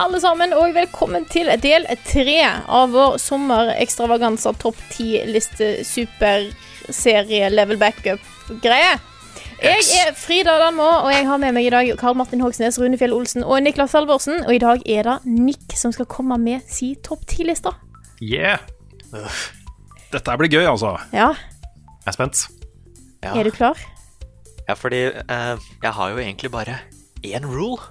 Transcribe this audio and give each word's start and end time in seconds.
Alle 0.00 0.20
sammen, 0.22 0.52
og 0.56 0.72
velkommen 0.72 1.26
til 1.28 1.50
del 1.60 1.84
tre 2.08 2.38
av 2.48 2.92
vår 2.94 3.18
sommerekstravaganza 3.20 4.54
topp 4.60 4.78
ti-liste 4.94 5.82
superserie 5.84 7.50
level 7.52 7.76
backup-greie. 7.80 8.94
Jeg 9.60 9.84
er 10.00 10.14
Frida 10.16 10.54
Danmo, 10.62 10.86
og 11.04 11.10
jeg 11.12 11.26
har 11.28 11.40
med 11.42 11.52
meg 11.52 11.68
i 11.68 11.72
dag 11.74 11.90
Karl 12.00 12.16
Martin 12.16 12.40
Hogsnes, 12.40 12.78
Rune 12.80 12.96
Fjell 12.96 13.12
Olsen 13.12 13.44
og 13.44 13.60
Niklas 13.60 13.92
Halvorsen. 13.92 14.40
Og 14.46 14.56
i 14.56 14.62
dag 14.62 14.80
er 14.88 15.04
det 15.04 15.18
Nick 15.28 15.76
som 15.76 15.92
skal 15.92 16.08
komme 16.08 16.38
med 16.40 16.64
si 16.70 16.94
topp 17.04 17.26
ti-liste. 17.28 17.74
Yeah! 18.24 18.62
Dette 20.14 20.36
blir 20.40 20.48
gøy, 20.48 20.64
altså. 20.64 20.96
Ja, 21.12 21.34
Jeg 22.00 22.14
er 22.14 22.16
spent. 22.16 22.46
Ja, 23.20 23.34
er 23.36 23.44
du 23.44 23.52
klar? 23.52 23.76
ja 24.64 24.74
fordi 24.78 25.08
uh, 25.10 25.58
jeg 25.82 25.92
har 25.92 26.10
jo 26.14 26.18
egentlig 26.22 26.50
bare 26.54 26.78
én 27.26 27.44
rule. 27.44 27.82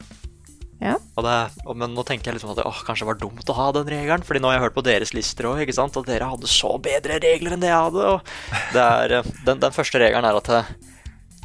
Ja. 0.79 0.95
Og 1.19 1.25
det, 1.25 1.37
og, 1.65 1.73
men 1.75 1.91
nå 1.91 2.05
tenker 2.07 2.29
jeg 2.29 2.37
liksom 2.37 2.53
at 2.53 2.61
det 2.61 2.67
åh, 2.67 2.83
kanskje 2.87 3.03
det 3.03 3.09
var 3.09 3.19
dumt 3.19 3.51
å 3.51 3.55
ha 3.57 3.65
den 3.75 3.89
regelen, 3.91 4.23
Fordi 4.23 4.39
nå 4.39 4.47
har 4.47 4.55
jeg 4.57 4.63
hørt 4.63 4.77
på 4.77 4.85
deres 4.87 5.11
lister 5.15 5.49
òg, 5.49 5.59
at 5.59 5.97
dere 6.07 6.29
hadde 6.31 6.51
så 6.51 6.77
bedre 6.79 7.19
regler 7.19 7.55
enn 7.55 7.63
det 7.63 7.71
jeg 7.71 7.87
hadde. 7.89 8.05
Og 8.13 8.71
det 8.75 8.85
er, 8.85 9.15
eh, 9.19 9.31
den, 9.47 9.59
den 9.59 9.75
første 9.75 9.99
regelen 9.99 10.27
er 10.27 10.39
at 10.39 10.51
det, 10.51 10.61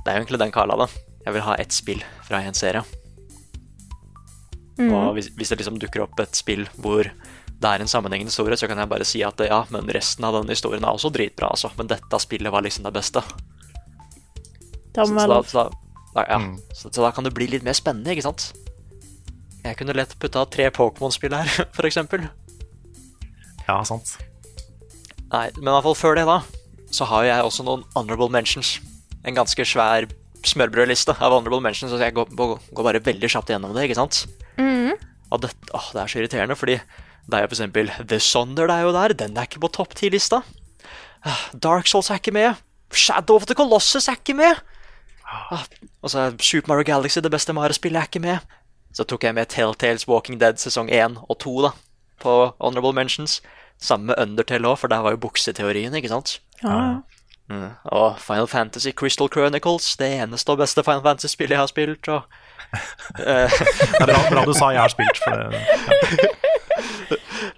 det 0.04 0.06
er 0.06 0.18
jo 0.18 0.22
egentlig 0.22 0.42
den 0.44 0.54
Carl 0.54 0.74
hadde. 0.74 0.90
Jeg 1.24 1.34
vil 1.34 1.46
ha 1.46 1.56
ett 1.58 1.74
spill 1.74 2.04
fra 2.26 2.42
en 2.44 2.54
serie. 2.56 2.84
Og 4.78 5.14
hvis, 5.16 5.30
hvis 5.38 5.52
det 5.52 5.60
liksom 5.60 5.78
dukker 5.82 6.02
opp 6.04 6.18
et 6.22 6.34
spill 6.34 6.66
hvor 6.82 7.06
det 7.06 7.70
er 7.70 7.82
en 7.82 7.90
sammenhengende 7.90 8.32
historie, 8.32 8.58
så 8.58 8.68
kan 8.68 8.80
jeg 8.82 8.90
bare 8.90 9.06
si 9.06 9.22
at 9.24 9.38
ja, 9.46 9.62
men 9.72 9.88
resten 9.94 10.26
av 10.26 10.34
denne 10.36 10.52
historien 10.52 10.84
er 10.84 10.94
også 10.94 11.12
dritbra, 11.14 11.52
altså. 11.54 11.70
Men 11.78 11.88
dette 11.88 12.20
spillet 12.20 12.52
var 12.52 12.64
liksom 12.66 12.84
det 12.84 12.92
beste. 12.96 13.22
Så, 14.94 15.06
så, 15.06 15.26
da, 15.30 15.38
så, 15.48 15.64
da, 16.14 16.24
ja. 16.28 16.38
så, 16.74 16.90
så 16.90 17.02
da 17.02 17.10
kan 17.14 17.26
det 17.26 17.32
bli 17.34 17.48
litt 17.50 17.64
mer 17.66 17.74
spennende, 17.78 18.12
ikke 18.14 18.26
sant? 18.26 18.50
Jeg 19.64 19.78
kunne 19.78 19.96
lett 19.96 20.12
putta 20.20 20.44
tre 20.52 20.68
Pokémon-spill 20.74 21.34
her, 21.34 21.48
for 21.76 21.88
eksempel. 21.88 22.26
Ja, 23.64 23.78
sant. 23.88 24.16
Nei, 25.32 25.48
men 25.56 25.70
i 25.70 25.72
hvert 25.72 25.86
fall 25.86 25.96
før 25.98 26.18
det, 26.18 26.26
da, 26.28 26.40
så 26.94 27.08
har 27.10 27.24
jeg 27.26 27.46
også 27.46 27.64
noen 27.66 27.86
honorable 27.96 28.28
mentions. 28.32 28.76
En 29.24 29.36
ganske 29.36 29.64
svær 29.66 30.06
smørbrødliste 30.44 31.14
av 31.16 31.32
honorable 31.32 31.62
mentions, 31.64 31.90
så 31.94 32.02
jeg 32.02 32.14
går, 32.14 32.28
går 32.36 32.84
bare 32.84 33.00
veldig 33.04 33.30
kjapt 33.32 33.54
gjennom 33.54 33.72
det, 33.74 33.86
ikke 33.88 33.96
sant? 34.02 34.26
Og 35.32 35.40
det, 35.42 35.50
åh, 35.74 35.88
det 35.94 36.02
er 36.02 36.12
så 36.12 36.20
irriterende, 36.20 36.56
fordi 36.58 36.76
det 37.24 37.38
er 37.38 37.46
jo 37.46 37.48
for 37.48 37.56
eksempel 37.56 37.88
The 38.04 38.18
Sonder 38.20 38.68
det 38.68 38.76
er 38.76 38.84
jo 38.84 38.92
der, 38.94 39.14
den 39.24 39.38
er 39.40 39.48
ikke 39.48 39.62
på 39.64 39.72
topp 39.72 39.96
10-lista. 39.96 40.42
Ah, 41.24 41.46
Dark 41.56 41.88
Souls 41.88 42.10
er 42.12 42.20
ikke 42.20 42.34
med. 42.36 42.60
Shadow 42.92 43.40
of 43.40 43.46
the 43.48 43.56
Colossus 43.56 44.10
er 44.12 44.20
ikke 44.20 44.36
med. 44.36 44.60
Ah, 45.24 45.64
og 46.04 46.12
så 46.12 46.26
er 46.26 46.36
Super 46.44 46.74
Mario 46.74 46.86
Galaxy 46.92 47.24
det 47.24 47.32
beste 47.32 47.56
Mario-spillet 47.56 48.02
er 48.02 48.10
ikke 48.10 48.22
med. 48.22 48.44
Så 48.94 49.04
tok 49.10 49.26
jeg 49.26 49.34
med 49.34 49.50
Telltales 49.50 50.06
Walking 50.08 50.38
Dead 50.40 50.60
sesong 50.62 50.90
1 50.92 51.18
og 51.28 51.38
2 51.42 51.54
da, 51.66 51.72
på 52.22 52.34
Honorable 52.60 52.94
Mentions. 52.94 53.40
Sammen 53.82 54.06
med 54.06 54.20
Undertale 54.22 54.70
òg, 54.70 54.78
for 54.78 54.88
der 54.92 55.02
var 55.02 55.16
jo 55.16 55.22
bukseteorien, 55.24 55.94
ikke 55.98 56.12
sant? 56.12 56.38
Ja. 56.62 57.00
Mm. 57.50 57.74
Og 57.92 58.20
Final 58.22 58.46
Fantasy 58.48 58.94
Crystal 58.96 59.28
Chronicles, 59.28 59.96
det 60.00 60.12
eneste 60.22 60.54
og 60.54 60.62
beste 60.62 60.84
Final 60.86 61.02
Fantasy-spillet 61.04 61.56
jeg 61.56 61.60
har 61.60 61.72
spilt. 61.72 62.08
Og, 62.08 62.22
eh, 63.18 63.50
Det 63.50 64.00
er 64.00 64.06
bra, 64.06 64.22
bra 64.30 64.44
du 64.46 64.54
sa 64.54 64.70
jeg 64.72 64.80
har 64.80 64.94
spilt, 64.94 65.20
for 65.24 65.42
det 65.42 66.30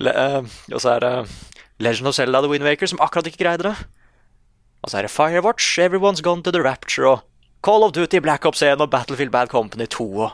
le, 0.02 0.12
eh, 0.12 0.42
og 0.72 0.80
så 0.82 0.96
er 0.96 1.04
det 1.04 1.12
Legend 1.84 2.08
of 2.08 2.16
Zelda 2.16 2.40
The 2.40 2.50
Wind 2.50 2.64
Waker, 2.64 2.88
som 2.90 3.00
akkurat 3.00 3.28
ikke 3.28 3.44
greide 3.44 3.68
det. 3.68 3.76
Og 4.82 4.90
så 4.90 4.98
er 4.98 5.06
det 5.06 5.12
Firewatch, 5.12 5.78
Everyone's 5.80 6.22
Gone 6.22 6.42
to 6.42 6.50
the 6.50 6.62
Rapture, 6.62 7.08
og 7.08 7.24
Call 7.64 7.84
of 7.84 7.92
Duty, 7.92 8.20
Black 8.22 8.44
Ops 8.46 8.62
1 8.62 8.80
og 8.80 8.90
Battlefield 8.90 9.32
Bad 9.32 9.48
Company 9.52 9.86
2. 9.90 10.18
Og, 10.18 10.30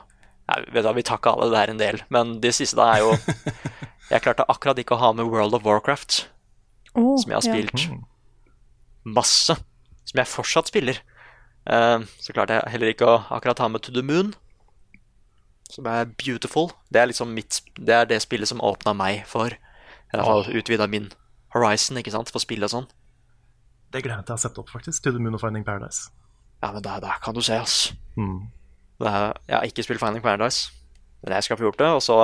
vet 0.73 0.85
du, 0.85 0.93
vi 0.97 1.05
tar 1.07 1.21
ikke 1.21 1.33
alle 1.35 1.49
det 1.51 1.59
der 1.59 1.73
en 1.73 1.83
del, 1.83 2.03
men 2.13 2.37
de 2.43 2.53
siste 2.55 2.79
da 2.79 2.93
er 2.97 3.05
jo 3.07 3.17
Jeg 4.13 4.21
klarte 4.27 4.45
akkurat 4.51 4.77
ikke 4.77 4.93
å 4.97 5.01
ha 5.01 5.13
med 5.17 5.31
World 5.31 5.55
of 5.57 5.65
Warcraft, 5.65 6.27
oh, 6.93 7.15
som 7.17 7.31
jeg 7.33 7.39
har 7.39 7.47
ja. 7.47 7.55
spilt 7.55 8.03
masse. 9.09 9.57
Som 10.05 10.21
jeg 10.21 10.29
fortsatt 10.29 10.69
spiller. 10.69 10.99
Eh, 11.65 12.05
så 12.21 12.35
klarte 12.35 12.59
jeg 12.59 12.75
heller 12.75 12.93
ikke 12.93 13.09
å 13.09 13.21
akkurat 13.33 13.63
ha 13.63 13.71
med 13.73 13.85
To 13.87 13.95
the 13.95 14.05
Moon, 14.05 14.35
som 15.73 15.89
er 15.89 16.11
beautiful. 16.21 16.73
Det 16.93 17.01
er 17.01 17.09
liksom 17.09 17.33
mitt 17.33 17.63
Det 17.79 17.95
er 17.95 18.09
det 18.11 18.21
spillet 18.21 18.51
som 18.51 18.61
åpna 18.61 18.93
meg 18.93 19.23
for 19.31 19.55
Eller 20.13 20.29
har 20.29 20.51
utvida 20.51 20.87
min 20.91 21.09
horizon, 21.55 21.97
ikke 21.97 22.13
sant, 22.13 22.29
for 22.29 22.43
spill 22.43 22.67
og 22.67 22.73
sånn. 22.73 22.89
Det 23.93 24.03
gleder 24.03 24.19
jeg 24.19 24.25
meg 24.25 24.27
til 24.29 24.35
å 24.35 24.41
sette 24.41 24.53
sett 24.53 24.61
opp, 24.61 24.73
faktisk. 24.73 25.05
To 25.05 25.13
the 25.13 25.21
Moon 25.21 25.37
of 25.37 25.41
Finding 25.41 25.65
Paradise. 25.65 26.11
Ja, 26.61 26.73
men 26.73 26.85
der, 26.85 27.01
der 27.01 27.17
kan 27.25 27.35
du 27.35 27.41
se, 27.41 27.57
ass. 27.57 27.95
Mm. 28.17 28.51
Er, 29.03 29.33
jeg 29.49 29.57
har 29.57 29.65
ikke 29.67 29.83
spilt 29.87 30.01
Finding 30.01 30.23
Paradise, 30.23 30.71
men 31.25 31.35
jeg 31.35 31.43
skal 31.47 31.57
få 31.59 31.65
gjort 31.67 31.79
det. 31.83 31.89
Og 31.97 32.03
så 32.05 32.17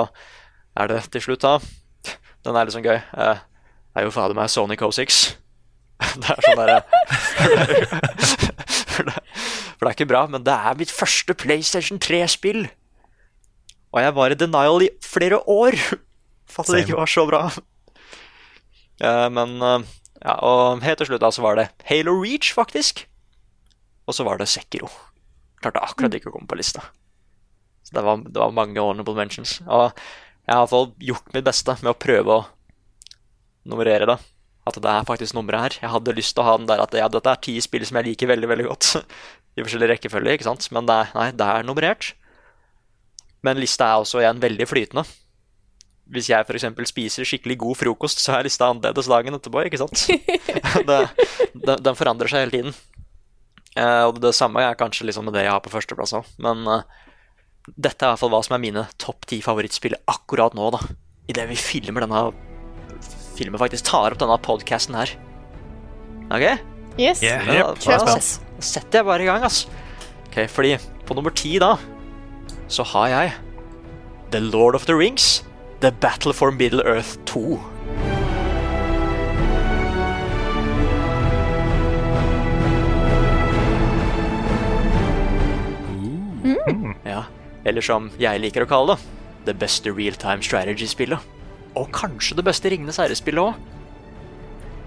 er 0.79 0.87
det 0.87 1.01
til 1.11 1.21
slutt, 1.21 1.41
da 1.43 1.57
Den 2.45 2.55
er 2.55 2.65
litt 2.65 2.75
sånn 2.75 2.85
gøy. 2.85 2.95
Eh, 2.99 3.39
Det 3.89 4.03
er 4.03 4.05
jo 4.05 4.11
fader 4.15 4.35
meg 4.37 4.49
Sony 4.53 4.75
Co6. 4.79 5.35
Det 6.23 6.29
er 6.31 6.45
sånn 6.45 6.59
derre 6.61 6.83
for, 8.95 9.03
det- 9.09 9.23
for 9.79 9.85
det 9.85 9.89
er 9.89 9.95
ikke 9.97 10.07
bra, 10.11 10.21
men 10.27 10.43
det 10.43 10.53
er 10.53 10.75
mitt 10.79 10.91
første 10.91 11.33
PlayStation 11.35 11.99
3-spill. 11.99 12.65
Og 13.91 14.01
jeg 14.03 14.13
var 14.15 14.31
i 14.31 14.37
denial 14.37 14.83
i 14.85 14.89
flere 15.03 15.39
år 15.49 15.75
for 16.51 16.63
at 16.63 16.71
det 16.73 16.83
ikke 16.85 16.99
var 16.99 17.09
så 17.11 17.25
bra. 17.29 17.41
Eh, 19.01 19.27
Men 19.33 19.55
eh, 19.63 19.87
ja, 20.23 20.33
og 20.43 20.81
helt 20.83 20.99
til 20.99 21.07
slutt 21.11 21.21
da 21.23 21.31
så 21.31 21.41
var 21.45 21.55
det 21.59 21.69
Halo 21.89 22.17
Reach, 22.21 22.51
faktisk. 22.55 23.05
Og 24.07 24.15
så 24.17 24.23
var 24.27 24.37
det 24.41 24.47
Sekiro. 24.51 24.89
Klarte 25.59 25.83
akkurat 25.83 26.15
ikke 26.15 26.31
å 26.31 26.35
komme 26.37 26.49
på 26.49 26.57
lista. 26.59 26.83
Så 27.83 27.95
det 27.97 28.03
var, 28.05 28.21
det 28.23 28.39
var 28.39 28.55
mange 28.55 28.79
honorable 28.79 29.17
mentions. 29.17 29.59
Og 29.65 29.89
jeg 29.89 30.55
har 30.55 30.59
i 30.59 30.65
hvert 30.65 30.73
fall 30.73 30.91
gjort 31.11 31.33
mitt 31.35 31.47
beste 31.47 31.75
med 31.81 31.91
å 31.91 31.99
prøve 31.99 32.35
å 32.35 32.45
nummerere 33.69 34.07
det. 34.09 34.17
At 34.69 34.77
det 34.81 34.91
er 34.91 35.07
faktisk 35.07 35.35
nummeret 35.37 35.65
her. 35.65 35.77
Jeg 35.83 35.93
hadde 35.95 36.15
lyst 36.17 36.35
til 36.35 36.43
å 36.43 36.47
ha 36.47 36.57
den 36.59 36.69
der 36.69 36.83
at 36.83 36.93
ja, 36.97 37.07
dette 37.11 37.31
er 37.33 37.41
ti 37.43 37.55
spill 37.63 37.85
som 37.87 37.99
jeg 37.99 38.11
liker 38.11 38.29
veldig 38.29 38.49
veldig 38.51 38.67
godt. 38.69 38.91
I 39.57 39.63
forskjellig 39.65 39.89
rekkefølge, 39.95 40.37
ikke 40.37 40.49
sant. 40.49 40.69
Men 40.75 40.89
det 40.89 40.97
er, 41.03 41.15
nei, 41.17 41.29
det 41.37 41.47
er 41.47 41.65
nummerert. 41.67 42.11
Men 43.45 43.59
lista 43.61 43.87
er 43.87 44.03
også 44.03 44.21
igjen 44.21 44.41
veldig 44.43 44.67
flytende. 44.69 45.05
Hvis 46.09 46.29
jeg 46.31 46.45
f.eks. 46.45 46.65
spiser 46.89 47.27
skikkelig 47.27 47.59
god 47.61 47.77
frokost, 47.77 48.21
så 48.21 48.35
er 48.35 48.47
lista 48.47 48.69
annerledes 48.69 49.09
dagen 49.09 49.37
etterpå, 49.37 49.61
ikke 49.69 49.81
sant? 49.81 50.07
den 51.85 51.99
forandrer 51.99 52.31
seg 52.31 52.47
hele 52.47 52.55
tiden. 52.55 52.79
Eh, 53.79 54.03
og 54.09 54.19
det 54.23 54.33
samme 54.35 54.63
er 54.63 54.77
kanskje 54.79 55.07
liksom 55.07 55.29
med 55.29 55.37
det 55.37 55.45
jeg 55.45 55.53
har 55.53 55.63
på 55.63 55.71
førsteplass 55.71 56.15
òg. 56.17 56.27
Men 56.43 56.65
eh, 56.67 56.83
dette 57.75 58.03
er 58.03 58.09
i 58.09 58.11
hvert 58.13 58.23
fall 58.23 58.33
hva 58.33 58.41
som 58.45 58.57
er 58.57 58.63
mine 58.63 58.85
topp 59.01 59.27
ti 59.29 59.39
favorittspill 59.45 59.97
akkurat 60.11 60.57
nå, 60.57 60.71
da. 60.75 60.81
Idet 61.31 61.49
vi 61.51 61.59
filmer 61.59 62.05
denne 62.05 62.29
Filmen 63.39 63.59
faktisk 63.61 63.85
tar 63.87 64.11
opp 64.11 64.19
denne 64.19 64.35
podkasten 64.43 64.97
her. 64.99 65.13
OK? 66.27 66.43
Yes. 66.99 67.21
Yeah. 67.23 67.45
Men 67.47 67.77
da, 67.79 67.99
da 68.03 68.17
setter 68.59 68.99
jeg 68.99 69.07
bare 69.07 69.23
i 69.23 69.29
gang, 69.29 69.45
ass. 69.47 69.61
Ok, 70.25 70.41
fordi 70.51 70.73
på 71.07 71.15
nummer 71.15 71.31
ti 71.31 71.53
da, 71.61 71.77
så 72.67 72.83
har 72.91 73.07
jeg 73.13 73.31
The 74.35 74.41
Lord 74.43 74.75
of 74.75 74.89
the 74.89 74.97
Rings, 74.97 75.45
The 75.79 75.93
Battle 76.03 76.35
for 76.35 76.51
Middle 76.51 76.83
Earth 76.83 77.15
2. 77.31 77.55
eller 87.67 87.85
som 87.85 88.07
jeg 88.21 88.41
liker 88.41 88.65
å 88.65 88.69
kalle 88.69 88.95
det, 88.95 89.17
det 89.49 89.57
beste 89.61 89.91
real-time 89.91 90.45
strategy-spillet. 90.45 91.35
Og 91.79 91.91
kanskje 91.95 92.37
det 92.39 92.45
beste 92.47 92.71
Ringenes 92.71 92.99
herre-spillet 93.01 93.43
òg. 93.43 93.59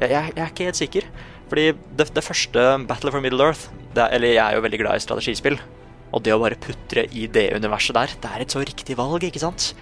Jeg, 0.02 0.10
jeg, 0.10 0.32
jeg 0.34 0.42
er 0.42 0.50
ikke 0.50 0.66
helt 0.69 0.80
sikker. 0.80 1.06
Fordi 1.52 1.66
det, 1.98 2.08
det 2.16 2.24
første 2.24 2.64
Battle 2.88 3.12
for 3.12 3.24
Middle 3.24 3.44
Earth 3.44 3.69
er, 3.92 4.08
Eller 4.08 4.34
jeg 4.34 4.42
er 4.42 4.56
jo 4.56 4.64
veldig 4.64 4.80
glad 4.80 4.96
i 4.96 5.04
strategispill. 5.04 5.58
Og 6.12 6.24
det 6.24 6.34
å 6.34 6.40
bare 6.40 6.60
putre 6.60 7.06
i 7.12 7.26
det 7.30 7.50
universet 7.56 7.96
der, 7.96 8.14
det 8.20 8.30
er 8.30 8.44
et 8.44 8.54
så 8.54 8.62
riktig 8.64 8.96
valg, 8.98 9.25
ikke 9.25 9.42
sant? 9.42 9.72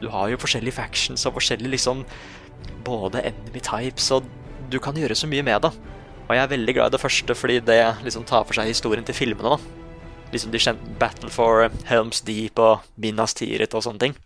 Du 0.00 0.08
har 0.12 0.30
jo 0.32 0.40
forskjellige 0.40 0.76
factions 0.76 1.26
og 1.28 1.36
forskjellige 1.38 1.76
liksom 1.76 2.04
Både 2.84 3.22
enemy 3.24 3.60
types, 3.64 4.10
og 4.12 4.26
du 4.72 4.76
kan 4.80 4.96
gjøre 4.96 5.16
så 5.16 5.28
mye 5.28 5.44
med 5.44 5.62
det. 5.64 5.70
Og 6.26 6.34
jeg 6.36 6.42
er 6.42 6.50
veldig 6.52 6.74
glad 6.76 6.90
i 6.90 6.94
det 6.94 7.00
første 7.00 7.36
fordi 7.36 7.56
det 7.64 7.78
liksom 8.04 8.26
tar 8.28 8.44
for 8.44 8.56
seg 8.56 8.68
historien 8.68 9.04
til 9.04 9.16
filmene. 9.16 9.56
da. 9.56 9.89
Liksom 10.30 10.52
de 10.54 10.60
kjente 10.62 10.98
Battle 11.00 11.30
for 11.34 11.66
Helms 11.88 12.22
Deep 12.26 12.60
og 12.62 12.84
Minas 13.00 13.34
Tirith 13.38 13.74
og 13.74 13.86
sånne 13.86 14.04
ting. 14.04 14.18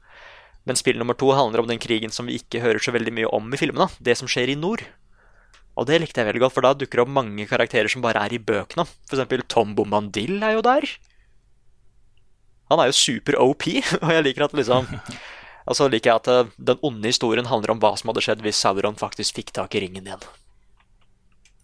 Men 0.64 0.78
spill 0.80 0.98
nummer 1.00 1.16
to 1.16 1.30
handler 1.36 1.62
om 1.62 1.68
den 1.68 1.80
krigen 1.80 2.12
som 2.12 2.28
vi 2.28 2.38
ikke 2.40 2.62
hører 2.64 2.80
så 2.80 2.92
veldig 2.94 3.12
mye 3.12 3.30
om 3.36 3.50
i 3.52 3.60
filmene. 3.60 3.88
Det 4.00 4.16
som 4.20 4.28
skjer 4.30 4.52
i 4.52 4.58
nord. 4.58 4.84
Og 5.74 5.88
det 5.88 5.98
likte 6.00 6.22
jeg 6.22 6.28
veldig 6.28 6.44
godt, 6.44 6.54
for 6.54 6.64
da 6.64 6.72
dukker 6.78 7.00
det 7.00 7.04
opp 7.04 7.14
mange 7.16 7.46
karakterer 7.50 7.90
som 7.90 8.04
bare 8.04 8.22
er 8.22 8.36
i 8.36 8.40
bøkene. 8.40 8.86
Eksempel 9.10 9.42
Tom 9.50 9.74
Bombadil 9.76 10.38
er 10.38 10.56
jo 10.56 10.62
der. 10.64 10.86
Han 12.70 12.80
er 12.80 12.90
jo 12.90 12.96
super 12.96 13.36
OP, 13.42 13.66
og 14.02 14.12
jeg 14.14 14.26
liker 14.28 14.46
at 14.46 14.54
liksom 14.56 14.88
Og 15.64 15.76
så 15.76 15.88
liker 15.88 16.10
jeg 16.10 16.20
at 16.20 16.28
eh, 16.28 16.52
den 16.70 16.80
onde 16.84 17.08
historien 17.08 17.46
handler 17.48 17.72
om 17.72 17.78
hva 17.80 17.94
som 17.96 18.10
hadde 18.10 18.20
skjedd 18.24 18.42
hvis 18.44 18.58
Sauron 18.60 18.98
faktisk 19.00 19.38
fikk 19.38 19.52
tak 19.56 19.72
i 19.72 19.80
ringen 19.80 20.04
igjen. 20.04 20.24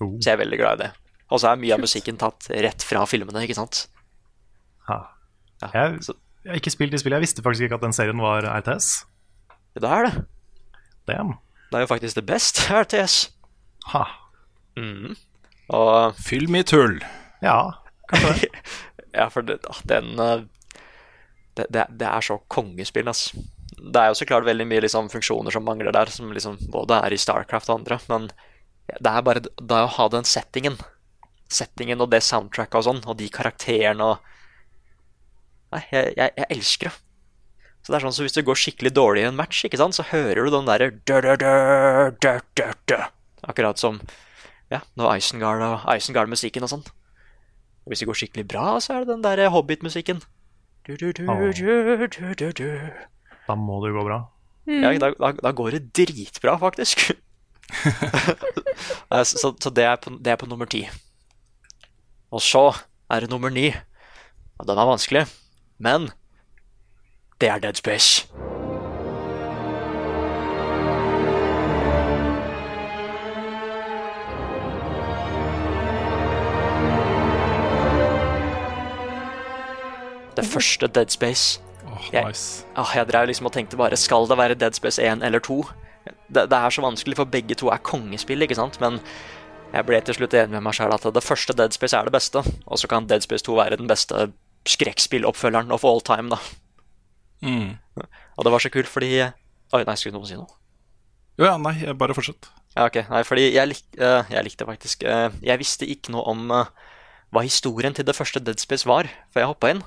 Oh. 0.00 0.14
Så 0.16 0.30
jeg 0.30 0.38
er 0.38 0.40
veldig 0.40 0.58
glad 0.60 0.78
i 0.78 0.86
det. 0.86 0.90
Og 1.28 1.42
så 1.42 1.50
er 1.50 1.60
mye 1.60 1.76
av 1.76 1.82
musikken 1.84 2.16
tatt 2.20 2.48
rett 2.48 2.84
fra 2.86 3.02
filmene, 3.08 3.42
ikke 3.44 3.58
sant? 3.58 3.82
Ja, 5.62 5.68
Jeg, 5.74 6.00
jeg 6.44 6.50
har 6.52 6.60
ikke 6.60 6.72
spilt 6.72 6.92
de 6.94 6.98
spillene. 7.00 7.20
Jeg 7.20 7.28
visste 7.28 7.44
faktisk 7.44 7.66
ikke 7.66 7.78
at 7.80 7.84
den 7.84 7.92
serien 7.96 8.20
var 8.22 8.46
RTS. 8.48 8.90
det 9.76 9.84
er 9.90 10.06
det. 10.08 10.24
Damn. 11.08 11.34
Det 11.70 11.78
er 11.78 11.84
jo 11.84 11.90
faktisk 11.90 12.16
det 12.16 12.26
beste 12.26 12.64
RTS. 12.82 13.16
Ha. 13.92 14.04
Mm. 14.76 15.16
Og 15.70 16.16
Fyll 16.18 16.48
mitt 16.50 16.70
tull. 16.72 17.00
Ja, 17.42 17.72
kanskje 18.10 18.48
det. 18.48 18.54
Ja, 19.10 19.24
for 19.26 19.42
det, 19.42 19.56
ah, 19.66 19.78
den 19.90 20.12
eh, 20.22 20.42
det, 21.58 21.64
det, 21.74 21.86
det 21.98 22.06
er 22.06 22.22
så 22.22 22.36
kongespill, 22.46 23.08
altså. 23.10 23.40
Det 23.74 23.98
er 23.98 24.12
jo 24.12 24.14
så 24.20 24.26
klart 24.28 24.46
veldig 24.46 24.66
mye 24.70 24.84
liksom, 24.84 25.08
funksjoner 25.10 25.50
som 25.50 25.64
mangler 25.66 25.90
der, 25.90 26.06
som 26.14 26.30
liksom 26.30 26.60
både 26.70 27.00
er 27.08 27.16
i 27.16 27.18
Starcraft 27.18 27.72
og 27.72 27.80
andre, 27.80 27.98
men 28.06 28.28
det 28.86 29.10
er 29.10 29.24
bare 29.26 29.42
det 29.42 29.66
er 29.66 29.88
å 29.88 29.90
ha 29.96 30.06
den 30.14 30.28
settingen. 30.30 30.78
Settingen 31.50 32.04
og 32.04 32.12
det 32.14 32.22
soundtracket 32.22 32.78
og 32.78 32.86
sånn, 32.86 33.02
og 33.10 33.18
de 33.18 33.26
karakterene 33.34 34.12
og 34.12 34.30
Nei, 35.70 35.82
jeg, 35.92 36.14
jeg, 36.18 36.34
jeg 36.36 36.46
elsker 36.56 36.90
det. 36.90 36.96
Så 37.80 37.92
det 37.92 37.96
er 37.96 38.04
sånn 38.04 38.12
så 38.12 38.24
Hvis 38.26 38.36
det 38.36 38.44
går 38.44 38.58
skikkelig 38.60 38.90
dårlig 38.92 39.22
i 39.22 39.28
en 39.30 39.38
match, 39.38 39.62
ikke 39.64 39.78
sant, 39.80 39.96
så 39.96 40.04
hører 40.10 40.44
du 40.44 40.50
den 40.52 40.68
derre. 40.68 40.90
Akkurat 43.48 43.80
som 43.80 44.02
ja, 44.70 44.82
når 44.98 45.16
Isengard 45.18 45.62
og 45.66 45.86
Isengard-musikken 45.96 46.66
og 46.66 46.70
sånn. 46.70 46.84
Og 47.82 47.90
hvis 47.90 48.02
det 48.04 48.10
går 48.10 48.18
skikkelig 48.20 48.46
bra, 48.52 48.66
så 48.82 48.94
er 48.94 49.02
det 49.02 49.14
den 49.14 49.24
der 49.24 49.48
Hobbit-musikken. 49.50 50.20
Da 53.48 53.56
må 53.58 53.80
det 53.82 53.90
jo 53.90 53.98
gå 53.98 54.04
bra. 54.06 54.20
Ja, 54.70 54.92
da, 55.00 55.10
da, 55.16 55.32
da 55.40 55.50
går 55.56 55.74
det 55.74 55.82
dritbra, 55.96 56.54
faktisk. 56.60 57.08
Så 59.26 59.52
så 59.58 59.70
det, 59.74 59.84
er 59.86 59.98
på, 60.02 60.10
det 60.18 60.32
er 60.32 60.38
på 60.38 60.46
nummer 60.46 60.66
ti. 60.70 60.84
Og 62.30 62.42
så 62.42 62.70
er 63.10 63.24
det 63.24 63.30
nummer 63.30 63.50
ni. 63.50 63.68
Og 64.58 64.66
den 64.68 64.78
er 64.78 64.86
vanskelig, 64.86 65.24
men 65.80 66.10
det 67.40 67.48
er 67.48 67.58
Dead 67.64 67.74
Space. 67.80 68.26
Det 80.36 80.46
første 80.46 80.86
Dead 80.86 81.10
Space. 81.10 81.60
Jeg- 82.12 82.24
nice. 82.26 82.64
Ah, 82.76 82.86
jeg 82.94 83.06
drev 83.08 83.26
liksom 83.26 83.46
og 83.46 83.52
tenkte 83.52 83.76
bare 83.76 83.96
Skal 83.96 84.26
det 84.28 84.38
være 84.38 84.54
Dead 84.54 84.72
Space 84.72 85.02
1 85.02 85.22
eller 85.22 85.38
2? 85.38 85.64
Det, 86.32 86.50
det 86.50 86.52
er 86.52 86.70
så 86.70 86.80
vanskelig, 86.82 87.16
for 87.16 87.24
begge 87.24 87.54
to 87.54 87.68
er 87.68 87.76
kongespill, 87.76 88.42
ikke 88.42 88.54
sant? 88.54 88.80
Men 88.80 89.00
jeg 89.74 89.86
ble 89.86 90.00
til 90.00 90.14
slutt 90.14 90.34
enig 90.34 90.50
med 90.50 90.62
meg 90.62 90.74
selv 90.74 90.94
at 90.94 91.14
det 91.14 91.22
første 91.22 91.52
Dead 91.52 91.72
Space 91.72 91.96
er 91.96 92.04
det 92.04 92.12
beste. 92.12 92.38
Og 92.66 92.78
så 92.78 92.88
kan 92.88 93.06
Dead 93.06 93.20
Space 93.20 93.44
2 93.44 93.54
være 93.54 93.76
den 93.76 93.86
beste 93.88 94.32
skrekkspilloppfølgeren 94.68 95.72
of 95.72 95.84
all 95.88 96.02
time, 96.04 96.32
da. 96.32 96.40
Mm. 97.40 97.76
Og 98.36 98.44
det 98.44 98.52
var 98.52 98.62
så 98.62 98.72
kult 98.72 98.90
fordi 98.90 99.14
Oi, 99.70 99.84
nei, 99.86 99.94
skulle 99.94 100.18
noen 100.18 100.26
si 100.26 100.34
noe? 100.34 100.50
Jo, 101.38 101.46
ja, 101.46 101.52
nei, 101.62 101.72
bare 101.96 102.14
fortsett. 102.16 102.50
Ja, 102.74 102.88
ok. 102.88 103.04
Nei, 103.06 103.20
fordi 103.24 103.44
jeg, 103.46 103.70
lik, 103.70 103.84
uh, 104.00 104.26
jeg 104.28 104.46
likte 104.46 104.66
faktisk 104.66 105.04
uh, 105.06 105.30
Jeg 105.40 105.60
visste 105.62 105.86
ikke 105.88 106.12
noe 106.14 106.24
om 106.30 106.50
uh, 106.52 106.72
hva 107.30 107.44
historien 107.46 107.94
til 107.94 108.06
det 108.06 108.16
første 108.18 108.42
Dead 108.42 108.58
Space 108.60 108.88
var, 108.88 109.08
før 109.30 109.44
jeg 109.44 109.50
hoppa 109.52 109.70
inn. 109.72 109.82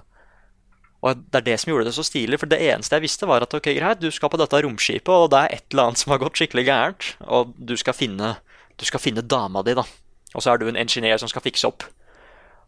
Og 1.04 1.20
det 1.20 1.42
er 1.42 1.48
det 1.50 1.58
som 1.60 1.74
gjorde 1.74 1.90
det 1.90 1.96
så 1.98 2.06
stilig, 2.08 2.40
for 2.40 2.48
det 2.48 2.62
eneste 2.64 2.96
jeg 2.96 3.04
visste, 3.04 3.28
var 3.28 3.44
at 3.44 3.54
ok, 3.54 3.68
greit, 3.76 4.00
du 4.00 4.08
skal 4.16 4.32
på 4.32 4.40
dette 4.40 4.62
romskipet, 4.64 5.12
og 5.12 5.34
det 5.34 5.42
er 5.42 5.58
et 5.58 5.66
eller 5.74 5.90
annet 5.90 6.00
som 6.00 6.14
har 6.14 6.22
gått 6.24 6.40
skikkelig 6.40 6.64
gærent, 6.70 7.10
og 7.28 7.52
du 7.60 7.76
skal 7.80 7.98
finne, 7.98 8.38
du 8.80 8.88
skal 8.88 9.04
finne 9.04 9.26
dama 9.28 9.66
di, 9.68 9.76
da. 9.76 9.84
Og 10.32 10.46
så 10.46 10.54
er 10.54 10.62
du 10.62 10.70
en 10.72 10.80
ingeniør 10.80 11.20
som 11.20 11.32
skal 11.32 11.44
fikse 11.44 11.68
opp. 11.68 11.84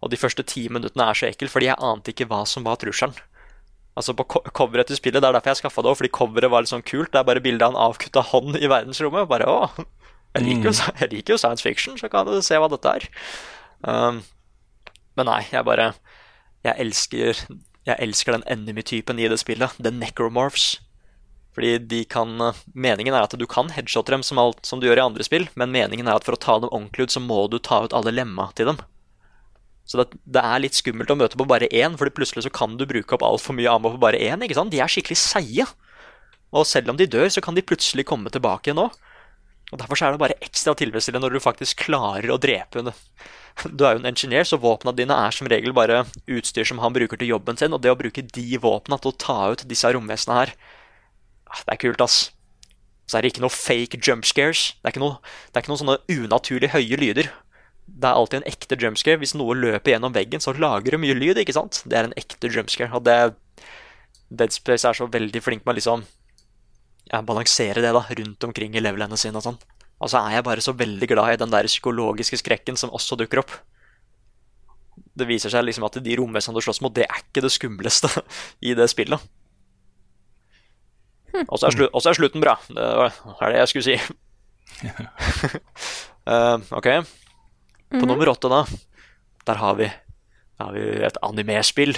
Og 0.03 0.11
de 0.11 0.19
første 0.19 0.43
ti 0.47 0.67
minuttene 0.69 1.07
er 1.09 1.17
så 1.17 1.29
ekle, 1.29 1.49
fordi 1.51 1.69
jeg 1.69 1.81
ante 1.81 2.13
ikke 2.13 2.27
hva 2.29 2.43
som 2.49 2.65
var 2.67 2.79
trusselen. 2.81 3.15
Altså 3.95 4.11
På 4.13 4.25
coveret 4.27 4.89
til 4.91 4.99
spillet, 4.99 5.21
det 5.23 5.29
er 5.29 5.37
derfor 5.37 5.53
jeg 5.53 5.61
skaffa 5.63 5.83
det 5.83 5.91
òg, 5.91 5.99
fordi 6.01 6.11
coveret 6.17 6.51
var 6.51 6.63
litt 6.63 6.73
sånn 6.73 6.83
kult. 6.83 7.13
Det 7.13 7.21
er 7.21 7.27
bare 7.27 7.43
bilde 7.43 7.63
av 7.63 7.73
en 7.73 7.83
avkutta 7.87 8.25
hånd 8.33 8.57
i 8.59 8.67
verdensrommet. 8.67 9.29
Bare 9.31 9.47
å, 9.47 9.69
jeg 10.35 10.43
liker, 10.43 10.67
jo, 10.67 10.73
jeg 10.99 11.11
liker 11.13 11.35
jo 11.35 11.39
science 11.39 11.63
fiction, 11.63 11.95
så 11.99 12.11
kan 12.11 12.27
du 12.27 12.41
se 12.43 12.59
hva 12.59 12.67
dette 12.71 12.91
er. 12.91 13.07
Um, 13.87 14.19
men 15.15 15.29
nei, 15.29 15.43
jeg 15.51 15.63
bare 15.67 15.93
Jeg 16.65 16.73
elsker 16.81 17.41
Jeg 17.85 17.97
elsker 18.01 18.33
den 18.33 18.43
enemy-typen 18.49 19.19
i 19.21 19.29
det 19.31 19.39
spillet. 19.39 19.77
The 19.79 19.93
necromorphs. 19.93 20.81
Fordi 21.55 21.77
de 21.87 22.01
kan 22.03 22.35
Meningen 22.73 23.15
er 23.15 23.23
at 23.23 23.37
du 23.39 23.45
kan 23.47 23.71
headshotte 23.71 24.11
dem 24.11 24.23
som, 24.27 24.41
alt, 24.41 24.65
som 24.67 24.81
du 24.81 24.89
gjør 24.89 24.99
i 24.99 25.05
andre 25.05 25.23
spill, 25.23 25.47
men 25.55 25.71
meningen 25.71 26.09
er 26.09 26.19
at 26.19 26.27
for 26.27 26.35
å 26.35 26.41
ta 26.41 26.57
dem 26.59 26.73
ordentlig 26.73 27.07
ut, 27.07 27.15
så 27.15 27.23
må 27.23 27.45
du 27.47 27.61
ta 27.63 27.85
ut 27.85 27.95
alle 27.95 28.11
lemma 28.11 28.49
til 28.57 28.73
dem. 28.73 28.81
Så 29.85 29.99
det, 30.01 30.07
det 30.25 30.41
er 30.41 30.61
litt 30.63 30.77
skummelt 30.77 31.11
å 31.13 31.17
møte 31.17 31.37
på 31.37 31.45
bare 31.47 31.69
én, 31.69 31.95
fordi 31.99 32.13
plutselig 32.17 32.45
så 32.47 32.53
kan 32.53 32.73
du 32.77 32.87
bruke 32.89 33.17
opp 33.17 33.25
altfor 33.25 33.57
mye 33.57 33.69
ammo 33.69 33.93
på 33.93 34.01
bare 34.01 34.21
én. 34.21 34.41
ikke 34.41 34.57
sant? 34.57 34.73
De 34.73 34.81
er 34.81 34.91
skikkelig 34.91 35.19
seige. 35.21 35.67
Og 36.55 36.65
selv 36.65 36.89
om 36.93 36.97
de 36.97 37.07
dør, 37.09 37.27
så 37.29 37.43
kan 37.43 37.57
de 37.57 37.65
plutselig 37.65 38.07
komme 38.09 38.31
tilbake 38.33 38.71
igjen 38.71 38.81
òg. 38.85 38.95
Og 39.73 39.81
Derfor 39.81 39.97
er 40.01 40.13
det 40.13 40.21
bare 40.21 40.37
ekstra 40.45 40.75
tilfredsstillende 40.77 41.25
når 41.25 41.37
du 41.37 41.43
faktisk 41.43 41.87
klarer 41.87 42.29
å 42.33 42.39
drepe 42.41 42.81
henne. 42.81 42.93
Du 43.71 43.85
er 43.87 43.95
jo 43.95 44.01
en 44.01 44.09
ingeniør, 44.09 44.45
så 44.45 44.59
våpna 44.61 44.93
dine 44.95 45.15
er 45.15 45.33
som 45.33 45.49
regel 45.49 45.73
bare 45.75 46.03
utstyr 46.27 46.67
som 46.67 46.81
han 46.83 46.93
bruker 46.95 47.19
til 47.19 47.31
jobben 47.31 47.57
sin, 47.57 47.73
og 47.73 47.81
det 47.81 47.93
å 47.93 47.97
bruke 47.97 48.25
de 48.25 48.59
våpna 48.61 48.99
til 49.01 49.13
å 49.13 49.19
ta 49.21 49.37
ut 49.53 49.65
disse 49.69 49.89
romvesenene 49.95 50.41
her, 50.41 50.53
ah, 51.49 51.61
det 51.63 51.75
er 51.75 51.81
kult, 51.85 52.03
ass. 52.03 52.17
Så 53.05 53.17
er 53.17 53.23
det 53.23 53.33
ikke 53.33 53.45
noe 53.45 53.53
fake 53.53 54.01
jump 54.01 54.25
scares. 54.27 54.73
Det 54.81 54.89
er 54.89 54.95
ikke 54.95 55.03
noe, 55.03 55.17
det 55.49 55.59
er 55.59 55.63
ikke 55.63 55.71
noen 55.73 55.81
sånne 55.83 55.97
unaturlig 56.09 56.71
høye 56.73 56.99
lyder. 56.99 57.31
Det 57.85 58.09
er 58.09 58.17
alltid 58.17 58.41
en 58.41 58.49
ekte 58.49 58.77
jumpscare. 58.81 59.19
Hvis 59.21 59.35
noe 59.37 59.55
løper 59.57 59.93
gjennom 59.93 60.13
veggen, 60.15 60.41
så 60.41 60.53
lager 60.57 60.95
det 60.95 61.01
mye 61.03 61.15
lyd, 61.17 61.37
ikke 61.41 61.53
sant? 61.55 61.83
Det 61.85 61.97
er 61.99 62.09
en 62.09 62.17
ekte 62.17 62.49
jumpscare. 62.51 62.91
og 62.97 63.05
det 63.05 63.35
Dead 64.29 64.51
Space 64.51 64.87
er 64.87 64.97
så 64.97 65.05
veldig 65.07 65.41
flink 65.45 65.65
med 65.65 65.75
å 65.75 65.77
liksom 65.77 66.03
ja, 67.11 67.21
balansere 67.21 67.83
det 67.83 67.93
da, 67.93 68.01
rundt 68.19 68.43
omkring 68.47 68.73
i 68.75 68.81
levelene 68.81 69.17
sine 69.21 69.37
og 69.37 69.45
sånn. 69.45 69.59
Og 70.01 70.09
så 70.11 70.19
er 70.25 70.37
jeg 70.39 70.47
bare 70.47 70.63
så 70.65 70.73
veldig 70.75 71.07
glad 71.07 71.35
i 71.35 71.39
den 71.39 71.53
der 71.53 71.69
psykologiske 71.69 72.41
skrekken 72.41 72.75
som 72.79 72.91
også 72.95 73.15
dukker 73.21 73.43
opp. 73.43 73.53
Det 75.15 75.27
viser 75.29 75.53
seg 75.53 75.63
liksom 75.67 75.85
at 75.87 75.99
de 76.03 76.17
romvesenene 76.19 76.59
du 76.59 76.65
slåss 76.65 76.81
mot, 76.83 76.93
det 76.95 77.05
er 77.07 77.21
ikke 77.21 77.45
det 77.45 77.53
skumleste 77.53 78.09
i 78.67 78.73
det 78.75 78.89
spillet. 78.91 79.21
Og 81.45 81.59
så 81.59 81.67
er, 81.67 81.75
slu 81.75 81.85
er 81.91 82.15
slutten 82.17 82.43
bra. 82.43 82.55
Det 82.71 82.83
var- 82.99 83.15
er 83.43 83.51
det 83.51 83.61
jeg 83.61 83.71
skulle 83.71 83.87
si. 83.87 83.97
uh, 86.25 86.57
ok. 86.79 86.89
På 87.93 88.05
nummer 88.05 88.29
åtte, 88.29 88.49
da, 88.49 88.63
der 89.45 89.61
har 89.61 89.75
vi, 89.75 89.89
der 90.57 90.65
har 90.65 90.73
vi 90.73 90.85
et 91.05 91.17
animespill. 91.23 91.97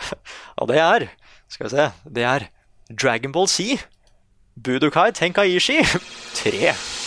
Og 0.60 0.68
det 0.70 0.78
er 0.78 1.08
Skal 1.48 1.66
vi 1.66 1.70
se 1.70 1.90
Det 2.10 2.24
er 2.24 2.48
Dragon 2.90 3.32
Ball 3.32 3.48
Z. 3.48 3.86
Budokai 4.56 5.12
Tenkaishi 5.12 5.82
3. 6.34 6.74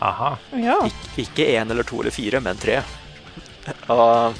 Aha. 0.00 0.36
Ja. 0.56 0.78
Ik 0.86 1.18
ikke 1.28 1.44
én 1.44 1.70
eller 1.70 1.84
to 1.84 2.00
eller 2.00 2.10
fire, 2.10 2.40
men 2.40 2.56
tre. 2.56 2.80
Og, 3.92 4.34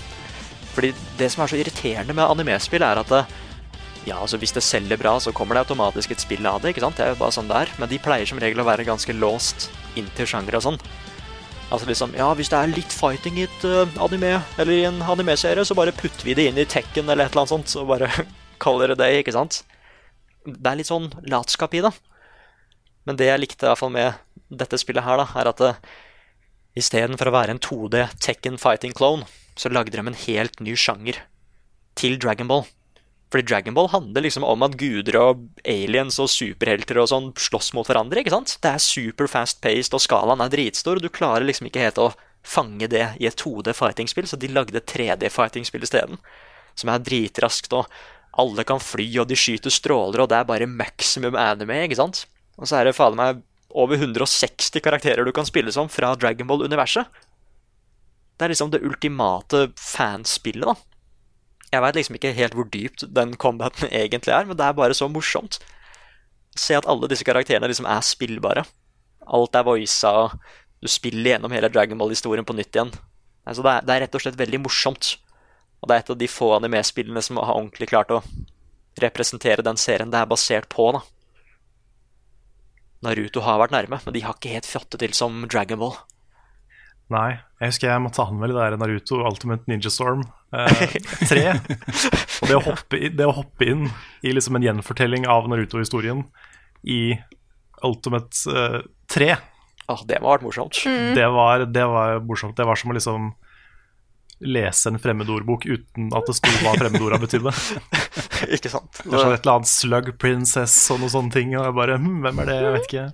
fordi 0.72 0.94
det 1.18 1.28
som 1.32 1.44
er 1.44 1.52
så 1.52 1.58
irriterende 1.60 2.16
med 2.16 2.24
animespill, 2.24 2.82
er 2.82 3.02
at 3.02 3.12
det, 3.12 3.24
ja, 4.09 4.16
altså 4.16 4.38
hvis 4.40 4.54
det 4.57 4.62
selger 4.64 4.97
bra, 5.00 5.19
så 5.21 5.33
kommer 5.37 5.57
det 5.57 5.66
automatisk 5.66 6.14
et 6.14 6.23
spill 6.23 6.47
av 6.49 6.62
det. 6.62 6.73
ikke 6.73 6.85
sant? 6.85 6.97
Det 6.97 7.04
er 7.04 7.12
jo 7.12 7.21
bare 7.21 7.37
sånn 7.37 7.50
det 7.50 7.59
er. 7.66 7.73
Men 7.80 7.90
de 7.90 8.00
pleier 8.00 8.28
som 8.28 8.40
regel 8.40 8.62
å 8.62 8.66
være 8.69 8.87
ganske 8.88 9.14
låst 9.16 9.69
inntil 10.00 10.28
sjanger 10.30 10.57
og 10.57 10.64
sånn. 10.64 10.78
Altså 11.71 11.87
liksom, 11.87 12.14
ja, 12.19 12.33
Hvis 12.35 12.50
det 12.50 12.59
er 12.59 12.73
litt 12.73 12.95
fighting 12.95 13.38
i 13.38 13.47
et 13.47 13.66
uh, 13.69 13.85
anime, 14.02 14.40
eller 14.59 14.73
i 14.75 14.87
en 14.88 15.02
anime-serie, 15.04 15.64
så 15.64 15.76
bare 15.78 15.95
putter 15.95 16.26
vi 16.26 16.35
det 16.35 16.49
inn 16.50 16.59
i 16.59 16.66
Tekken 16.66 17.07
eller 17.07 17.28
et 17.28 17.35
eller 17.35 17.45
annet 17.45 17.52
sånt, 17.52 17.71
så 17.71 17.85
bare 17.87 18.09
kaller 18.64 18.90
det 18.90 18.99
det, 19.02 19.11
ikke 19.21 19.37
sant? 19.37 19.62
Det 20.49 20.66
er 20.66 20.80
litt 20.80 20.90
sånn 20.90 21.12
latskap 21.30 21.76
i 21.76 21.85
det. 21.85 21.92
Men 23.07 23.21
det 23.21 23.28
jeg 23.28 23.45
likte 23.45 23.69
i 23.69 23.71
hvert 23.71 23.83
fall 23.83 23.95
med 23.95 24.19
dette 24.49 24.80
spillet 24.80 25.04
her, 25.07 25.21
da, 25.21 25.28
er 25.38 25.52
at 25.52 25.62
det, 25.62 25.75
istedenfor 26.80 27.28
å 27.28 27.37
være 27.37 27.54
en 27.54 27.62
2D 27.62 28.07
Tekken 28.23 28.59
fighting 28.59 28.97
clone, 28.97 29.28
så 29.59 29.71
lagde 29.71 29.95
de 29.95 30.02
en 30.02 30.23
helt 30.26 30.61
ny 30.64 30.75
sjanger 30.78 31.21
til 32.00 32.19
Dragon 32.19 32.49
Ball. 32.50 32.64
Fordi 33.30 33.46
Dragon 33.46 33.76
Ball 33.76 33.88
handler 33.92 34.25
liksom 34.26 34.44
om 34.44 34.64
at 34.66 34.75
guder 34.78 35.16
og 35.20 35.44
aliens 35.68 36.18
og 36.18 36.30
superhelter 36.32 36.99
og 36.99 37.10
sånn 37.12 37.28
slåss 37.38 37.70
mot 37.78 37.87
hverandre. 37.87 38.25
ikke 38.25 38.34
sant? 38.34 38.56
Det 38.62 38.72
er 38.72 38.82
super 38.82 39.30
fast-paced, 39.30 39.94
og 39.94 40.02
skalaen 40.02 40.42
er 40.42 40.50
dritstor, 40.50 40.99
og 40.99 41.04
du 41.04 41.12
klarer 41.14 41.46
liksom 41.46 41.70
ikke 41.70 41.84
helt 41.84 42.00
å 42.02 42.10
fange 42.42 42.88
det 42.90 43.04
i 43.20 43.28
et 43.28 43.38
2D 43.38 43.75
fighting-spill, 43.76 44.26
så 44.26 44.38
de 44.40 44.50
lagde 44.50 44.82
3D 44.82 45.30
fighting-spill 45.30 45.87
isteden. 45.87 46.18
Som 46.75 46.90
er 46.90 47.04
dritraskt, 47.06 47.70
og 47.76 47.87
alle 48.40 48.64
kan 48.66 48.82
fly, 48.82 49.06
og 49.22 49.30
de 49.30 49.38
skyter 49.38 49.70
stråler, 49.70 50.25
og 50.25 50.30
det 50.32 50.40
er 50.40 50.50
bare 50.50 50.70
maximum 50.70 51.38
anime, 51.38 51.84
ikke 51.87 52.00
sant? 52.00 52.25
Og 52.58 52.66
så 52.66 52.80
er 52.80 52.88
det 52.88 52.96
fader 52.99 53.18
meg 53.18 53.44
over 53.70 53.94
160 53.94 54.82
karakterer 54.82 55.22
du 55.22 55.30
kan 55.34 55.46
spille 55.46 55.70
som 55.70 55.90
fra 55.92 56.16
Dragon 56.18 56.49
Ball-universet. 56.50 57.06
Det 58.40 58.46
er 58.46 58.54
liksom 58.54 58.72
det 58.72 58.82
ultimate 58.82 59.68
fanspillet, 59.78 60.66
da. 60.66 60.89
Jeg 61.70 61.84
veit 61.84 61.98
liksom 61.98 62.16
ikke 62.18 62.32
helt 62.34 62.56
hvor 62.58 62.66
dypt 62.72 63.04
den 63.14 63.36
combaten 63.38 63.90
egentlig 64.02 64.34
er, 64.34 64.48
men 64.48 64.58
det 64.58 64.66
er 64.66 64.76
bare 64.78 64.96
så 64.96 65.08
morsomt. 65.10 65.60
Se 66.58 66.74
at 66.74 66.88
alle 66.90 67.08
disse 67.10 67.26
karakterene 67.26 67.70
liksom 67.70 67.86
er 67.86 68.02
spillbare. 68.04 68.64
Alt 69.30 69.54
er 69.54 69.66
voisa, 69.66 70.12
du 70.80 70.88
spiller 70.90 71.34
gjennom 71.34 71.52
hele 71.54 71.70
Dragon 71.70 71.98
Ball-historien 72.00 72.46
på 72.46 72.56
nytt 72.56 72.74
igjen. 72.74 72.90
Altså, 73.46 73.62
det, 73.62 73.72
er, 73.72 73.86
det 73.86 73.94
er 73.94 74.02
rett 74.06 74.16
og 74.16 74.24
slett 74.24 74.40
veldig 74.40 74.62
morsomt. 74.64 75.14
Og 75.80 75.88
det 75.88 75.96
er 75.96 76.02
et 76.02 76.12
av 76.12 76.18
de 76.20 76.28
få 76.28 76.50
anime-spillene 76.56 77.22
som 77.24 77.38
har 77.40 77.54
ordentlig 77.54 77.88
klart 77.92 78.12
å 78.12 78.22
representere 79.00 79.64
den 79.64 79.78
serien 79.80 80.10
det 80.12 80.18
er 80.20 80.28
basert 80.28 80.68
på. 80.72 80.90
da. 80.96 81.04
Naruto 83.06 83.44
har 83.44 83.60
vært 83.62 83.72
nærme, 83.72 84.00
men 84.04 84.16
de 84.16 84.24
har 84.24 84.36
ikke 84.36 84.52
helt 84.52 84.68
fått 84.68 84.90
det 84.92 85.04
til 85.04 85.16
som 85.16 85.44
Dragon 85.48 85.80
Ball. 85.80 85.94
Nei, 87.10 87.40
jeg 87.58 87.72
husker 87.72 87.90
jeg 87.90 88.02
måtte 88.04 88.22
anmelde 88.22 88.54
det 88.54 88.66
der 88.70 88.78
Naruto 88.78 89.18
Ultimate 89.26 89.66
Ninja 89.70 89.90
Storm 89.90 90.22
eh, 90.54 90.94
3. 91.30 91.42
Og 91.50 92.46
det 92.46 92.56
å, 92.56 92.62
hoppe 92.68 93.00
det 93.18 93.26
å 93.26 93.34
hoppe 93.40 93.66
inn 93.72 93.88
i 94.22 94.32
liksom 94.36 94.58
en 94.58 94.66
gjenfortelling 94.68 95.26
av 95.30 95.48
Naruto-historien 95.50 96.22
i 96.86 97.18
Ultimate 97.86 98.54
eh, 98.54 98.80
3, 99.10 99.34
Åh, 99.90 100.02
det 100.06 100.20
må 100.22 100.30
ha 100.30 100.36
vært 100.36 100.46
morsomt. 100.46 100.76
det, 101.16 101.24
var, 101.34 101.64
det 101.66 101.86
var 101.90 102.20
morsomt. 102.22 102.54
Det 102.54 102.62
var 102.68 102.78
som 102.78 102.92
å 102.92 102.94
liksom 102.94 103.32
lese 104.40 104.88
en 104.88 105.00
fremmedordbok 105.02 105.66
uten 105.66 106.12
at 106.16 106.28
det 106.30 106.36
sto 106.38 106.52
hva 106.62 106.76
fremmedorda 106.78 107.18
betydde. 107.20 107.50
ikke 108.56 108.70
sant? 108.72 109.02
Det 109.02 109.10
var 109.10 109.24
sånn 109.26 109.34
et 109.34 109.42
eller 109.42 109.56
annet 109.58 109.72
Slug 109.72 110.12
Princess 110.22 110.76
og 110.94 111.02
noen 111.02 111.12
sånne 111.12 111.34
ting. 111.34 111.56
Og 111.58 111.66
jeg 111.66 111.76
bare 111.76 111.98
hm, 112.00 112.22
Hvem 112.24 112.40
er 112.44 112.48
det? 112.52 112.56
Jeg 112.62 112.76
vet 112.76 112.88
ikke. 112.88 113.04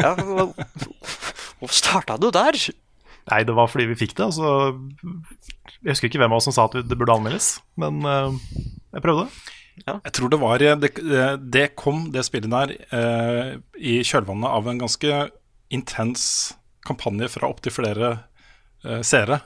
Ja, 0.00 0.14
Hvorfor 0.16 1.60
Hvor 1.60 1.76
starta 1.82 2.16
du 2.20 2.30
der? 2.34 2.58
Nei, 3.26 3.42
det 3.46 3.54
var 3.56 3.70
fordi 3.70 3.88
vi 3.90 3.98
fikk 3.98 4.14
det. 4.18 4.28
Altså, 4.28 4.50
jeg 5.80 5.90
husker 5.90 6.10
ikke 6.10 6.20
hvem 6.22 6.34
av 6.34 6.40
oss 6.40 6.46
som 6.46 6.54
sa 6.54 6.66
at 6.68 6.76
det 6.86 6.98
burde 6.98 7.16
anmeldes, 7.16 7.56
men 7.80 7.98
uh, 8.06 8.36
jeg 8.94 9.02
prøvde. 9.02 9.26
Jeg 9.82 10.12
tror 10.16 10.30
det 10.32 10.38
var 10.40 10.62
Det, 10.80 10.88
det 11.52 11.66
kom, 11.76 12.06
det 12.14 12.22
spillet 12.24 12.48
der, 12.52 12.76
uh, 12.94 13.58
i 13.76 13.98
kjølvannet 14.06 14.48
av 14.48 14.70
en 14.70 14.80
ganske 14.80 15.18
intens 15.74 16.22
kampanje 16.86 17.28
fra 17.34 17.50
opptil 17.50 17.74
flere 17.74 18.12
uh, 18.86 19.02
seere. 19.04 19.42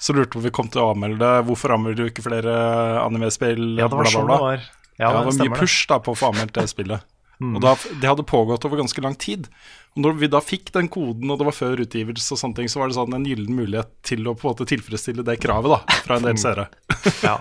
Så 0.00 0.16
lurte 0.16 0.34
på 0.34 0.40
om 0.40 0.46
vi 0.48 0.54
kom 0.56 0.72
til 0.72 0.82
å 0.82 0.90
anmelde 0.94 1.20
det. 1.20 1.44
Hvorfor 1.48 1.76
anmelder 1.76 2.00
du 2.00 2.10
ikke 2.10 2.24
flere 2.26 2.56
anime-spill? 3.04 3.76
Ja, 3.78 3.86
det 3.88 3.96
var 3.96 4.08
Bla, 4.08 4.08
bla, 4.08 4.14
sånn 4.16 4.32
det 4.32 4.40
var. 4.48 4.66
Ja, 4.96 5.10
Ja, 5.10 5.12
det 5.12 5.28
var 5.28 5.38
mye 5.44 5.60
push 5.60 5.84
da 5.90 6.00
på 6.00 6.14
å 6.14 6.16
få 6.16 6.32
anmeldt 6.32 6.56
det 6.56 6.66
spillet. 6.72 7.04
Og 7.54 7.60
da, 7.60 7.74
Det 8.00 8.08
hadde 8.08 8.24
pågått 8.28 8.64
over 8.64 8.80
ganske 8.80 9.02
lang 9.04 9.16
tid. 9.20 9.48
Og 9.96 10.02
når 10.04 10.18
vi 10.20 10.28
da 10.28 10.42
fikk 10.44 10.70
den 10.74 10.90
koden, 10.92 11.30
og 11.32 11.40
det 11.40 11.46
var 11.48 11.56
før 11.56 11.80
utgivelse, 11.86 12.28
og 12.34 12.40
sånne 12.40 12.58
ting, 12.58 12.68
så 12.68 12.82
var 12.82 12.90
det 12.90 12.98
sånn 12.98 13.16
en 13.16 13.24
gyllen 13.24 13.56
mulighet 13.56 13.88
til 14.04 14.28
å 14.28 14.34
på 14.36 14.44
en 14.44 14.52
måte 14.52 14.68
tilfredsstille 14.68 15.24
det 15.24 15.38
kravet 15.40 15.72
da, 15.72 15.78
fra 16.04 16.18
en 16.20 16.28
del 16.28 16.40
seere. 16.40 16.68
Ja. 17.22 17.36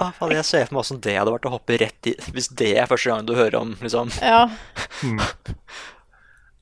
Ah, 0.00 0.14
faen, 0.16 0.32
jeg 0.32 0.46
ser 0.48 0.64
for 0.64 0.74
meg 0.78 0.80
åssen 0.80 1.00
det 1.04 1.12
hadde 1.18 1.32
vært 1.34 1.46
å 1.46 1.52
hoppe 1.52 1.76
rett 1.76 2.08
i 2.08 2.14
Hvis 2.32 2.48
det 2.56 2.70
er 2.80 2.88
første 2.88 3.12
gang 3.12 3.26
du 3.28 3.34
hører 3.36 3.58
om 3.58 3.74
liksom 3.82 4.08
Ja. 4.24 4.46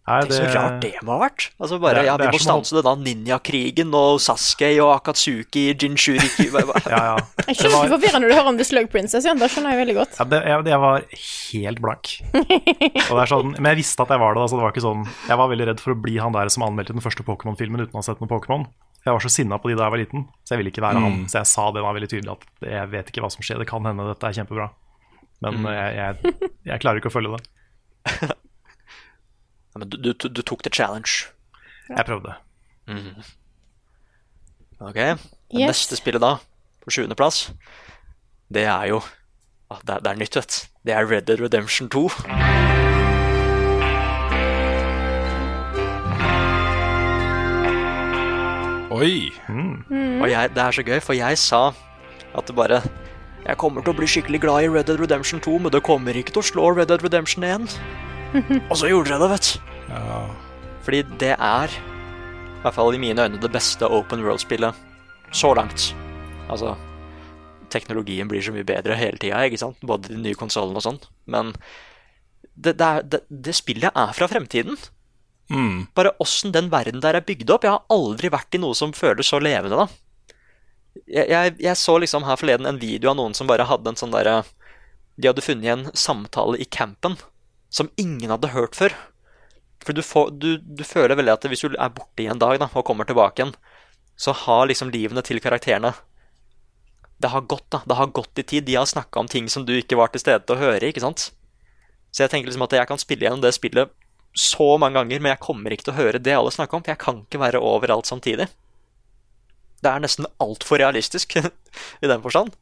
Nei, 0.09 0.19
Det 0.29 0.39
er 0.39 0.49
så 0.49 0.55
rart 0.57 0.79
det 0.83 0.91
må 1.05 1.15
ha 1.15 1.19
vært. 1.27 1.45
Altså 1.61 1.79
bare, 1.83 2.01
Det 2.01 2.09
ja, 2.09 2.17
Vi 2.21 2.29
må 2.33 2.41
stanse 2.43 2.81
denne 2.81 3.05
ninjakrigen 3.05 3.93
og 3.99 4.21
Sasuke 4.25 4.71
og 4.83 4.93
Akatsuki, 4.97 5.67
Jinshuriki 5.79 6.49
Ja, 6.49 7.03
ja. 7.13 7.17
Jeg 7.49 7.59
skjønner 7.61 7.85
ikke 7.85 7.93
forvirra 7.95 8.23
når 8.23 8.33
du 8.33 8.37
hører 8.39 8.51
om 8.53 8.59
The 8.61 8.67
Slug 8.69 8.91
Princess. 8.93 9.29
Ja, 9.29 9.37
Det 9.39 9.51
skjønner 9.53 9.77
jeg 9.77 9.83
veldig 9.85 9.97
godt. 10.01 10.19
Ja, 10.19 10.29
det, 10.33 10.43
jeg, 10.49 10.67
jeg 10.73 10.83
var 10.85 11.07
helt 11.23 11.83
blank. 11.85 12.13
Og 12.35 13.15
det 13.15 13.23
er 13.23 13.33
sånn, 13.35 13.55
men 13.59 13.71
jeg 13.73 13.81
visste 13.85 14.05
at 14.05 14.13
jeg 14.17 14.23
var 14.25 14.37
det. 14.37 14.45
Altså 14.47 14.59
det 14.59 14.67
var 14.67 14.75
ikke 14.75 14.87
sånn, 14.89 15.07
jeg 15.29 15.41
var 15.43 15.53
veldig 15.55 15.71
redd 15.73 15.85
for 15.85 15.95
å 15.95 16.01
bli 16.09 16.19
han 16.23 16.37
der 16.37 16.53
som 16.53 16.67
anmeldte 16.67 16.97
den 16.97 17.05
første 17.05 17.27
Pokémon-filmen 17.29 17.85
uten 17.87 17.97
å 17.97 18.03
ha 18.03 18.07
sett 18.09 18.21
noen 18.25 18.33
Pokémon. 18.33 18.67
Jeg 19.07 19.15
var 19.15 19.23
så 19.23 19.31
sinna 19.31 19.57
på 19.63 19.71
de 19.71 19.77
da 19.79 19.87
jeg 19.87 19.95
var 19.95 20.01
liten, 20.03 20.25
så 20.45 20.55
jeg 20.55 20.61
ville 20.61 20.73
ikke 20.73 20.83
være 20.85 21.01
han. 21.05 21.23
Så 21.31 21.39
jeg 21.41 21.49
sa 21.53 21.69
det 21.73 21.85
var 21.85 21.95
veldig 21.97 22.11
tydelig 22.11 22.35
at 22.35 22.67
jeg 22.67 22.91
vet 22.93 23.13
ikke 23.13 23.23
hva 23.25 23.31
som 23.33 23.45
skjer. 23.47 23.61
Det 23.63 23.69
kan 23.71 23.87
hende 23.87 24.09
dette 24.11 24.29
er 24.29 24.37
kjempebra. 24.41 24.67
Men 25.45 25.63
jeg, 25.71 25.95
jeg, 25.95 26.51
jeg 26.67 26.83
klarer 26.83 27.01
ikke 27.01 27.13
å 27.13 27.15
følge 27.15 27.39
det. 27.39 28.37
Men 29.79 29.89
du, 29.93 29.99
du, 30.13 30.29
du 30.29 30.43
tok 30.43 30.63
the 30.67 30.73
challenge. 30.75 31.29
Jeg 31.89 32.05
prøvde. 32.09 32.35
Ok, 34.81 34.95
Det 34.95 35.19
Yes. 35.59 35.69
neste 35.73 35.97
spillet 35.97 36.21
da, 36.21 36.35
på 36.85 36.91
sjuendeplass, 36.93 37.51
det 38.53 38.65
er 38.69 38.91
jo 38.93 38.99
ah, 39.71 39.79
det, 39.85 39.95
er, 39.95 40.01
det 40.05 40.11
er 40.13 40.21
nytt, 40.21 40.37
vet. 40.37 40.59
Det 40.85 40.95
er 40.95 41.09
Red 41.09 41.23
Dead 41.29 41.41
Redemption 41.41 41.89
2. 41.89 42.09
Oi! 48.91 49.29
Og 50.23 50.31
jeg, 50.31 50.51
det 50.57 50.63
er 50.63 50.71
så 50.75 50.83
gøy, 50.87 50.99
for 51.05 51.15
jeg 51.17 51.39
sa 51.39 51.61
at 52.37 52.49
det 52.49 52.55
bare 52.57 52.81
Jeg 53.47 53.57
kommer 53.61 53.85
til 53.85 53.93
å 53.93 53.97
bli 53.97 54.09
skikkelig 54.11 54.41
glad 54.43 54.65
i 54.65 54.71
Red 54.73 54.89
Dead 54.89 55.01
Redemption 55.01 55.41
2, 55.45 55.59
men 55.65 55.73
det 55.73 55.83
kommer 55.87 56.17
ikke 56.19 56.35
til 56.35 56.43
å 56.43 56.49
slå 56.49 56.71
Red 56.77 56.89
Dead 56.91 57.05
Redemption 57.05 57.45
1. 57.47 57.69
Og 58.71 58.75
så 58.81 58.91
gjorde 58.91 59.13
jeg 59.15 59.23
det, 59.23 59.29
vet 59.35 59.51
du. 59.53 59.68
Ja. 59.89 60.21
Fordi 60.85 61.03
det 61.21 61.35
er, 61.35 61.73
i 61.73 62.61
hvert 62.65 62.77
fall 62.77 62.95
i 62.97 63.01
mine 63.01 63.25
øyne, 63.25 63.41
det 63.41 63.53
beste 63.53 63.89
open 63.89 64.25
world-spillet 64.25 64.77
så 65.33 65.55
langt. 65.57 65.93
Altså 66.49 66.77
Teknologien 67.69 68.29
blir 68.31 68.41
så 68.41 68.53
mye 68.55 68.65
bedre 68.65 68.97
hele 68.97 69.21
tida, 69.21 69.43
ikke 69.45 69.61
sant? 69.61 69.81
Både 69.85 70.09
de 70.09 70.21
nye 70.23 70.39
konsollene 70.39 70.81
og 70.81 70.87
sånn. 70.87 71.03
Men 71.29 71.53
det, 72.57 72.79
det, 72.79 72.87
er, 72.87 73.03
det, 73.05 73.21
det 73.29 73.55
spillet 73.57 73.93
er 73.93 74.15
fra 74.17 74.29
fremtiden. 74.31 74.79
Mm. 75.53 75.89
Bare 75.97 76.15
åssen 76.21 76.53
den 76.53 76.71
verden 76.73 77.03
der 77.05 77.19
er 77.19 77.27
bygd 77.29 77.51
opp. 77.53 77.67
Jeg 77.67 77.75
har 77.75 77.85
aldri 77.93 78.31
vært 78.33 78.57
i 78.57 78.63
noe 78.63 78.77
som 78.77 78.97
føles 78.97 79.29
så 79.29 79.41
levende, 79.41 79.85
da. 79.85 79.89
Jeg, 81.05 81.29
jeg, 81.29 81.55
jeg 81.63 81.79
så 81.79 81.99
liksom 82.01 82.25
her 82.27 82.41
forleden 82.41 82.69
en 82.69 82.81
video 82.81 83.13
av 83.13 83.19
noen 83.21 83.37
som 83.37 83.49
bare 83.49 83.69
hadde 83.69 83.93
en 83.93 84.01
sånn 84.01 84.11
derre 84.11 84.41
De 85.15 85.29
hadde 85.29 85.45
funnet 85.45 85.71
en 85.71 85.85
samtale 85.95 86.59
i 86.59 86.67
campen 86.67 87.15
som 87.71 87.93
ingen 88.01 88.33
hadde 88.33 88.55
hørt 88.57 88.77
før. 88.79 88.97
For 89.89 89.97
du, 89.97 90.03
får, 90.05 90.35
du, 90.37 90.51
du 90.61 90.83
føler 90.85 91.17
veldig 91.17 91.33
at 91.33 91.47
hvis 91.49 91.65
du 91.65 91.73
er 91.73 91.93
borte 91.97 92.21
i 92.21 92.29
en 92.29 92.41
dag 92.41 92.59
da, 92.61 92.67
og 92.77 92.85
kommer 92.85 93.09
tilbake 93.09 93.41
igjen, 93.41 93.55
så 94.21 94.35
har 94.37 94.67
liksom 94.69 94.91
livene 94.93 95.23
til 95.25 95.41
karakterene 95.41 95.95
Det 97.17 97.31
har 97.33 97.47
gått, 97.49 97.65
da. 97.73 97.81
Det 97.89 97.97
har 97.97 98.13
gått 98.13 98.39
i 98.39 98.45
tid. 98.45 98.67
De 98.67 98.77
har 98.77 98.85
snakka 98.87 99.23
om 99.23 99.31
ting 99.33 99.49
som 99.49 99.65
du 99.65 99.73
ikke 99.79 99.97
var 99.97 100.13
til 100.13 100.21
stede 100.21 100.45
til 100.45 100.59
å 100.59 100.61
høre, 100.61 100.91
ikke 100.93 101.01
sant? 101.01 101.31
Så 102.13 102.27
jeg 102.27 102.35
tenker 102.35 102.53
liksom 102.53 102.67
at 102.69 102.77
jeg 102.77 102.91
kan 102.91 103.01
spille 103.01 103.25
gjennom 103.25 103.41
det 103.41 103.55
spillet 103.57 103.97
så 104.37 104.69
mange 104.77 105.01
ganger, 105.01 105.25
men 105.25 105.33
jeg 105.33 105.43
kommer 105.43 105.73
ikke 105.73 105.89
til 105.89 105.97
å 105.97 105.99
høre 106.03 106.21
det 106.21 106.37
alle 106.37 106.53
snakker 106.53 106.77
om, 106.77 106.85
for 106.85 106.93
jeg 106.93 107.03
kan 107.03 107.25
ikke 107.25 107.41
være 107.41 107.65
overalt 107.65 108.13
samtidig. 108.13 108.51
Det 109.81 109.91
er 109.91 110.05
nesten 110.05 110.29
altfor 110.43 110.83
realistisk 110.85 111.39
i 112.05 112.13
den 112.13 112.23
forstand. 112.23 112.53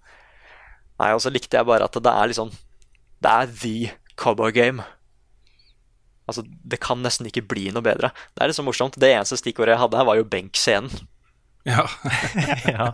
Nei, 1.03 1.11
og 1.11 1.21
så 1.27 1.35
likte 1.35 1.59
jeg 1.59 1.69
bare 1.69 1.91
at 1.91 1.99
det 1.99 2.13
er 2.13 2.31
liksom 2.31 2.55
Det 3.21 3.33
er 3.33 3.51
the 3.51 3.77
cowboy 4.15 4.55
game. 4.55 4.87
Altså, 6.29 6.43
Det 6.67 6.81
kan 6.83 7.03
nesten 7.03 7.27
ikke 7.31 7.47
bli 7.47 7.69
noe 7.71 7.83
bedre. 7.87 8.11
Det 8.35 8.43
er 8.43 8.49
litt 8.51 8.57
så 8.59 8.65
morsomt. 8.67 8.99
Det 8.99 9.13
eneste 9.15 9.37
stikkordet 9.39 9.77
jeg 9.77 9.79
hadde 9.85 9.97
her, 10.01 10.05
var 10.09 10.17
jo 10.19 10.25
benkscenen. 10.25 10.91
ja. 11.65 11.87
Ja. 12.67 12.93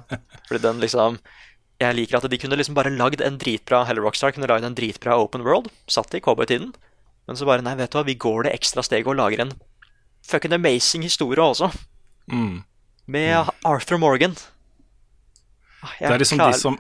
Fordi 0.48 0.60
den 0.62 0.80
liksom 0.80 1.18
Jeg 1.80 1.96
liker 1.96 2.16
at 2.20 2.28
de 2.30 2.38
kunne 2.38 2.56
liksom 2.56 2.74
bare 2.76 2.90
lagd 2.94 3.20
en 3.24 3.38
dritbra 3.40 3.84
Heller 3.88 4.02
Rockstar 4.04 4.32
kunne 4.32 4.46
lagd 4.46 4.64
en 4.64 4.74
dritbra 4.76 5.16
Open 5.18 5.42
World. 5.42 5.70
Satt 5.88 6.14
i 6.14 6.20
cowboytiden. 6.20 6.74
Men 7.26 7.36
så 7.36 7.46
bare 7.48 7.62
Nei, 7.64 7.74
vet 7.78 7.90
du 7.90 7.98
hva, 7.98 8.04
vi 8.06 8.14
går 8.14 8.44
det 8.44 8.52
ekstra 8.54 8.82
steget 8.84 9.06
og 9.08 9.16
lager 9.16 9.40
en 9.46 9.52
fucking 10.28 10.52
amazing 10.54 11.02
historie 11.02 11.40
også. 11.42 11.72
Mm. 12.30 12.62
Med 13.10 13.48
Arthur 13.66 13.98
Morgan. 13.98 14.36
Ah, 15.82 15.90
jeg 15.98 16.08
Det 16.08 16.14
er 16.14 16.18
liksom 16.22 16.38
klarer- 16.38 16.52
de 16.52 16.60
som, 16.60 16.78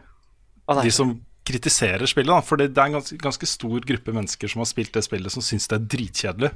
de 0.82 0.90
som 0.94 1.14
kritiserer 1.46 2.06
spillet. 2.06 2.32
Da. 2.32 2.40
For 2.46 2.60
det 2.60 2.70
er 2.72 2.88
en 2.88 2.98
ganske, 2.98 3.18
ganske 3.20 3.48
stor 3.48 3.86
gruppe 3.86 4.14
mennesker 4.14 4.50
som 4.50 4.62
har 4.62 4.70
spilt 4.70 4.94
det 4.96 5.04
spillet, 5.06 5.34
som 5.34 5.44
syns 5.44 5.68
det 5.70 5.78
er 5.78 5.88
dritkjedelig. 5.96 6.52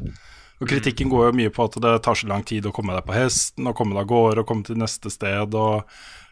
Og 0.56 0.70
kritikken 0.70 1.10
går 1.12 1.28
jo 1.28 1.36
mye 1.36 1.52
på 1.52 1.66
at 1.68 1.76
det 1.84 1.96
tar 2.04 2.16
så 2.16 2.28
lang 2.30 2.44
tid 2.46 2.68
å 2.68 2.72
komme 2.74 2.94
deg 2.96 3.04
på 3.04 3.16
hesten, 3.16 3.66
og 3.68 3.76
komme 3.76 3.96
deg 3.96 4.06
av 4.06 4.12
gårde 4.12 4.44
og 4.44 4.48
komme 4.48 4.64
til 4.64 4.78
neste 4.80 5.12
sted, 5.12 5.52
og 5.52 5.84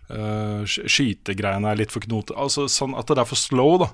uh, 0.09 0.65
skytegreiene 0.65 1.69
er 1.69 1.83
litt 1.83 1.93
for 1.93 2.05
knote. 2.07 2.37
Altså 2.41 2.65
sånn 2.73 2.97
at 2.97 3.11
det 3.11 3.21
er 3.21 3.29
for 3.29 3.41
slow, 3.41 3.77
da. 3.85 3.91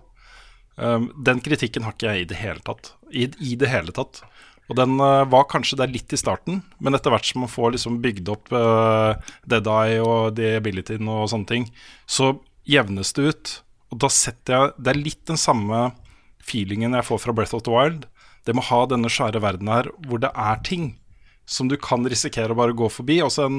Um, 0.80 1.10
den 1.18 1.42
kritikken 1.44 1.84
har 1.84 1.96
ikke 1.96 2.12
jeg 2.12 2.22
i 2.22 2.28
det 2.30 2.38
hele 2.40 2.62
tatt. 2.64 2.92
I, 3.10 3.26
i 3.42 3.56
det 3.58 3.72
hele 3.72 3.92
tatt. 3.96 4.22
Og 4.70 4.78
den 4.78 4.94
uh, 5.02 5.26
var 5.26 5.48
kanskje 5.50 5.80
der 5.80 5.90
litt 5.90 6.14
i 6.14 6.20
starten, 6.20 6.62
men 6.78 6.94
etter 6.94 7.10
hvert 7.10 7.26
som 7.26 7.42
man 7.42 7.50
får 7.50 7.74
liksom 7.74 7.98
bygd 8.04 8.30
opp 8.30 8.54
uh, 8.54 9.18
Dead 9.50 9.66
Eye 9.66 9.98
og 9.98 10.38
The 10.38 10.54
Abilityen 10.60 11.10
og 11.10 11.26
sånne 11.32 11.50
ting, 11.50 11.66
så 12.06 12.36
jevnes 12.70 13.10
det 13.18 13.26
ut. 13.26 13.56
Og 13.90 13.98
da 13.98 14.08
setter 14.12 14.54
jeg 14.56 14.72
Det 14.78 14.92
er 14.94 15.00
litt 15.02 15.24
den 15.26 15.40
samme 15.40 15.90
feelingen 16.40 16.94
jeg 16.96 17.06
får 17.06 17.20
fra 17.24 17.34
Breath 17.36 17.54
of 17.58 17.64
the 17.66 17.74
Wild. 17.74 18.06
Det 18.46 18.54
med 18.56 18.64
å 18.64 18.70
ha 18.70 18.86
denne 18.88 19.10
svære 19.12 19.42
verden 19.42 19.68
her 19.68 19.90
hvor 20.06 20.22
det 20.22 20.30
er 20.34 20.62
ting 20.66 20.94
som 21.50 21.66
du 21.66 21.74
kan 21.82 22.04
risikere 22.06 22.54
å 22.54 22.58
bare 22.58 22.74
gå 22.78 22.86
forbi. 22.92 23.16
Også 23.26 23.42
en 23.48 23.56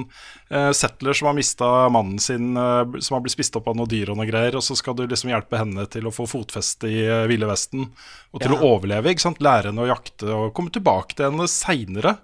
eh, 0.50 0.70
settler 0.76 1.16
som 1.18 1.28
har 1.28 1.36
mista 1.36 1.68
mannen 1.92 2.22
sin, 2.24 2.54
eh, 2.56 2.94
som 3.04 3.18
har 3.18 3.24
blitt 3.26 3.36
spist 3.36 3.58
opp 3.60 3.68
av 3.68 3.76
noen 3.76 3.90
dyr 3.92 4.14
og 4.14 4.20
noe 4.22 4.30
greier, 4.30 4.56
og 4.56 4.64
så 4.64 4.78
skal 4.80 4.96
du 4.96 5.04
liksom 5.12 5.34
hjelpe 5.34 5.60
henne 5.60 5.84
til 5.92 6.08
å 6.08 6.14
få 6.16 6.24
fotfeste 6.32 6.88
i 6.88 7.02
eh, 7.04 7.26
Ville 7.32 7.50
Vesten 7.50 7.90
og 8.32 8.40
til 8.40 8.56
Ja. 8.56 8.62
å 8.62 8.78
overleve. 8.78 9.12
ikke 9.12 9.26
sant? 9.28 9.44
Lære 9.44 9.74
henne 9.74 9.84
å 9.84 9.92
jakte 9.92 10.32
og 10.32 10.54
komme 10.56 10.72
tilbake 10.72 11.18
til 11.20 11.28
henne 11.32 11.50
seinere. 11.52 12.16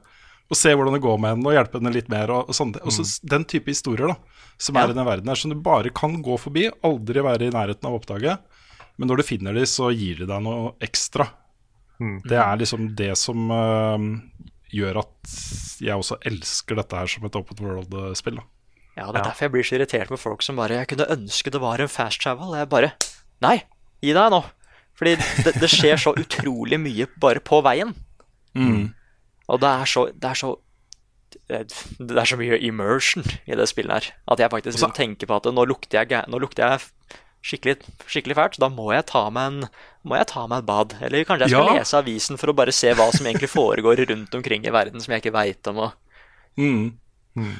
Og 0.47 0.55
se 0.55 0.71
hvordan 0.71 0.95
det 0.95 1.03
går 1.03 1.17
med 1.19 1.33
henne, 1.35 1.47
og 1.49 1.55
hjelpe 1.57 1.79
henne 1.81 1.91
litt 1.95 2.07
mer. 2.11 2.31
Og, 2.31 2.51
og 2.51 2.55
sånne. 2.55 2.79
Også 2.87 3.03
den 3.27 3.43
type 3.51 3.67
historier 3.73 4.13
da, 4.13 4.15
som 4.57 4.77
Ja. 4.77 4.85
er 4.85 4.93
i 4.93 4.97
den 4.97 5.05
verden 5.07 5.27
her, 5.27 5.35
som 5.35 5.51
du 5.51 5.57
bare 5.59 5.89
kan 5.91 6.21
gå 6.23 6.37
forbi, 6.39 6.69
aldri 6.87 7.23
være 7.25 7.49
i 7.49 7.55
nærheten 7.55 7.85
av 7.89 7.97
å 7.97 7.99
oppdage. 7.99 8.37
Men 8.97 9.11
når 9.11 9.19
du 9.19 9.23
finner 9.27 9.53
de, 9.53 9.65
så 9.69 9.91
gir 9.93 10.23
de 10.23 10.25
deg 10.29 10.41
noe 10.45 10.71
ekstra. 10.81 11.27
Det 11.99 12.37
er 12.37 12.57
liksom 12.61 12.91
det 12.95 13.11
som 13.17 13.49
uh, 13.51 13.97
gjør 14.73 14.99
at 15.01 15.31
jeg 15.81 15.97
også 15.97 16.19
elsker 16.29 16.77
dette 16.77 16.95
her 16.99 17.09
som 17.09 17.25
et 17.25 17.35
open 17.39 17.57
world-spill. 17.65 18.37
Ja, 18.97 19.11
det 19.11 19.19
er 19.21 19.27
derfor 19.29 19.45
jeg 19.45 19.53
blir 19.53 19.65
så 19.65 19.75
irritert 19.77 20.09
med 20.09 20.17
folk 20.21 20.41
som 20.41 20.57
bare 20.57 20.79
Jeg 20.79 20.87
kunne 20.89 21.05
ønske 21.13 21.51
det 21.53 21.59
var 21.61 21.81
en 21.81 21.89
fast 21.91 22.21
travel. 22.23 22.55
Jeg 22.57 22.69
bare 22.71 22.91
Nei, 23.45 23.59
gi 24.01 24.13
deg 24.17 24.31
nå. 24.33 24.39
Fordi 24.97 25.13
det, 25.45 25.53
det 25.61 25.69
skjer 25.69 25.99
så 26.01 26.15
utrolig 26.23 26.79
mye 26.81 27.05
bare 27.21 27.41
på 27.45 27.59
veien. 27.65 27.91
Og 29.49 29.59
det 29.61 29.69
er 29.69 29.85
så 29.85 30.05
Det 30.13 30.29
er 30.31 30.33
så 30.33 30.55
det 31.47 32.17
er 32.17 32.25
så 32.25 32.37
mye 32.39 32.57
immersion 32.63 33.23
i 33.45 33.55
det 33.55 33.65
spillet 33.67 33.91
her 33.91 34.05
at 34.31 34.39
jeg 34.39 34.49
faktisk 34.49 34.73
liksom 34.77 34.79
så- 34.79 34.87
begynner 34.87 34.95
å 34.95 35.01
tenke 35.17 35.27
på 35.27 35.35
at 35.35 35.43
nå 35.53 35.65
lukter 35.67 35.99
jeg, 36.07 36.23
nå 36.31 36.39
lukter 36.39 36.63
jeg 36.63 36.79
skikkelig, 37.43 37.75
skikkelig 38.07 38.35
fælt. 38.35 38.57
Da 38.59 38.69
må 38.69 38.91
jeg 38.93 39.05
ta 39.05 39.29
meg 39.29 39.51
en 39.51 39.69
må 40.07 40.17
jeg 40.17 40.27
ta 40.27 40.47
meg 40.47 40.59
et 40.59 40.65
bad. 40.65 40.95
Eller 41.01 41.23
kanskje 41.25 41.47
jeg 41.47 41.49
skal 41.51 41.67
Ja. 41.67 41.73
lese 41.79 41.97
avisen 42.01 42.37
for 42.39 42.47
å 42.47 42.55
bare 42.55 42.71
se 42.71 42.91
hva 42.93 43.11
som 43.13 43.25
egentlig 43.25 43.49
foregår 43.51 44.07
rundt 44.07 44.33
omkring 44.33 44.65
i 44.65 44.71
verden 44.71 44.99
som 45.01 45.11
jeg 45.13 45.21
ikke 45.23 45.33
veit 45.33 45.67
om. 45.67 45.77
Og 45.77 45.93
Mm. 46.57 46.93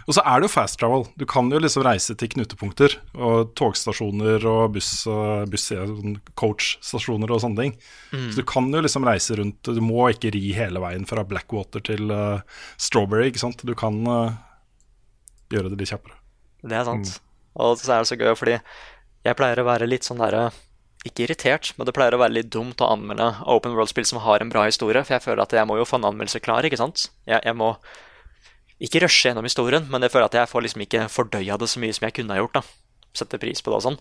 Og 0.07 0.15
så 0.17 0.23
er 0.23 0.39
det 0.39 0.47
jo 0.47 0.53
fast 0.53 0.79
travel. 0.81 1.05
Du 1.19 1.25
kan 1.29 1.51
jo 1.53 1.61
liksom 1.61 1.85
reise 1.85 2.15
til 2.17 2.31
knutepunkter. 2.33 2.97
Og 3.15 3.53
togstasjoner 3.59 4.45
og 4.49 4.75
buss, 4.75 4.91
buss 5.51 5.69
sånn 5.71 6.17
coachstasjoner 6.39 7.33
og 7.33 7.43
sånne 7.43 7.65
ting. 7.65 7.77
Så 8.11 8.41
du 8.41 8.45
kan 8.47 8.69
jo 8.73 8.83
liksom 8.83 9.07
reise 9.07 9.37
rundt. 9.39 9.61
Du 9.67 9.81
må 9.83 10.09
ikke 10.13 10.31
ri 10.35 10.43
hele 10.57 10.81
veien 10.83 11.07
fra 11.09 11.25
Blackwater 11.27 11.83
til 11.83 12.11
uh, 12.13 12.43
Strawberry, 12.81 13.31
ikke 13.31 13.43
sant. 13.43 13.65
Du 13.67 13.73
kan 13.77 13.99
uh, 14.07 14.37
gjøre 15.53 15.73
det 15.73 15.81
litt 15.81 15.91
kjappere. 15.91 16.17
Det 16.63 16.77
er 16.77 16.87
sant. 16.87 17.17
Og 17.57 17.77
så 17.79 17.93
er 17.93 18.03
det 18.03 18.11
så 18.11 18.19
gøy, 18.19 18.33
fordi 18.37 18.57
jeg 19.25 19.37
pleier 19.37 19.61
å 19.61 19.67
være 19.67 19.89
litt 19.89 20.07
sånn 20.07 20.21
derre 20.21 20.49
Ikke 21.07 21.25
irritert, 21.25 21.71
men 21.77 21.87
det 21.87 21.93
pleier 21.95 22.15
å 22.15 22.19
være 22.21 22.35
litt 22.39 22.49
dumt 22.53 22.81
å 22.83 22.89
anmelde 22.93 23.29
open 23.47 23.75
world-spill 23.77 24.07
som 24.07 24.21
har 24.23 24.43
en 24.43 24.51
bra 24.51 24.65
historie, 24.67 25.03
for 25.05 25.15
jeg 25.15 25.23
føler 25.23 25.43
at 25.43 25.53
jeg 25.55 25.67
må 25.69 25.77
jo 25.79 25.85
få 25.87 25.99
en 25.99 26.07
anmeldelse 26.09 26.41
klar, 26.43 26.65
ikke 26.67 26.79
sant? 26.79 27.07
Jeg, 27.29 27.39
jeg 27.45 27.55
må 27.55 27.75
ikke 28.81 29.01
rushe 29.01 29.29
gjennom 29.29 29.43
historien, 29.47 29.87
men 29.89 30.01
jeg 30.05 30.11
føler 30.13 30.25
at 30.29 30.33
jeg 30.37 30.49
får 30.51 30.61
liksom 30.65 30.81
ikke 30.85 31.05
fordøya 31.09 31.57
det 31.57 31.69
så 31.71 31.79
mye 31.81 31.93
som 31.97 32.05
jeg 32.05 32.13
kunne 32.19 32.35
ha 32.35 32.41
gjort, 32.43 32.53
da. 32.59 32.61
Sette 33.17 33.39
pris 33.41 33.61
på 33.65 33.71
det 33.73 33.79
og 33.79 33.85
sånn. 33.87 33.99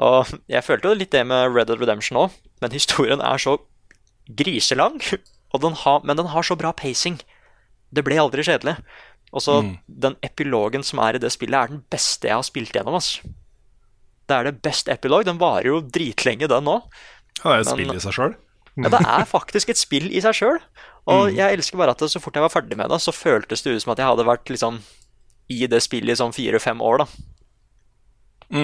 Og 0.00 0.30
jeg 0.48 0.64
følte 0.64 0.88
jo 0.88 0.94
litt 0.96 1.10
det 1.12 1.26
med 1.28 1.50
Red 1.52 1.68
Dead 1.68 1.80
Redemption 1.82 2.16
òg, 2.22 2.30
men 2.62 2.70
historien 2.72 3.20
er 3.20 3.36
så 3.42 3.58
griselang, 4.30 5.00
og 5.52 5.60
den 5.64 5.74
har, 5.82 6.00
men 6.06 6.16
den 6.20 6.30
har 6.32 6.46
så 6.46 6.56
bra 6.56 6.72
pacing. 6.72 7.18
Det 7.90 8.04
ble 8.06 8.20
aldri 8.22 8.44
kjedelig. 8.46 8.76
Og 9.34 9.42
så 9.44 9.60
den 9.86 10.16
epilogen 10.26 10.82
som 10.86 10.98
er 11.02 11.14
i 11.18 11.22
det 11.22 11.30
spillet, 11.34 11.54
er 11.58 11.70
den 11.74 11.84
beste 11.90 12.26
jeg 12.30 12.34
har 12.38 12.46
spilt 12.46 12.72
gjennom. 12.74 12.96
ass. 12.98 13.20
Det 14.30 14.36
er 14.36 14.46
det 14.48 14.62
beste 14.62 14.90
epilog. 14.94 15.24
Den 15.26 15.38
varer 15.38 15.66
jo 15.66 15.80
dritlenge, 15.82 16.48
den 16.50 16.70
òg. 16.70 16.86
Ja, 17.44 17.50
det 17.50 17.52
er 17.52 17.60
et 17.60 17.66
Men- 17.66 17.74
spill 17.74 17.94
i 17.96 18.00
seg 18.00 18.14
sjøl. 18.14 18.34
Ja, 18.80 18.88
det 18.88 19.00
er 19.02 19.24
faktisk 19.26 19.68
et 19.68 19.76
spill 19.76 20.06
i 20.14 20.20
seg 20.22 20.34
sjøl. 20.34 20.58
Og 21.06 21.30
jeg 21.32 21.56
elsker 21.56 21.78
bare 21.78 21.90
at 21.90 21.98
det, 21.98 22.10
så 22.12 22.20
fort 22.20 22.34
jeg 22.36 22.42
var 22.44 22.52
ferdig 22.52 22.76
med 22.76 22.90
det, 22.90 23.00
så 23.00 23.12
føltes 23.12 23.62
det 23.62 23.72
ut 23.76 23.82
som 23.82 23.92
at 23.92 23.98
jeg 23.98 24.06
hadde 24.10 24.26
vært 24.28 24.50
liksom 24.52 24.80
i 25.50 25.66
det 25.66 25.80
spillet 25.82 26.12
i 26.12 26.18
sånn 26.20 26.32
fire-fem 26.36 26.80
år, 26.80 26.98
da. 26.98 27.06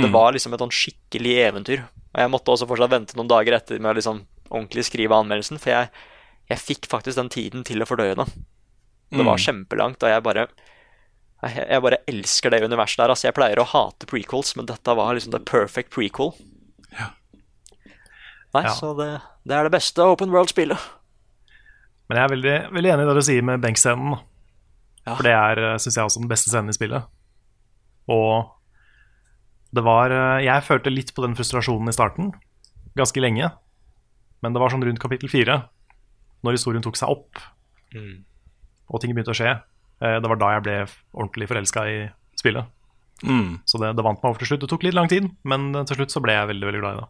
Det 0.03 0.11
var 0.13 0.33
liksom 0.35 0.53
et 0.55 0.61
sånn 0.61 0.71
skikkelig 0.75 1.33
eventyr. 1.49 1.83
Og 2.15 2.21
jeg 2.21 2.31
måtte 2.31 2.51
også 2.53 2.67
fortsatt 2.67 2.91
vente 2.91 3.17
noen 3.17 3.29
dager 3.31 3.53
etter 3.57 3.79
med 3.81 3.91
å 3.91 3.95
liksom 3.99 4.21
ordentlig 4.51 4.85
skrive 4.87 5.15
anmeldelsen, 5.17 5.59
for 5.59 5.71
jeg, 5.71 5.91
jeg 6.51 6.59
fikk 6.59 6.87
faktisk 6.91 7.17
den 7.19 7.29
tiden 7.33 7.65
til 7.65 7.83
å 7.83 7.87
fordøye 7.87 8.15
det. 8.19 8.27
Det 9.15 9.23
var 9.27 9.39
kjempelangt, 9.39 10.03
og 10.03 10.11
jeg 10.11 10.23
bare 10.23 10.47
jeg, 11.47 11.81
bare 11.83 11.99
elsker 12.09 12.51
det 12.51 12.63
universet 12.65 12.99
der. 12.99 13.11
Altså, 13.13 13.27
jeg 13.29 13.35
pleier 13.37 13.59
å 13.61 13.67
hate 13.71 14.07
prequels, 14.07 14.55
men 14.57 14.67
dette 14.67 14.95
var 14.99 15.15
liksom 15.15 15.33
the 15.33 15.39
perfect 15.41 15.91
prequel. 15.95 16.33
Nei, 18.55 18.63
Ja. 18.65 18.71
så 18.73 18.95
det, 18.97 19.21
det 19.45 19.55
er 19.55 19.65
det 19.69 19.73
beste 19.75 20.01
open 20.03 20.31
world-spillet. 20.33 20.79
Men 22.09 22.19
jeg 22.21 22.25
er 22.29 22.33
veldig, 22.35 22.57
veldig 22.77 22.91
enig 22.95 23.05
i 23.05 23.09
det 23.11 23.15
du 23.19 23.25
sier 23.27 23.43
med 23.47 23.63
benkscenen. 23.65 24.19
Ja. 25.07 25.15
For 25.17 25.23
det 25.27 25.33
er, 25.35 25.61
syns 25.83 25.97
jeg, 25.99 26.07
også 26.07 26.21
den 26.23 26.31
beste 26.31 26.51
scenen 26.53 26.71
i 26.71 26.77
spillet. 26.77 27.07
Og 28.11 28.53
det 29.75 29.83
var 29.85 30.13
eh, 30.15 30.45
Jeg 30.47 30.63
følte 30.67 30.93
litt 30.93 31.11
på 31.17 31.25
den 31.25 31.35
frustrasjonen 31.39 31.91
i 31.91 31.95
starten, 31.97 32.31
ganske 32.99 33.21
lenge. 33.23 33.51
Men 34.45 34.55
det 34.55 34.63
var 34.63 34.71
sånn 34.71 34.85
rundt 34.87 35.03
kapittel 35.03 35.31
fire, 35.33 35.57
når 36.47 36.59
historien 36.59 36.85
tok 36.85 36.99
seg 36.99 37.11
opp, 37.11 37.41
og 38.93 39.01
ting 39.03 39.15
begynte 39.17 39.33
å 39.33 39.37
skje. 39.39 39.57
eh, 40.05 40.19
Det 40.23 40.29
var 40.31 40.39
da 40.39 40.51
jeg 40.57 40.65
ble 40.67 40.75
ordentlig 41.17 41.49
forelska 41.51 41.85
i 41.91 41.99
spillet. 42.39 42.67
Mm. 43.25 43.61
Så 43.65 43.81
det, 43.81 43.95
det 43.97 44.05
vant 44.05 44.21
meg 44.23 44.29
over 44.31 44.39
til 44.43 44.51
slutt. 44.53 44.61
Det 44.63 44.69
tok 44.71 44.85
litt 44.85 44.95
lang 44.95 45.09
tid, 45.11 45.27
men 45.49 45.71
eh, 45.75 45.87
til 45.89 45.97
slutt 46.03 46.15
så 46.15 46.23
ble 46.23 46.37
jeg 46.37 46.51
veldig 46.53 46.69
veldig 46.71 46.83
glad 46.85 46.99
i 46.99 47.01
det. 47.01 47.09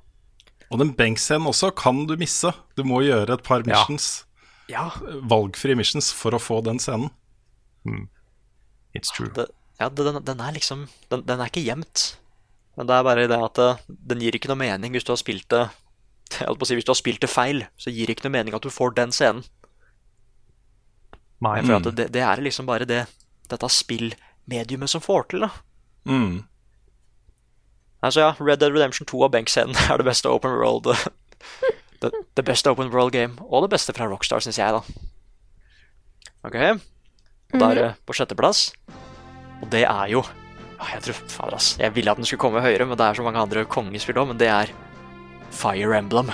Og 0.72 0.80
den 0.82 0.94
benkscenen 0.98 1.46
også 1.50 1.72
kan 1.78 2.06
du 2.09 2.16
misse. 2.18 2.50
Du 2.78 2.82
må 2.87 3.02
gjøre 3.04 3.37
et 3.37 3.44
par 3.46 3.62
missions, 3.66 4.06
Ja, 4.22 4.25
valgfrie 5.31 5.76
missions 5.79 6.11
for 6.16 6.35
å 6.35 6.42
få 6.42 6.61
den 6.66 6.81
scenen. 6.83 7.11
It's 8.96 9.12
true. 9.14 9.31
det, 9.35 9.46
ja 9.79 9.88
den, 9.92 10.18
den 10.24 10.40
er 10.40 10.55
liksom 10.57 10.87
den, 11.12 11.22
den 11.26 11.40
er 11.40 11.50
ikke 11.50 11.64
gjemt. 11.64 12.16
Men 12.76 12.88
det 12.88 12.96
er 12.96 13.05
bare 13.07 13.26
det 13.31 13.40
at 13.40 13.61
eh, 13.62 13.83
den 13.88 14.22
gir 14.24 14.37
ikke 14.37 14.50
noe 14.50 14.61
mening 14.61 14.92
hvis 14.92 15.07
du 15.07 15.12
har 15.14 15.20
spilt 15.20 15.48
det 15.52 15.66
jeg 16.35 16.48
holdt 16.48 16.59
på 16.59 16.66
å 16.66 16.68
si, 16.68 16.76
Hvis 16.76 16.88
du 16.88 16.90
har 16.90 16.98
spilt 16.98 17.22
det 17.22 17.31
feil, 17.31 17.62
så 17.79 17.92
gir 17.94 18.09
det 18.09 18.16
ikke 18.16 18.26
noe 18.26 18.35
mening 18.35 18.57
at 18.57 18.64
du 18.64 18.72
får 18.72 18.96
den 18.96 19.14
scenen. 19.14 19.46
Nei, 21.44 21.61
For 21.62 21.76
at 21.79 21.88
det, 21.94 22.09
det 22.16 22.22
er 22.24 22.42
liksom 22.42 22.66
bare 22.66 22.88
det 22.88 23.05
dette 23.46 23.68
spillmediumet 23.70 24.90
som 24.90 25.02
får 25.05 25.29
til, 25.31 25.44
da. 25.46 25.50
Mm. 26.09 26.40
Altså 28.02 28.24
ja, 28.24 28.33
Red 28.40 28.59
Dead 28.62 28.74
Redemption 28.74 29.07
2 29.07 29.20
og 29.26 29.33
benkscenen 29.35 29.79
er 29.90 30.00
det 30.00 30.09
beste 30.09 30.31
open 30.31 30.57
world 30.59 30.90
det, 32.00 32.12
the, 32.37 32.42
beste 32.42 32.70
open 32.70 32.90
world 32.92 33.12
game, 33.12 33.37
og 33.48 33.64
det 33.64 33.72
beste 33.76 33.94
fra 33.96 34.09
Rockstar, 34.11 34.42
syns 34.44 34.59
jeg, 34.59 34.72
da. 34.72 34.82
Ok, 36.46 36.56
og 37.52 37.61
da 37.61 37.70
er 37.70 37.78
det 37.80 37.88
på 38.06 38.16
sjetteplass, 38.16 38.68
og 39.62 39.70
det 39.72 39.85
er 39.87 40.11
jo 40.12 40.22
ah, 40.78 40.90
Jeg 40.94 41.02
tror, 41.06 41.20
fader 41.32 41.56
ass, 41.56 41.72
jeg 41.80 41.94
ville 41.96 42.11
at 42.11 42.20
den 42.20 42.28
skulle 42.28 42.42
komme 42.42 42.62
høyere, 42.62 42.87
men 42.87 42.98
det 42.98 43.06
er 43.06 43.18
så 43.18 43.26
mange 43.26 43.40
andre 43.40 43.64
kongespill 43.64 44.20
òg, 44.20 44.30
men 44.32 44.40
det 44.40 44.52
er 44.52 44.74
Fire 45.50 45.98
Emblem. 45.98 46.32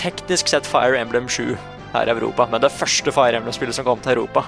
Teknisk 0.00 0.48
sett 0.48 0.64
Fire 0.64 0.96
Emblem 0.96 1.28
7 1.28 1.58
her 1.92 2.06
i 2.10 2.14
Europa, 2.14 2.46
men 2.50 2.62
det 2.62 2.70
første 2.72 3.12
Fire 3.14 3.38
Emblem-spillet 3.40 3.74
som 3.76 3.86
kom 3.88 4.00
til 4.04 4.16
Europa. 4.18 4.44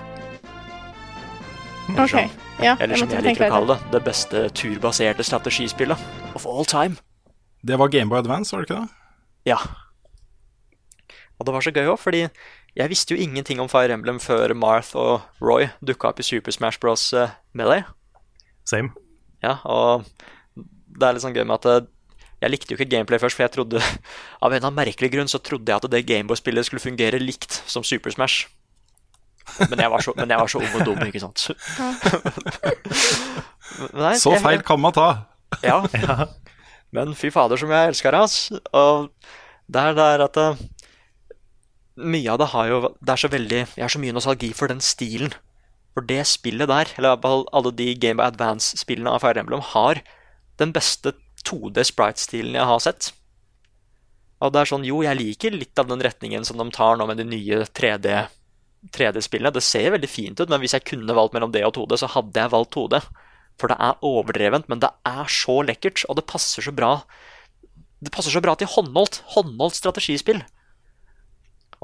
OK. 1.92 2.14
Ja, 2.62 2.76
Eller 2.78 2.94
jeg 2.94 3.02
som 3.02 3.10
jeg 3.10 3.24
liker 3.26 3.48
å 3.48 3.52
kalle 3.56 3.74
det, 3.74 3.78
det 3.92 4.00
beste 4.06 4.42
turbaserte 4.56 5.24
strategispillet 5.26 5.98
of 6.38 6.46
all 6.46 6.64
time. 6.68 6.96
Det 7.66 7.78
var 7.78 7.90
Gameboy 7.92 8.20
Advance, 8.22 8.54
var 8.54 8.62
det 8.62 8.70
ikke 8.70 8.80
det? 8.82 8.88
Ja. 9.50 9.58
Og 11.38 11.46
det 11.46 11.54
var 11.56 11.64
så 11.64 11.72
gøy 11.74 11.90
òg, 11.90 11.98
fordi 11.98 12.22
jeg 12.78 12.88
visste 12.92 13.14
jo 13.16 13.20
ingenting 13.20 13.60
om 13.60 13.68
Fire 13.68 13.92
Emblem 13.92 14.20
før 14.22 14.54
Marth 14.56 14.94
og 14.96 15.26
Roy 15.42 15.66
dukka 15.84 16.12
opp 16.12 16.22
i 16.22 16.26
Super 16.26 16.54
Smash 16.54 16.78
Bros. 16.80 17.08
eh, 17.12 17.34
Melee. 17.52 17.82
Same. 18.64 18.94
Ja, 19.42 19.58
og 19.66 20.06
det 20.54 21.02
er 21.08 21.16
litt 21.16 21.24
sånn 21.24 21.34
gøy 21.34 21.44
med 21.44 21.58
at 21.58 21.66
eh, 21.66 21.88
jeg 22.42 22.50
likte 22.50 22.74
jo 22.74 22.78
ikke 22.80 22.90
gameplay 22.90 23.20
først, 23.22 23.38
for 23.38 23.44
jeg 23.46 23.52
trodde 23.54 23.78
av 24.42 24.50
en 24.50 24.56
eller 24.56 24.66
annen 24.66 24.78
merkelig 24.80 25.12
grunn 25.14 25.30
så 25.30 25.38
trodde 25.42 25.70
jeg 25.70 25.78
at 25.78 25.86
det 25.92 26.02
Gameboy-spillet 26.08 26.66
skulle 26.66 26.82
fungere 26.82 27.20
likt 27.22 27.60
som 27.70 27.84
Super 27.86 28.10
Smash. 28.14 28.48
Men 29.70 29.80
jeg 29.82 29.90
var 29.90 30.02
så, 30.04 30.12
men 30.16 30.30
jeg 30.30 30.38
var 30.38 30.50
så 30.50 30.60
ung 30.62 30.74
og 30.78 30.84
dum, 30.86 31.00
ikke 31.06 31.20
sant. 31.22 31.48
Men 33.92 34.02
nei, 34.04 34.14
Så 34.20 34.32
jeg- 34.36 34.42
feil 34.44 34.62
kan 34.66 34.80
man 34.80 34.92
ta. 34.94 35.06
ja. 35.66 35.80
Men 36.92 37.14
fy 37.16 37.30
fader 37.32 37.56
som 37.60 37.70
jeg 37.72 37.92
elsker 37.92 38.12
det. 38.14 38.60
Og 38.76 39.08
det 39.72 39.82
er 39.82 39.96
der 39.96 40.24
at 40.26 40.36
eh, 40.40 40.60
mye 41.96 42.30
av 42.32 42.38
det 42.40 42.48
har 42.52 42.68
jo 42.70 42.78
Det 43.00 43.12
er 43.12 43.20
så 43.20 43.28
veldig 43.32 43.58
Jeg 43.76 43.82
har 43.84 43.92
så 43.92 44.00
mye 44.00 44.12
nostalgi 44.16 44.52
for 44.56 44.68
den 44.72 44.80
stilen. 44.84 45.32
For 45.94 46.04
det 46.08 46.22
spillet 46.26 46.68
der, 46.70 46.88
eller 46.96 47.10
i 47.10 47.12
hvert 47.16 47.22
fall 47.26 47.46
alle 47.52 47.72
de 47.76 47.90
Game 48.00 48.16
by 48.20 48.30
Advance-spillene 48.30 49.12
av 49.12 49.20
Fire 49.20 49.40
Emblem, 49.42 49.60
har 49.74 50.00
den 50.60 50.72
beste 50.72 51.12
2D 51.48 51.84
sprite-stilen 51.88 52.58
jeg 52.58 52.68
har 52.68 52.82
sett. 52.82 53.10
Og 54.42 54.52
det 54.52 54.62
er 54.62 54.70
sånn, 54.72 54.86
jo, 54.86 55.02
jeg 55.06 55.18
liker 55.18 55.54
litt 55.54 55.78
av 55.78 55.90
den 55.90 56.02
retningen 56.02 56.46
som 56.46 56.58
de 56.58 56.66
tar 56.74 56.98
nå 56.98 57.06
med 57.06 57.20
de 57.20 57.26
nye 57.28 57.62
3D 57.68 58.16
3D-spillene. 58.90 59.52
Det 59.54 59.62
ser 59.62 59.92
veldig 59.94 60.10
fint 60.10 60.40
ut, 60.40 60.48
men 60.50 60.58
hvis 60.62 60.74
jeg 60.74 60.86
kunne 60.88 61.14
valgt 61.14 61.36
mellom 61.36 61.52
det 61.54 61.62
og 61.66 61.76
2D, 61.76 62.00
så 62.00 62.10
hadde 62.16 62.42
jeg 62.42 62.50
valgt 62.50 62.74
2D. 62.74 62.98
For 63.60 63.70
det 63.70 63.76
er 63.78 64.00
overdrevent, 64.06 64.66
men 64.72 64.82
det 64.82 64.90
er 65.06 65.30
så 65.30 65.60
lekkert, 65.62 66.02
og 66.08 66.18
det 66.18 66.26
passer 66.30 66.64
så 66.64 66.72
bra 66.74 67.02
Det 68.02 68.10
passer 68.10 68.34
så 68.34 68.40
bra 68.42 68.56
til 68.58 68.66
håndholdt, 68.66 69.20
håndholdt 69.36 69.76
strategispill. 69.78 70.40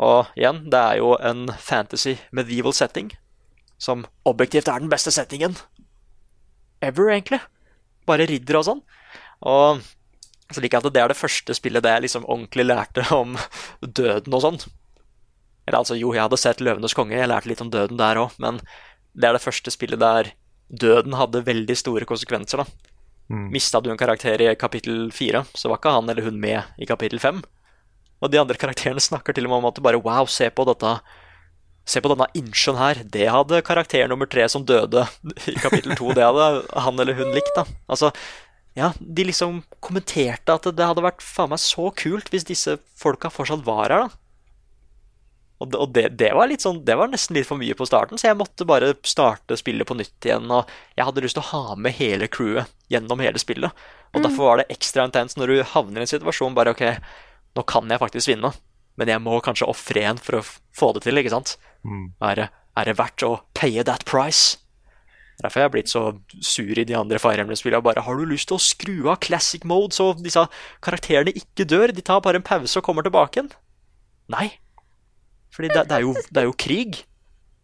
Og 0.02 0.26
igjen, 0.34 0.64
det 0.66 0.78
er 0.78 0.96
jo 0.98 1.12
en 1.22 1.44
fantasy 1.62 2.16
medieval 2.34 2.74
setting, 2.74 3.12
som 3.78 4.02
objektivt 4.26 4.66
er 4.66 4.82
den 4.82 4.90
beste 4.90 5.12
settingen 5.14 5.54
ever, 6.82 7.12
egentlig. 7.12 7.38
Bare 8.06 8.26
ridder 8.26 8.58
og 8.58 8.66
sånn. 8.66 8.82
Og 9.46 9.84
så 10.48 10.62
liker 10.62 10.78
jeg 10.78 10.86
at 10.86 10.94
det 10.96 11.02
er 11.02 11.12
det 11.12 11.20
første 11.20 11.54
spillet 11.56 11.84
der 11.84 11.98
jeg 11.98 12.08
liksom 12.08 12.26
ordentlig 12.26 12.68
lærte 12.68 13.04
om 13.20 13.36
døden 13.82 14.34
og 14.34 14.44
sånn. 14.44 14.60
Eller 15.68 15.82
altså, 15.82 15.98
jo, 16.00 16.14
jeg 16.16 16.24
hadde 16.24 16.40
sett 16.40 16.62
'Løvenes 16.64 16.96
konge', 16.96 17.18
jeg 17.18 17.28
lærte 17.28 17.50
litt 17.50 17.60
om 17.60 17.72
døden 17.72 18.00
der 18.00 18.16
òg, 18.16 18.32
men 18.40 18.62
det 19.12 19.28
er 19.28 19.36
det 19.36 19.44
første 19.44 19.72
spillet 19.74 20.00
der 20.00 20.32
døden 20.68 21.16
hadde 21.16 21.44
veldig 21.44 21.76
store 21.76 22.08
konsekvenser, 22.08 22.64
da. 22.64 22.94
Mm. 23.28 23.50
Mista 23.52 23.80
du 23.84 23.90
en 23.92 24.00
karakter 24.00 24.40
i 24.40 24.54
kapittel 24.56 25.10
fire, 25.12 25.44
så 25.52 25.68
var 25.68 25.80
ikke 25.80 25.92
han 25.92 26.08
eller 26.08 26.24
hun 26.24 26.40
med 26.40 26.80
i 26.80 26.88
kapittel 26.88 27.20
fem. 27.20 27.42
Og 28.24 28.32
de 28.32 28.40
andre 28.40 28.56
karakterene 28.56 29.02
snakker 29.02 29.36
til 29.36 29.46
og 29.46 29.52
med 29.52 29.60
om 29.60 29.68
at 29.68 29.76
du 29.76 29.84
bare 29.84 30.00
Wow, 30.00 30.26
se 30.26 30.48
på 30.50 30.64
dette 30.66 30.98
Se 31.88 32.02
på 32.04 32.10
denne 32.12 32.26
innsjøen 32.36 32.76
her. 32.76 32.98
Det 33.08 33.30
hadde 33.32 33.62
karakter 33.64 34.10
nummer 34.10 34.28
tre 34.28 34.42
som 34.52 34.64
døde 34.68 35.06
i 35.48 35.54
kapittel 35.56 35.94
to. 35.96 36.10
Det 36.12 36.20
hadde 36.20 36.48
han 36.84 37.00
eller 37.00 37.16
hun 37.16 37.32
likt, 37.32 37.54
da. 37.56 37.64
Altså, 37.88 38.10
ja, 38.78 38.92
de 39.00 39.26
liksom 39.26 39.60
kommenterte 39.84 40.54
at 40.54 40.66
det 40.70 40.86
hadde 40.86 41.04
vært 41.04 41.24
faen 41.24 41.50
meg 41.52 41.60
så 41.62 41.90
kult 41.98 42.30
hvis 42.32 42.46
disse 42.48 42.78
folka 42.98 43.30
fortsatt 43.32 43.64
var 43.66 43.84
her, 43.88 44.06
da. 44.06 44.24
Og, 45.58 45.66
det, 45.72 45.78
og 45.82 45.88
det, 45.90 46.04
det, 46.20 46.28
var 46.38 46.52
sånn, 46.62 46.84
det 46.86 46.94
var 46.94 47.10
nesten 47.10 47.34
litt 47.34 47.48
for 47.48 47.58
mye 47.58 47.74
på 47.74 47.86
starten, 47.88 48.18
så 48.20 48.28
jeg 48.28 48.38
måtte 48.38 48.66
bare 48.68 48.92
starte 49.02 49.56
spillet 49.58 49.88
på 49.88 49.96
nytt 49.98 50.28
igjen. 50.28 50.46
Og 50.54 50.68
jeg 50.94 51.06
hadde 51.08 51.24
lyst 51.24 51.34
til 51.34 51.42
å 51.42 51.48
ha 51.50 51.74
med 51.74 51.96
hele 51.98 52.28
crewet 52.30 52.70
gjennom 52.92 53.18
hele 53.24 53.42
spillet. 53.42 53.74
Og 54.14 54.20
Mm. 54.20 54.22
derfor 54.28 54.44
var 54.46 54.60
det 54.60 54.68
ekstra 54.70 55.04
intenst 55.08 55.36
når 55.36 55.50
du 55.50 55.64
havner 55.74 55.98
i 55.98 56.06
en 56.06 56.12
situasjon 56.12 56.54
bare 56.54 56.70
OK, 56.76 56.84
nå 57.58 57.66
kan 57.66 57.90
jeg 57.90 57.98
faktisk 57.98 58.30
vinne, 58.30 58.52
men 58.96 59.08
jeg 59.10 59.20
må 59.20 59.40
kanskje 59.42 59.68
ofre 59.68 60.06
en 60.06 60.22
for 60.22 60.38
å 60.38 60.46
få 60.46 60.92
det 60.94 61.02
til, 61.02 61.18
ikke 61.18 61.34
sant? 61.34 61.56
Mm. 61.82 62.14
Er 62.22 62.48
er 62.78 62.84
det 62.84 62.96
verdt 62.96 63.24
å 63.26 63.40
paye 63.58 63.82
that 63.82 64.04
price? 64.06 64.58
Derfor 65.38 65.60
har 65.60 65.68
jeg 65.68 65.74
blitt 65.76 65.90
så 65.92 66.00
sur 66.42 66.78
i 66.80 66.84
de 66.88 66.96
andre 66.98 67.20
Fire 67.22 67.44
Emblem-spillene. 67.44 67.82
Bare 67.86 68.02
har 68.02 68.16
du 68.18 68.24
lyst 68.26 68.48
til 68.50 68.56
å 68.58 68.62
skru 68.62 68.94
av 69.12 69.20
classic 69.22 69.62
mode, 69.68 69.94
så 69.94 70.10
disse 70.18 70.42
karakterene 70.82 71.30
ikke 71.38 71.66
dør? 71.70 71.92
De 71.94 72.02
tar 72.02 72.22
bare 72.24 72.40
en 72.40 72.46
pause 72.46 72.74
og 72.80 72.86
kommer 72.88 73.06
tilbake 73.06 73.38
igjen? 73.38 73.52
Nei. 74.34 74.48
Fordi 75.54 75.70
det, 75.70 75.84
det, 75.90 76.00
er, 76.00 76.06
jo, 76.08 76.14
det 76.34 76.42
er 76.42 76.48
jo 76.48 76.56
krig. 76.58 76.98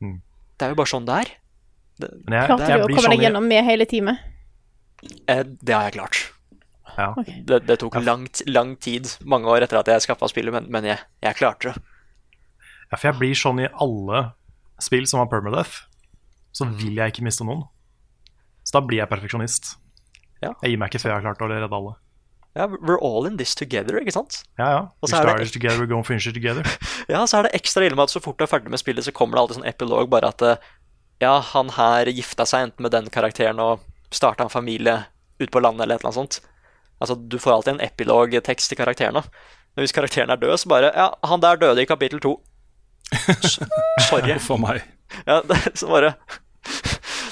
Mm. 0.05 0.21
Det 0.55 0.69
er 0.69 0.71
jo 0.75 0.79
bare 0.79 0.93
sånn 0.93 1.09
det 1.09 1.17
er. 1.25 1.33
Det, 1.99 2.11
jeg, 2.31 2.47
Klarte 2.51 2.69
jeg 2.71 2.79
du 2.79 2.85
å 2.85 2.89
komme 2.93 3.03
sånn 3.09 3.15
deg 3.17 3.27
gjennom 3.27 3.51
med 3.51 3.67
hele 3.67 3.87
teamet? 3.91 4.31
eh, 5.29 5.43
det 5.45 5.75
har 5.75 5.89
jeg 5.91 5.97
klart. 5.99 6.21
Ja. 6.95 7.09
Det, 7.47 7.59
det 7.67 7.77
tok 7.83 7.97
lang, 8.07 8.29
t- 8.31 8.47
lang 8.51 8.77
tid, 8.79 9.11
mange 9.27 9.51
år 9.51 9.67
etter 9.67 9.81
at 9.81 9.91
jeg 9.91 10.05
skaffa 10.07 10.29
spillet, 10.31 10.55
men, 10.55 10.71
men 10.71 10.87
jeg, 10.87 11.03
jeg 11.27 11.39
klarte 11.41 11.73
det. 11.73 11.83
Ja, 12.93 12.95
for 13.01 13.09
jeg 13.11 13.19
blir 13.19 13.35
sånn 13.39 13.63
i 13.65 13.69
alle 13.83 14.21
spill 14.83 15.07
som 15.11 15.23
har 15.23 15.29
permadeath, 15.33 15.89
så 16.55 16.69
vil 16.71 16.97
jeg 17.01 17.15
ikke 17.15 17.27
miste 17.27 17.47
noen. 17.47 17.67
Så 18.65 18.79
da 18.79 18.85
blir 18.87 19.03
jeg 19.03 19.11
perfeksjonist. 19.11 19.75
Ja. 20.43 20.55
Jeg 20.63 20.75
gir 20.75 20.81
meg 20.81 20.93
ikke 20.93 21.03
før 21.03 21.13
jeg 21.13 21.19
har 21.21 21.27
klart 21.27 21.45
å 21.45 21.51
redde 21.51 21.69
alle. 21.69 21.97
Ja, 22.55 22.69
we're 22.71 23.01
all 23.03 23.27
in 23.27 23.37
this 23.37 23.57
together, 23.59 23.99
ikke 23.99 24.15
sant? 24.15 24.45
Ja, 24.61 24.69
ja. 24.71 24.83
We 25.03 25.11
started 25.11 25.51
together, 25.53 25.81
we're 25.83 25.91
going 25.91 26.05
to 26.05 26.07
finish 26.07 26.29
it 26.31 26.37
together. 26.39 26.63
Ja, 27.11 27.27
så 27.27 27.41
er 27.41 27.49
det 27.49 27.57
ekstra 27.59 27.83
ille 27.85 27.99
med 27.99 28.07
at 28.07 28.15
så 28.15 28.23
fort 28.23 28.39
du 28.39 28.47
er 28.47 28.49
ferdig 28.49 28.71
med 28.73 28.81
spillet, 28.81 29.05
så 29.05 29.13
kommer 29.13 29.37
det 29.37 29.43
alltid 29.43 29.59
sånn 29.59 29.67
epilog, 29.69 30.07
bare 30.13 30.31
at 30.31 30.45
eh, 30.47 30.69
ja, 31.21 31.35
han 31.51 31.73
her 31.75 32.09
gifta 32.15 32.47
seg 32.49 32.69
enten 32.69 32.87
med 32.87 32.95
den 32.95 33.11
karakteren 33.13 33.61
og 33.61 33.83
starta 34.15 34.47
en 34.47 34.53
familie 34.53 35.01
ute 35.43 35.51
på 35.53 35.61
landet 35.61 35.85
eller 35.85 35.99
et 35.99 36.05
eller 36.07 36.15
annet 36.15 36.39
sånt. 36.39 36.55
Altså, 37.03 37.19
du 37.19 37.37
får 37.43 37.57
alltid 37.57 37.75
en 37.75 37.85
epilog-tekst 37.85 38.71
til 38.71 38.79
karakterene. 38.79 39.25
Men 39.75 39.85
hvis 39.85 39.93
karakteren 39.93 40.31
er 40.31 40.41
død, 40.41 40.55
så 40.63 40.71
bare 40.71 40.93
Ja, 40.95 41.11
han 41.27 41.43
der 41.43 41.59
døde 41.61 41.83
i 41.83 41.91
kapittel 41.91 42.23
to. 42.23 42.37
Sorry. 44.09 44.39
For 44.47 44.63
meg. 44.63 44.87
Ja, 45.27 45.43
det 45.45 45.75
så 45.79 45.91
bare 45.91 46.15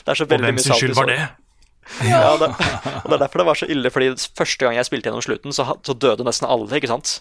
Det 0.02 0.12
er 0.12 0.18
så 0.18 0.26
veldig 0.28 0.50
hvem 0.50 0.58
mye 0.58 0.64
sin 0.64 0.72
salt 0.72 0.82
i 0.82 0.86
skyld 0.86 0.98
var 0.98 1.10
det? 1.10 1.20
Ja, 2.06 2.36
det, 2.38 2.48
og 3.02 3.08
det 3.10 3.16
er 3.16 3.22
derfor 3.24 3.42
det 3.42 3.46
var 3.48 3.58
så 3.58 3.66
ille, 3.70 3.90
fordi 3.90 4.12
første 4.38 4.64
gang 4.64 4.76
jeg 4.78 4.86
spilte 4.86 5.10
gjennom 5.10 5.24
slutten, 5.24 5.54
så, 5.54 5.66
så 5.82 5.94
døde 5.98 6.26
nesten 6.26 6.46
alle, 6.48 6.70
ikke 6.78 6.90
sant? 6.90 7.16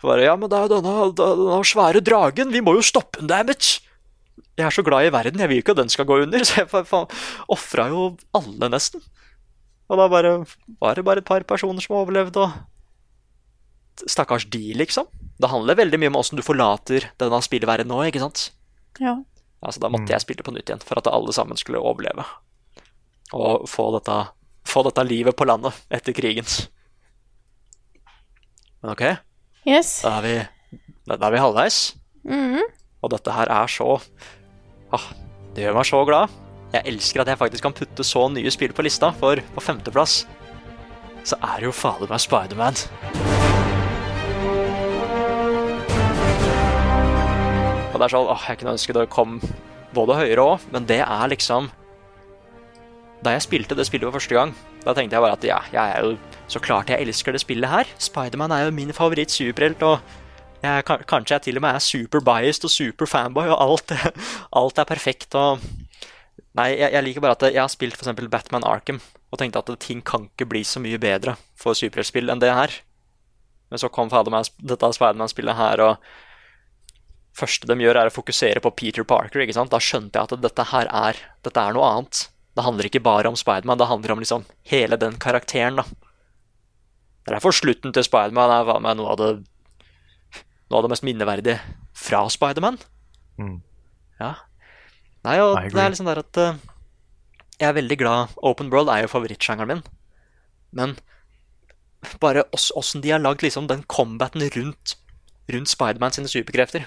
Så 0.00 0.08
bare, 0.08 0.24
ja, 0.24 0.36
men 0.36 0.50
det 0.52 0.58
er 0.58 0.66
jo 0.66 0.78
denne, 0.78 1.10
denne 1.16 1.58
svære 1.64 2.02
dragen, 2.04 2.52
vi 2.52 2.62
må 2.64 2.76
jo 2.76 2.84
stoppe 2.84 3.20
den, 3.20 3.28
dammit! 3.32 3.76
Jeg 4.56 4.64
er 4.64 4.72
så 4.72 4.84
glad 4.84 5.04
i 5.04 5.12
verden, 5.12 5.40
jeg 5.40 5.52
vil 5.52 5.60
ikke 5.60 5.74
at 5.76 5.82
den 5.82 5.92
skal 5.92 6.08
gå 6.08 6.18
under, 6.24 6.44
så 6.48 6.64
jeg 6.64 7.04
ofra 7.52 7.88
jo 7.92 8.08
alle 8.36 8.72
nesten. 8.72 9.04
Og 9.86 10.00
da 10.00 10.08
bare, 10.10 10.32
var 10.82 10.98
det 10.98 11.04
bare 11.06 11.22
et 11.22 11.28
par 11.28 11.44
personer 11.46 11.84
som 11.84 11.98
overlevde, 12.00 12.48
og 12.48 14.08
stakkars 14.10 14.48
de, 14.52 14.72
liksom. 14.76 15.08
Det 15.36 15.52
handler 15.52 15.78
veldig 15.78 16.00
mye 16.00 16.12
om 16.12 16.20
åssen 16.20 16.40
du 16.40 16.44
forlater 16.44 17.10
denne 17.20 17.40
spillverdenen 17.44 17.92
nå, 17.92 18.02
ikke 18.08 18.24
sant? 18.24 18.50
Ja. 19.00 19.18
Altså, 19.66 19.82
da 19.82 19.90
måtte 19.90 20.12
jeg 20.14 20.22
spille 20.22 20.44
på 20.46 20.52
nytt 20.54 20.70
igjen 20.70 20.82
for 20.86 21.00
at 21.00 21.08
alle 21.10 21.32
sammen 21.34 21.58
skulle 21.58 21.80
overleve. 21.82 22.22
Og 23.34 23.66
få 23.68 23.88
dette, 23.96 24.16
få 24.66 24.84
dette 24.86 25.02
livet 25.08 25.34
på 25.36 25.46
landet 25.48 25.74
etter 25.90 26.14
krigen. 26.14 26.46
Men 28.82 28.92
ok, 28.94 29.04
Yes. 29.66 30.02
da 30.06 30.18
er 30.20 30.22
vi, 30.22 30.34
da 31.10 31.18
er 31.26 31.34
vi 31.34 31.42
halvveis. 31.42 31.80
Mhm. 32.24 32.62
Og 33.02 33.10
dette 33.12 33.34
her 33.34 33.50
er 33.52 33.66
så 33.70 34.00
ah, 34.94 35.04
Det 35.54 35.62
gjør 35.66 35.74
meg 35.76 35.86
så 35.86 36.00
glad. 36.06 36.30
Jeg 36.72 36.82
elsker 36.90 37.22
at 37.22 37.28
jeg 37.30 37.38
faktisk 37.38 37.62
kan 37.66 37.74
putte 37.76 38.04
så 38.04 38.26
nye 38.32 38.50
spill 38.50 38.72
på 38.74 38.82
lista, 38.86 39.12
for 39.14 39.36
på 39.54 39.62
femteplass 39.62 40.24
så 41.26 41.38
er 41.42 41.58
det 41.58 41.66
jo 41.70 41.72
fader 41.74 42.06
meg 42.10 42.22
Spiderman. 42.22 43.35
Og 47.96 48.02
det 48.02 48.10
er 48.10 48.12
sånn, 48.12 48.28
åh, 48.28 48.42
Jeg 48.50 48.58
kunne 48.60 48.76
ønske 48.76 48.92
det 48.92 49.08
kom 49.08 49.38
både 49.96 50.18
høyere 50.18 50.42
òg, 50.44 50.64
men 50.74 50.84
det 50.84 51.00
er 51.00 51.28
liksom 51.32 51.70
Da 53.24 53.32
jeg 53.32 53.46
spilte 53.46 53.78
det 53.78 53.86
spillet 53.88 54.04
for 54.04 54.18
første 54.18 54.36
gang, 54.36 54.52
da 54.84 54.92
tenkte 54.92 55.16
jeg 55.16 55.24
bare 55.24 55.38
at 55.38 55.46
ja, 55.48 55.56
jeg 55.72 55.94
er 55.96 56.04
jo 56.04 56.10
så 56.52 56.60
klart 56.60 56.92
jeg 56.92 57.00
elsker 57.02 57.32
det 57.34 57.40
spillet 57.40 57.72
her. 57.72 57.88
Spiderman 57.98 58.52
er 58.54 58.66
jo 58.66 58.74
min 58.76 58.92
favoritt-superhelt, 58.94 59.80
og 59.82 60.04
jeg, 60.62 60.84
kanskje 61.08 61.34
jeg 61.34 61.44
til 61.46 61.58
og 61.58 61.64
med 61.64 61.74
er 61.74 61.82
super 61.82 62.22
biased 62.22 62.68
og 62.68 62.70
super 62.70 63.08
fanboy, 63.10 63.48
og 63.48 63.56
alt, 63.64 63.96
alt 64.60 64.78
er 64.78 64.86
perfekt. 64.86 65.34
og 65.34 65.64
Nei, 66.54 66.68
jeg, 66.76 66.92
jeg 66.92 67.04
liker 67.08 67.24
bare 67.24 67.34
at 67.34 67.48
jeg 67.48 67.62
har 67.64 67.72
spilt 67.72 67.96
f.eks. 67.96 68.28
Batman 68.30 68.68
Arkham 68.68 69.00
og 69.32 69.40
tenkte 69.40 69.64
at 69.64 69.72
ting 69.82 70.04
kan 70.06 70.28
ikke 70.28 70.46
bli 70.52 70.62
så 70.68 70.78
mye 70.84 71.00
bedre 71.00 71.34
for 71.58 71.74
superheltspill 71.74 72.30
enn 72.30 72.44
det 72.44 72.52
her. 72.54 72.76
Men 73.72 73.82
så 73.82 73.90
kom 73.90 74.12
fader 74.12 74.30
meg 74.30 74.46
dette 74.60 74.92
Spiderman-spillet 74.94 75.58
her, 75.58 75.82
og 75.82 76.25
første 77.36 77.68
de 77.68 77.76
gjør, 77.82 77.98
er 78.00 78.08
å 78.10 78.14
fokusere 78.14 78.62
på 78.64 78.72
Peter 78.78 79.04
Parker. 79.04 79.42
ikke 79.44 79.54
sant? 79.56 79.70
Da 79.74 79.80
skjønte 79.82 80.16
jeg 80.18 80.28
at 80.30 80.42
dette 80.42 80.64
her 80.72 80.88
er, 80.88 81.18
dette 81.44 81.60
er 81.62 81.76
noe 81.76 81.84
annet. 81.90 82.22
Det 82.56 82.64
handler 82.64 82.88
ikke 82.88 83.02
bare 83.04 83.28
om 83.28 83.36
Spiderman, 83.36 83.76
det 83.78 83.88
handler 83.90 84.14
om 84.14 84.22
liksom 84.22 84.46
hele 84.72 84.96
den 84.96 85.18
karakteren. 85.20 85.76
da. 85.76 85.84
Det 87.26 87.32
er 87.32 87.36
derfor 87.36 87.52
slutten 87.52 87.92
til 87.92 88.06
Spiderman 88.06 88.52
er 88.54 88.80
med 88.80 88.96
noe 89.00 89.12
av 89.12 89.20
det 89.20 89.30
noe 90.66 90.78
av 90.80 90.86
det 90.86 90.90
mest 90.96 91.04
minneverdige 91.06 91.58
fra 91.94 92.24
Spiderman. 92.32 92.78
Mm. 93.38 93.58
Ja. 94.18 94.32
Nei, 95.26 95.36
og 95.42 95.58
det 95.60 95.82
er 95.82 95.92
liksom 95.92 96.08
der 96.08 96.22
at 96.22 96.38
uh, 96.40 96.56
Jeg 97.60 97.68
er 97.68 97.76
veldig 97.76 97.96
glad 98.00 98.34
Open 98.46 98.70
World 98.72 98.88
er 98.92 99.04
jo 99.04 99.10
favorittsjangeren 99.12 99.68
min. 99.74 99.82
Men 100.72 100.96
bare 102.22 102.44
ås- 102.56 102.72
åssen 102.78 103.02
de 103.04 103.10
har 103.12 103.20
lagd 103.22 103.42
liksom 103.44 103.66
den 103.68 103.82
combaten 103.90 104.42
rundt, 104.56 104.96
rundt 105.52 105.68
Spiderman 105.70 106.14
sine 106.16 106.30
superkrefter. 106.30 106.86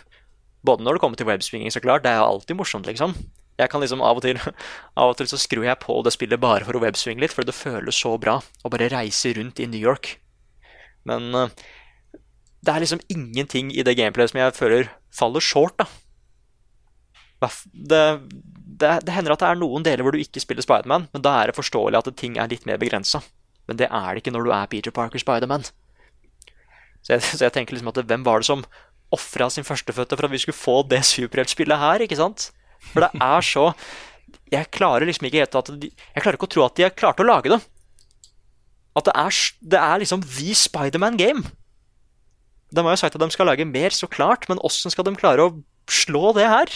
Både 0.66 0.84
når 0.84 0.98
det 0.98 1.04
kommer 1.04 1.20
til 1.20 1.30
webswinging, 1.30 1.72
så 1.72 1.82
klart. 1.84 2.04
Det 2.04 2.12
er 2.12 2.20
jo 2.20 2.28
alltid 2.36 2.60
morsomt, 2.60 2.90
liksom. 2.90 3.16
Jeg 3.60 3.72
kan 3.72 3.84
liksom 3.84 4.02
Av 4.04 4.20
og 4.20 4.24
til 4.24 4.40
Av 5.00 5.12
og 5.12 5.18
til 5.20 5.28
så 5.32 5.40
skrur 5.40 5.68
jeg 5.68 5.80
på 5.84 5.98
det 6.06 6.14
spillet 6.16 6.40
bare 6.42 6.68
for 6.68 6.78
å 6.78 6.84
webswinge 6.84 7.24
litt, 7.24 7.36
for 7.36 7.48
det 7.48 7.56
føles 7.56 7.96
så 7.96 8.16
bra 8.22 8.40
å 8.40 8.72
bare 8.72 8.92
reise 8.92 9.34
rundt 9.38 9.60
i 9.60 9.68
New 9.72 9.82
York. 9.82 10.18
Men 11.08 11.34
eh, 11.36 11.66
det 12.60 12.74
er 12.74 12.84
liksom 12.84 13.04
ingenting 13.12 13.72
i 13.72 13.86
det 13.88 13.96
gameplayet 14.00 14.34
som 14.34 14.42
jeg 14.42 14.56
føler 14.58 14.94
faller 15.16 15.44
short, 15.44 15.80
da. 15.80 15.88
Det, 17.72 18.00
det, 18.80 18.90
det 19.08 19.14
hender 19.16 19.32
at 19.32 19.44
det 19.44 19.48
er 19.48 19.60
noen 19.62 19.86
deler 19.86 20.04
hvor 20.04 20.16
du 20.16 20.20
ikke 20.20 20.42
spiller 20.44 20.66
Spiderman, 20.66 21.08
men 21.14 21.24
da 21.24 21.38
er 21.40 21.50
det 21.50 21.56
forståelig 21.56 22.02
at 22.02 22.10
ting 22.20 22.36
er 22.36 22.52
litt 22.52 22.68
mer 22.68 22.80
begrensa. 22.82 23.22
Men 23.70 23.80
det 23.80 23.88
er 23.88 24.10
det 24.12 24.24
ikke 24.24 24.34
når 24.36 24.48
du 24.48 24.52
er 24.56 24.72
Peter 24.72 24.92
Parker 24.92 25.22
Spiderman. 25.22 25.68
Så 27.06 27.20
så 27.24 27.46
jeg 27.46 27.56
tenker 27.56 27.78
liksom 27.78 27.92
at 27.94 28.04
hvem 28.04 28.28
var 28.28 28.44
det 28.44 28.50
som 28.50 28.66
ofra 29.16 29.50
sin 29.54 29.66
førstefødte 29.68 30.18
for 30.18 30.28
at 30.28 30.34
vi 30.34 30.42
skulle 30.42 30.58
få 30.58 30.82
det 30.90 31.02
superheltspillet 31.08 31.82
her, 31.82 32.06
ikke 32.06 32.20
sant? 32.20 32.50
For 32.94 33.04
det 33.04 33.12
er 33.20 33.44
så 33.44 33.74
Jeg 34.50 34.70
klarer 34.72 35.06
liksom 35.06 35.26
ikke 35.28 35.42
helt 35.42 35.56
at 35.60 35.70
de, 35.82 35.90
Jeg 35.90 36.24
klarer 36.24 36.38
ikke 36.38 36.48
å 36.48 36.54
tro 36.54 36.64
at 36.66 36.78
de 36.78 36.86
har 36.86 36.96
klart 36.96 37.20
å 37.22 37.28
lage 37.28 37.52
det. 37.52 37.60
At 38.98 39.06
det 39.06 39.16
er, 39.16 39.40
det 39.74 39.80
er 39.80 40.02
liksom 40.02 40.24
the 40.26 40.54
Spiderman-game. 40.58 41.44
De 42.70 42.86
har 42.86 42.94
jo 42.94 43.02
sagt 43.02 43.18
at 43.18 43.22
de 43.22 43.34
skal 43.34 43.50
lage 43.50 43.66
mer, 43.66 43.94
så 43.94 44.10
klart, 44.10 44.48
men 44.50 44.62
åssen 44.66 44.94
skal 44.94 45.08
de 45.08 45.16
klare 45.18 45.46
å 45.46 45.56
slå 45.90 46.34
det 46.38 46.48
her? 46.50 46.74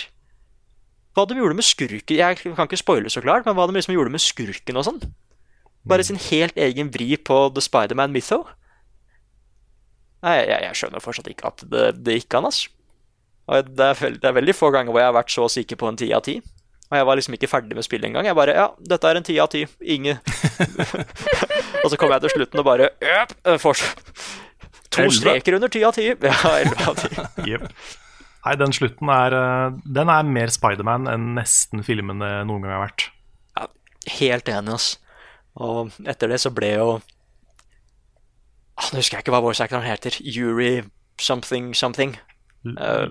Hva 1.14 1.28
de 1.30 1.38
gjorde 1.38 1.58
med 1.58 1.66
skurken 1.66 2.18
Jeg 2.18 2.40
kan 2.42 2.66
ikke 2.66 2.82
spoile, 2.82 3.12
så 3.14 3.22
klart, 3.22 3.46
men 3.46 3.58
hva 3.58 3.68
de 3.70 3.78
liksom 3.78 3.94
gjorde 3.94 4.14
med 4.14 4.24
skurken 4.24 4.80
og 4.80 4.88
sånn? 4.88 5.02
Bare 5.86 6.06
sin 6.08 6.18
helt 6.32 6.58
egen 6.58 6.90
vri 6.94 7.14
på 7.20 7.38
The 7.54 7.62
Spiderman 7.62 8.14
Mytho? 8.16 8.44
Nei, 10.24 10.38
jeg, 10.40 10.60
jeg 10.64 10.80
skjønner 10.80 11.04
fortsatt 11.04 11.30
ikke 11.32 11.50
at 11.52 11.64
det, 11.70 11.86
det 12.04 12.18
gikk 12.22 12.40
an, 12.40 12.48
altså. 12.50 12.72
Og 13.52 13.72
det 13.76 13.88
er, 13.92 13.98
veld, 14.00 14.22
det 14.24 14.30
er 14.30 14.36
veldig 14.38 14.54
få 14.56 14.70
ganger 14.72 14.94
hvor 14.96 15.02
jeg 15.04 15.10
har 15.10 15.18
vært 15.18 15.34
så 15.34 15.48
sikker 15.52 15.80
på 15.80 15.90
en 15.90 16.00
ti 16.00 16.08
av 16.16 16.24
ti. 16.24 16.38
Og 16.88 16.96
jeg 17.00 17.08
var 17.10 17.18
liksom 17.18 17.36
ikke 17.36 17.50
ferdig 17.50 17.76
med 17.76 17.86
spillet 17.86 18.08
engang. 18.08 18.28
Jeg 18.30 18.38
bare 18.38 18.56
Ja, 18.56 18.68
dette 18.78 19.10
er 19.10 19.20
en 19.20 19.26
ti 19.26 19.36
av 19.42 19.50
ti. 19.52 19.64
Ingen 19.82 20.20
Og 21.84 21.90
så 21.92 21.98
kom 22.00 22.14
jeg 22.14 22.24
til 22.24 22.34
slutten 22.38 22.62
og 22.62 22.68
bare 22.68 22.92
Øp! 23.02 23.34
To 24.94 25.08
streker 25.10 25.58
under 25.58 25.72
ti 25.74 25.82
av 25.84 25.96
ti. 25.98 26.06
Ja, 26.14 26.36
elleve 26.54 26.86
av 26.92 27.00
ti. 27.02 27.10
Nei, 28.44 28.56
den 28.60 28.76
slutten 28.76 29.10
er 29.10 29.36
eh, 29.38 29.80
Den 29.98 30.12
er 30.12 30.28
mer 30.28 30.52
Spiderman 30.54 31.08
enn 31.10 31.32
nesten 31.38 31.84
filmene 31.88 32.44
noen 32.48 32.66
gang 32.66 32.76
har 32.76 32.86
vært. 32.86 33.08
Ja, 33.58 33.68
helt 34.20 34.52
enig, 34.54 34.78
ass. 34.78 34.90
Og 35.58 35.96
etter 36.10 36.30
det 36.30 36.40
så 36.44 36.52
ble 36.54 36.76
jo 36.76 36.88
Nå 38.80 38.98
husker 39.00 39.18
jeg 39.20 39.26
ikke 39.26 39.34
hva 39.36 39.44
voice-actoren 39.46 39.86
heter. 39.86 40.16
Yuri 40.26 40.84
something 41.22 41.74
something. 41.78 42.16
Uh, 42.66 43.10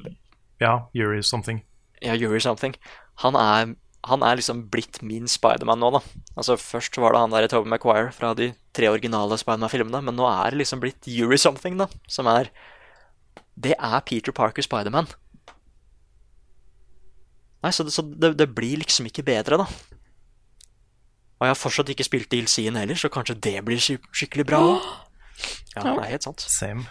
Ja, 0.62 0.86
Yuri 0.94 1.22
something. 1.22 1.62
ja, 2.02 2.14
Yuri 2.14 2.40
something. 2.40 2.74
Han 3.22 3.34
er, 3.38 3.74
han 4.06 4.22
er 4.22 4.36
liksom 4.38 4.64
blitt 4.70 5.00
min 5.02 5.26
Spiderman 5.30 5.78
nå, 5.82 5.90
da. 5.96 6.00
Altså 6.36 6.56
Først 6.58 6.96
var 6.98 7.12
det 7.14 7.20
han 7.22 7.30
der 7.34 7.46
Tobey 7.50 7.70
Maguire 7.70 8.12
fra 8.14 8.32
de 8.34 8.52
tre 8.74 8.88
originale 8.90 9.38
Spiderman-filmene, 9.38 10.02
men 10.02 10.16
nå 10.18 10.26
er 10.30 10.50
det 10.54 10.62
liksom 10.62 10.80
blitt 10.82 11.06
Yuri 11.06 11.38
something, 11.38 11.78
da. 11.78 11.86
Som 12.08 12.26
er 12.30 12.50
Det 13.54 13.74
er 13.78 14.00
Peter 14.06 14.32
Parker 14.32 14.62
Spiderman. 14.62 15.06
Nei, 17.62 17.70
så, 17.70 17.84
det, 17.86 17.92
så 17.94 18.02
det, 18.02 18.32
det 18.38 18.48
blir 18.56 18.80
liksom 18.82 19.06
ikke 19.06 19.22
bedre, 19.26 19.60
da. 19.62 19.66
Og 21.38 21.46
jeg 21.46 21.52
har 21.54 21.58
fortsatt 21.58 21.90
ikke 21.94 22.06
spilt 22.06 22.30
DLC-en 22.32 22.78
heller, 22.78 22.98
så 22.98 23.10
kanskje 23.10 23.34
det 23.42 23.56
blir 23.66 23.78
skikkelig 23.82 24.46
bra 24.50 24.62
òg. 24.74 24.82
Ja, 25.74 25.82
det 25.84 25.92
er 25.92 26.12
helt 26.12 26.26
sant. 26.26 26.44
Same. 26.44 26.86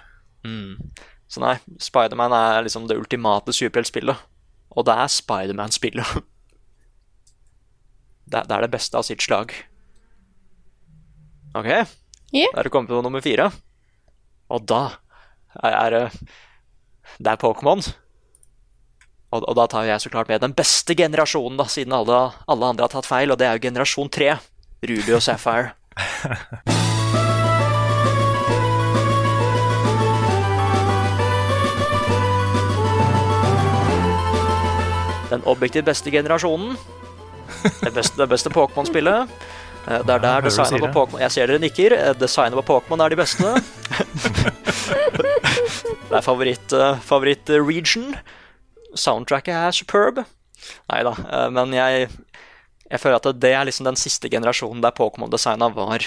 Mm. 0.47 0.91
Så 1.31 1.41
nei, 1.43 1.55
Spiderman 1.79 2.33
er 2.35 2.65
liksom 2.65 2.87
det 2.89 2.97
ultimate 2.99 3.53
superheltspillet. 3.55 4.27
Og 4.75 4.87
det 4.87 4.95
er 4.97 5.11
Spiderman-spillet. 5.11 6.17
Det, 8.31 8.45
det 8.47 8.55
er 8.55 8.63
det 8.63 8.71
beste 8.71 8.95
av 8.95 9.03
sitt 9.03 9.19
slag. 9.19 9.51
OK, 11.51 11.67
yeah. 11.67 12.47
da 12.53 12.61
er 12.61 12.63
det 12.63 12.71
kommet 12.71 12.87
på 12.87 13.01
nummer 13.03 13.19
fire. 13.19 13.49
Og 14.47 14.63
da 14.71 14.85
er 15.59 15.75
er 15.75 15.91
det 15.91 16.03
Det 17.17 17.27
er 17.27 17.41
Pokémon. 17.41 17.83
Og, 19.31 19.43
og 19.43 19.55
da 19.59 19.67
tar 19.67 19.83
jeg 19.89 19.99
så 19.99 20.09
klart 20.13 20.31
med 20.31 20.39
den 20.39 20.55
beste 20.55 20.95
generasjonen, 20.95 21.57
da, 21.59 21.67
siden 21.67 21.91
alle, 21.91 22.31
alle 22.47 22.71
andre 22.71 22.87
har 22.87 22.95
tatt 22.95 23.09
feil, 23.09 23.31
og 23.31 23.39
det 23.39 23.47
er 23.47 23.59
jo 23.59 23.67
generasjon 23.67 24.09
tre. 24.09 24.37
Ruby 24.79 25.11
og 25.11 25.21
Sapphire. 25.27 25.75
Den 35.31 35.43
objektivt 35.47 35.87
beste 35.87 36.11
generasjonen. 36.13 36.75
Det 37.81 37.91
beste, 37.95 38.17
det 38.19 38.27
beste 38.31 38.51
Pokémon-spillet. 38.53 39.29
Eh, 39.87 40.01
Det 40.05 40.13
er 40.13 40.19
der 40.23 40.41
designet 40.45 40.81
på. 40.83 40.91
Pokémon 40.93 41.19
Jeg 41.23 41.31
ser 41.31 41.47
dere 41.49 41.59
nikker. 41.63 41.95
Eh, 41.97 42.13
Designet 42.19 42.57
på 42.59 42.65
Pokémon 42.69 43.01
er 43.05 43.09
de 43.09 43.19
beste. 43.19 43.47
det 46.09 46.17
er 46.17 46.25
favoritt-region. 46.25 46.99
favoritt-region. 47.07 48.15
Soundtracket 48.95 49.55
er 49.55 49.71
superb. 49.75 50.23
Nei 50.91 51.01
da, 51.07 51.13
eh, 51.31 51.49
men 51.49 51.71
jeg, 51.73 52.09
jeg 52.91 52.99
føler 53.01 53.17
at 53.21 53.39
det 53.41 53.53
er 53.55 53.65
liksom 53.65 53.87
den 53.87 53.95
siste 53.99 54.29
generasjonen 54.29 54.83
der 54.83 54.91
Pokémon-designa 54.97 55.71
var 55.73 56.03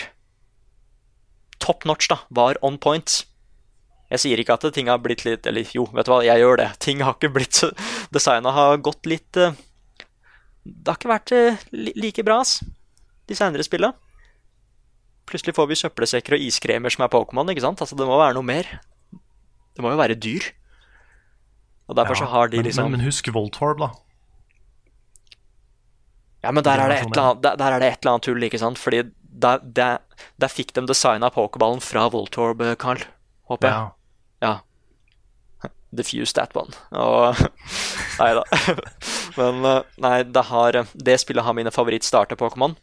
top 1.65 1.85
notch, 1.89 2.09
da. 2.13 2.19
Var 2.31 2.59
on 2.63 2.77
point. 2.79 3.25
Jeg 4.15 4.23
sier 4.23 4.41
ikke 4.41 4.55
at 4.55 4.67
ting 4.77 4.91
har 4.91 5.01
blitt 5.03 5.25
litt 5.27 5.47
Eller 5.51 5.67
jo, 5.75 5.89
vet 5.95 6.07
du 6.07 6.13
hva, 6.13 6.23
jeg 6.23 6.43
gjør 6.43 6.61
det. 6.61 6.71
Ting 6.85 7.03
har 7.03 7.17
ikke 7.17 7.33
blitt 7.35 7.59
så 7.59 7.71
Designa 8.15 8.55
har 8.55 8.79
gått 8.85 9.09
litt 9.11 9.41
eh, 9.41 9.57
Det 10.63 10.93
har 10.93 11.01
ikke 11.01 11.11
vært 11.11 11.35
eh, 11.35 11.63
like 11.99 12.25
bra, 12.27 12.41
ass, 12.45 12.61
de 13.29 13.37
senere 13.37 13.65
spillene. 13.67 13.97
Plutselig 15.25 15.55
får 15.57 15.71
vi 15.71 15.79
søppelsekker 15.81 16.37
og 16.37 16.43
iskremer 16.45 16.93
som 16.93 17.07
er 17.07 17.13
Pokémon, 17.13 17.49
ikke 17.49 17.65
sant? 17.65 17.81
Altså, 17.81 17.97
det 17.97 18.05
må 18.05 18.19
være 18.21 18.37
noe 18.37 18.45
mer. 18.45 18.69
Det 19.73 19.85
må 19.85 19.93
jo 19.95 19.97
være 19.97 20.19
dyr. 20.21 20.51
Og 21.89 21.97
derfor 21.97 22.19
så 22.21 22.29
har 22.29 22.53
de 22.53 22.61
liksom 22.65 22.91
men, 22.91 22.99
men 22.99 23.07
husk 23.09 23.29
Voltorb, 23.33 23.81
da. 23.81 23.89
Ja, 26.45 26.53
men 26.53 26.65
der 26.65 26.77
er, 26.77 26.93
det 26.93 27.01
et 27.01 27.09
eller 27.09 27.23
annet, 27.31 27.43
der, 27.45 27.57
der 27.57 27.73
er 27.73 27.81
det 27.81 27.89
et 27.89 27.99
eller 28.03 28.13
annet 28.13 28.29
tull, 28.29 28.45
ikke 28.45 28.61
sant? 28.61 28.81
Fordi 28.81 29.01
der, 29.45 29.65
der, 29.65 29.99
der 30.41 30.53
fikk 30.53 30.75
de 30.77 30.85
designa 30.89 31.33
pokerballen 31.33 31.81
fra 31.85 32.05
Voltorb, 32.13 32.61
eh, 32.61 32.77
Carl. 32.81 33.01
Håper 33.49 33.69
jeg. 33.69 33.77
Ja. 33.77 34.04
Ja. 34.45 35.71
defuse 35.95 36.35
that 36.37 36.55
one. 36.59 36.75
Og 36.93 37.39
Nei 38.21 38.33
da. 38.37 38.43
Men 39.39 39.65
eh, 39.67 39.81
nei, 39.99 40.17
det, 40.23 40.45
har, 40.51 40.81
det 40.95 41.21
spillet 41.23 41.47
har 41.47 41.57
mine 41.57 41.73
favoritt-starter-Pokémon. 41.75 42.77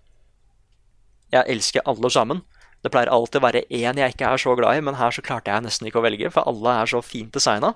Jeg 1.31 1.47
elsker 1.47 1.85
alle 1.87 2.11
sammen. 2.11 2.41
Det 2.81 2.91
pleier 2.91 3.11
alltid 3.13 3.39
å 3.39 3.45
være 3.45 3.63
én 3.69 3.99
jeg 4.01 4.15
ikke 4.15 4.27
er 4.27 4.41
så 4.41 4.55
glad 4.57 4.79
i, 4.79 4.83
men 4.83 4.97
her 4.97 5.13
så 5.13 5.23
klarte 5.23 5.53
jeg 5.53 5.63
nesten 5.63 5.87
ikke 5.87 6.01
å 6.01 6.05
velge, 6.05 6.31
for 6.33 6.47
alle 6.49 6.73
er 6.81 6.89
så 6.89 7.01
fint 7.05 7.31
designa. 7.35 7.75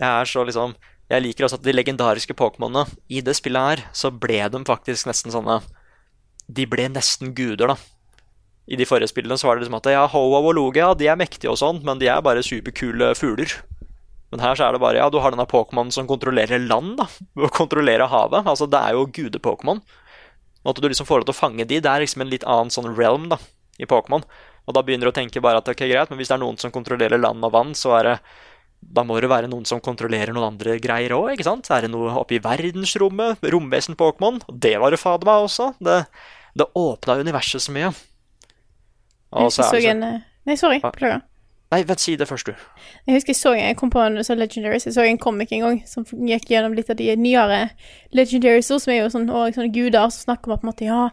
Jeg 0.00 0.08
er 0.08 0.28
så 0.28 0.44
liksom 0.44 0.76
Jeg 1.06 1.22
liker 1.22 1.46
også 1.46 1.60
at 1.60 1.62
de 1.64 1.72
legendariske 1.72 2.34
Pokémonene 2.34 2.82
i 3.08 3.20
det 3.22 3.36
spillet 3.38 3.68
her, 3.68 3.82
så 3.94 4.10
ble 4.10 4.40
de 4.50 4.58
faktisk 4.66 5.06
nesten 5.06 5.30
sånne 5.32 5.60
De 6.50 6.66
ble 6.66 6.88
nesten 6.90 7.30
guder, 7.36 7.70
da. 7.70 7.76
I 8.66 8.78
de 8.78 8.86
forrige 8.88 9.12
spillene 9.12 9.38
så 9.38 9.46
var 9.46 9.56
det 9.56 9.64
liksom 9.64 9.78
at 9.78 9.88
ja, 9.92 10.06
Hoa 10.10 10.40
og 10.42 10.54
Logia 10.58 10.90
de 10.98 11.06
er 11.10 11.18
mektige 11.18 11.52
og 11.52 11.60
sånn, 11.60 11.82
men 11.86 12.00
de 12.02 12.08
er 12.10 12.24
bare 12.24 12.42
superkule 12.42 13.12
fugler. 13.18 13.52
Men 14.34 14.42
her 14.42 14.58
så 14.58 14.66
er 14.66 14.74
det 14.74 14.82
bare 14.82 14.98
ja, 14.98 15.06
du 15.10 15.20
har 15.22 15.30
denne 15.32 15.46
Pokémon 15.46 15.92
som 15.94 16.08
kontrollerer 16.10 16.64
land, 16.66 16.96
da. 16.98 17.06
Og 17.44 17.52
kontrollerer 17.54 18.10
havet. 18.10 18.42
Altså, 18.42 18.66
det 18.66 18.80
er 18.80 18.96
jo 18.96 19.06
gude-Pokémon. 19.06 19.78
Og 20.64 20.72
at 20.72 20.82
du 20.82 20.88
liksom 20.90 21.06
får 21.06 21.22
lov 21.22 21.28
til 21.28 21.36
å 21.36 21.38
fange 21.38 21.64
de, 21.68 21.78
det 21.78 21.90
er 21.90 22.02
liksom 22.02 22.24
en 22.24 22.32
litt 22.32 22.46
annen 22.46 22.72
sånn 22.74 22.90
realm 22.96 23.28
da, 23.30 23.38
i 23.78 23.86
Pokémon. 23.86 24.26
Og 24.66 24.74
da 24.74 24.82
begynner 24.82 25.06
du 25.06 25.12
å 25.12 25.14
tenke 25.14 25.42
bare 25.44 25.62
at 25.62 25.70
ok, 25.70 25.84
greit, 25.86 26.10
men 26.10 26.18
hvis 26.18 26.32
det 26.32 26.34
er 26.34 26.42
noen 26.42 26.58
som 26.58 26.74
kontrollerer 26.74 27.22
land 27.22 27.46
og 27.46 27.54
vann, 27.54 27.70
så 27.78 27.94
er 28.00 28.10
det 28.10 28.16
da 28.82 29.02
må 29.06 29.16
det 29.22 29.30
være 29.30 29.48
noen 29.50 29.64
som 29.66 29.80
kontrollerer 29.82 30.34
noen 30.34 30.50
andre 30.50 30.76
greier 30.82 31.14
òg, 31.16 31.30
ikke 31.32 31.46
sant? 31.46 31.70
Er 31.72 31.86
det 31.86 31.92
noe 31.94 32.12
oppe 32.18 32.36
i 32.36 32.42
verdensrommet? 32.42 33.46
Romvesen-Pokémon? 33.54 34.42
Det 34.50 34.74
var 34.82 34.92
det 34.92 35.00
fader 35.00 35.26
meg 35.26 35.46
også. 35.46 35.70
Det, 35.82 36.02
det 36.58 36.68
åpna 36.76 37.16
universet 37.22 37.64
så 37.64 37.74
mye. 37.74 37.94
Og 39.32 39.48
Jeg 39.48 39.52
så 39.52 39.62
husker 39.62 39.76
er 39.76 39.80
jeg 39.80 39.88
så 39.88 39.88
det 39.88 39.96
en 39.96 40.02
eh, 40.14 40.20
Nei, 40.46 40.54
sorry. 40.56 40.78
Hva? 40.82 40.92
Beklager. 40.94 41.24
Nei, 41.74 41.80
vent, 41.82 41.98
si 41.98 42.12
det 42.14 42.28
først, 42.28 42.46
du. 42.46 42.54
Jeg 43.08 43.16
husker 43.16 43.32
jeg 43.32 43.36
så 43.36 43.52
Jeg 43.58 43.76
kom 43.76 43.90
på 43.90 43.98
en 43.98 44.20
sånn 44.22 44.38
Legendaries. 44.38 44.84
Jeg 44.86 44.94
så 44.94 45.02
en 45.02 45.18
comic 45.18 45.50
en 45.50 45.64
gang 45.64 45.80
som 45.90 46.04
gikk 46.06 46.52
gjennom 46.52 46.76
litt 46.78 46.92
av 46.92 46.98
de 47.00 47.08
nyere 47.18 47.64
Legendaries, 48.14 48.70
som 48.70 48.92
er 48.94 49.00
jo 49.00 49.08
sånn, 49.10 49.26
og 49.26 49.50
sånne 49.56 49.72
guder 49.74 50.06
som 50.14 50.28
snakker 50.28 50.46
om 50.46 50.54
at 50.54 50.62
på 50.62 50.68
en 50.68 50.70
måte, 50.70 50.86
ja, 50.86 51.08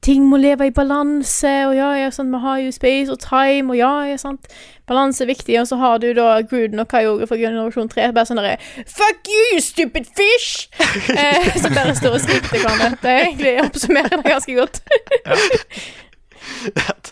ting 0.00 0.24
må 0.30 0.40
leve 0.40 0.70
i 0.70 0.72
balanse, 0.72 1.52
og 1.68 1.74
ja, 1.76 1.90
ja, 2.00 2.08
sånn, 2.14 2.32
vi 2.32 2.40
har 2.40 2.62
jo 2.64 2.72
space 2.72 3.12
og 3.12 3.20
time, 3.20 3.74
og 3.74 3.76
ja, 3.82 3.92
ja, 4.08 4.16
sant. 4.22 4.48
Balanse 4.88 5.26
er 5.26 5.30
viktig, 5.34 5.58
og 5.60 5.68
så 5.68 5.76
har 5.82 6.00
du 6.00 6.08
da 6.16 6.40
Gruden 6.40 6.80
og 6.80 6.88
Kyogre 6.88 7.28
fra 7.28 7.40
generasjon 7.42 7.92
3, 7.92 8.08
bare 8.16 8.30
sånn 8.30 8.40
derre 8.40 8.56
Fuck 8.88 9.28
you, 9.28 9.44
you 9.52 9.60
stupid 9.60 10.08
fish! 10.08 10.70
eh, 11.20 11.52
som 11.60 11.76
bare 11.76 11.92
står 11.98 12.16
og 12.16 12.24
skriker 12.24 12.48
til 12.54 12.64
hverandre. 12.64 12.94
Det 13.04 13.12
er 13.12 13.28
egentlig 13.28 13.54
oppsummerer 13.66 14.24
det 14.24 14.36
ganske 14.38 14.56
godt. 14.56 14.82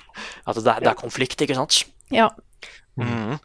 At 0.46 0.59
det 0.59 0.70
er, 0.70 0.85
det 0.85 0.92
er 0.92 0.98
konflikt, 0.98 1.40
ikke 1.42 1.59
sant? 1.59 1.85
ja. 2.14 2.30
Mm. 2.96 3.37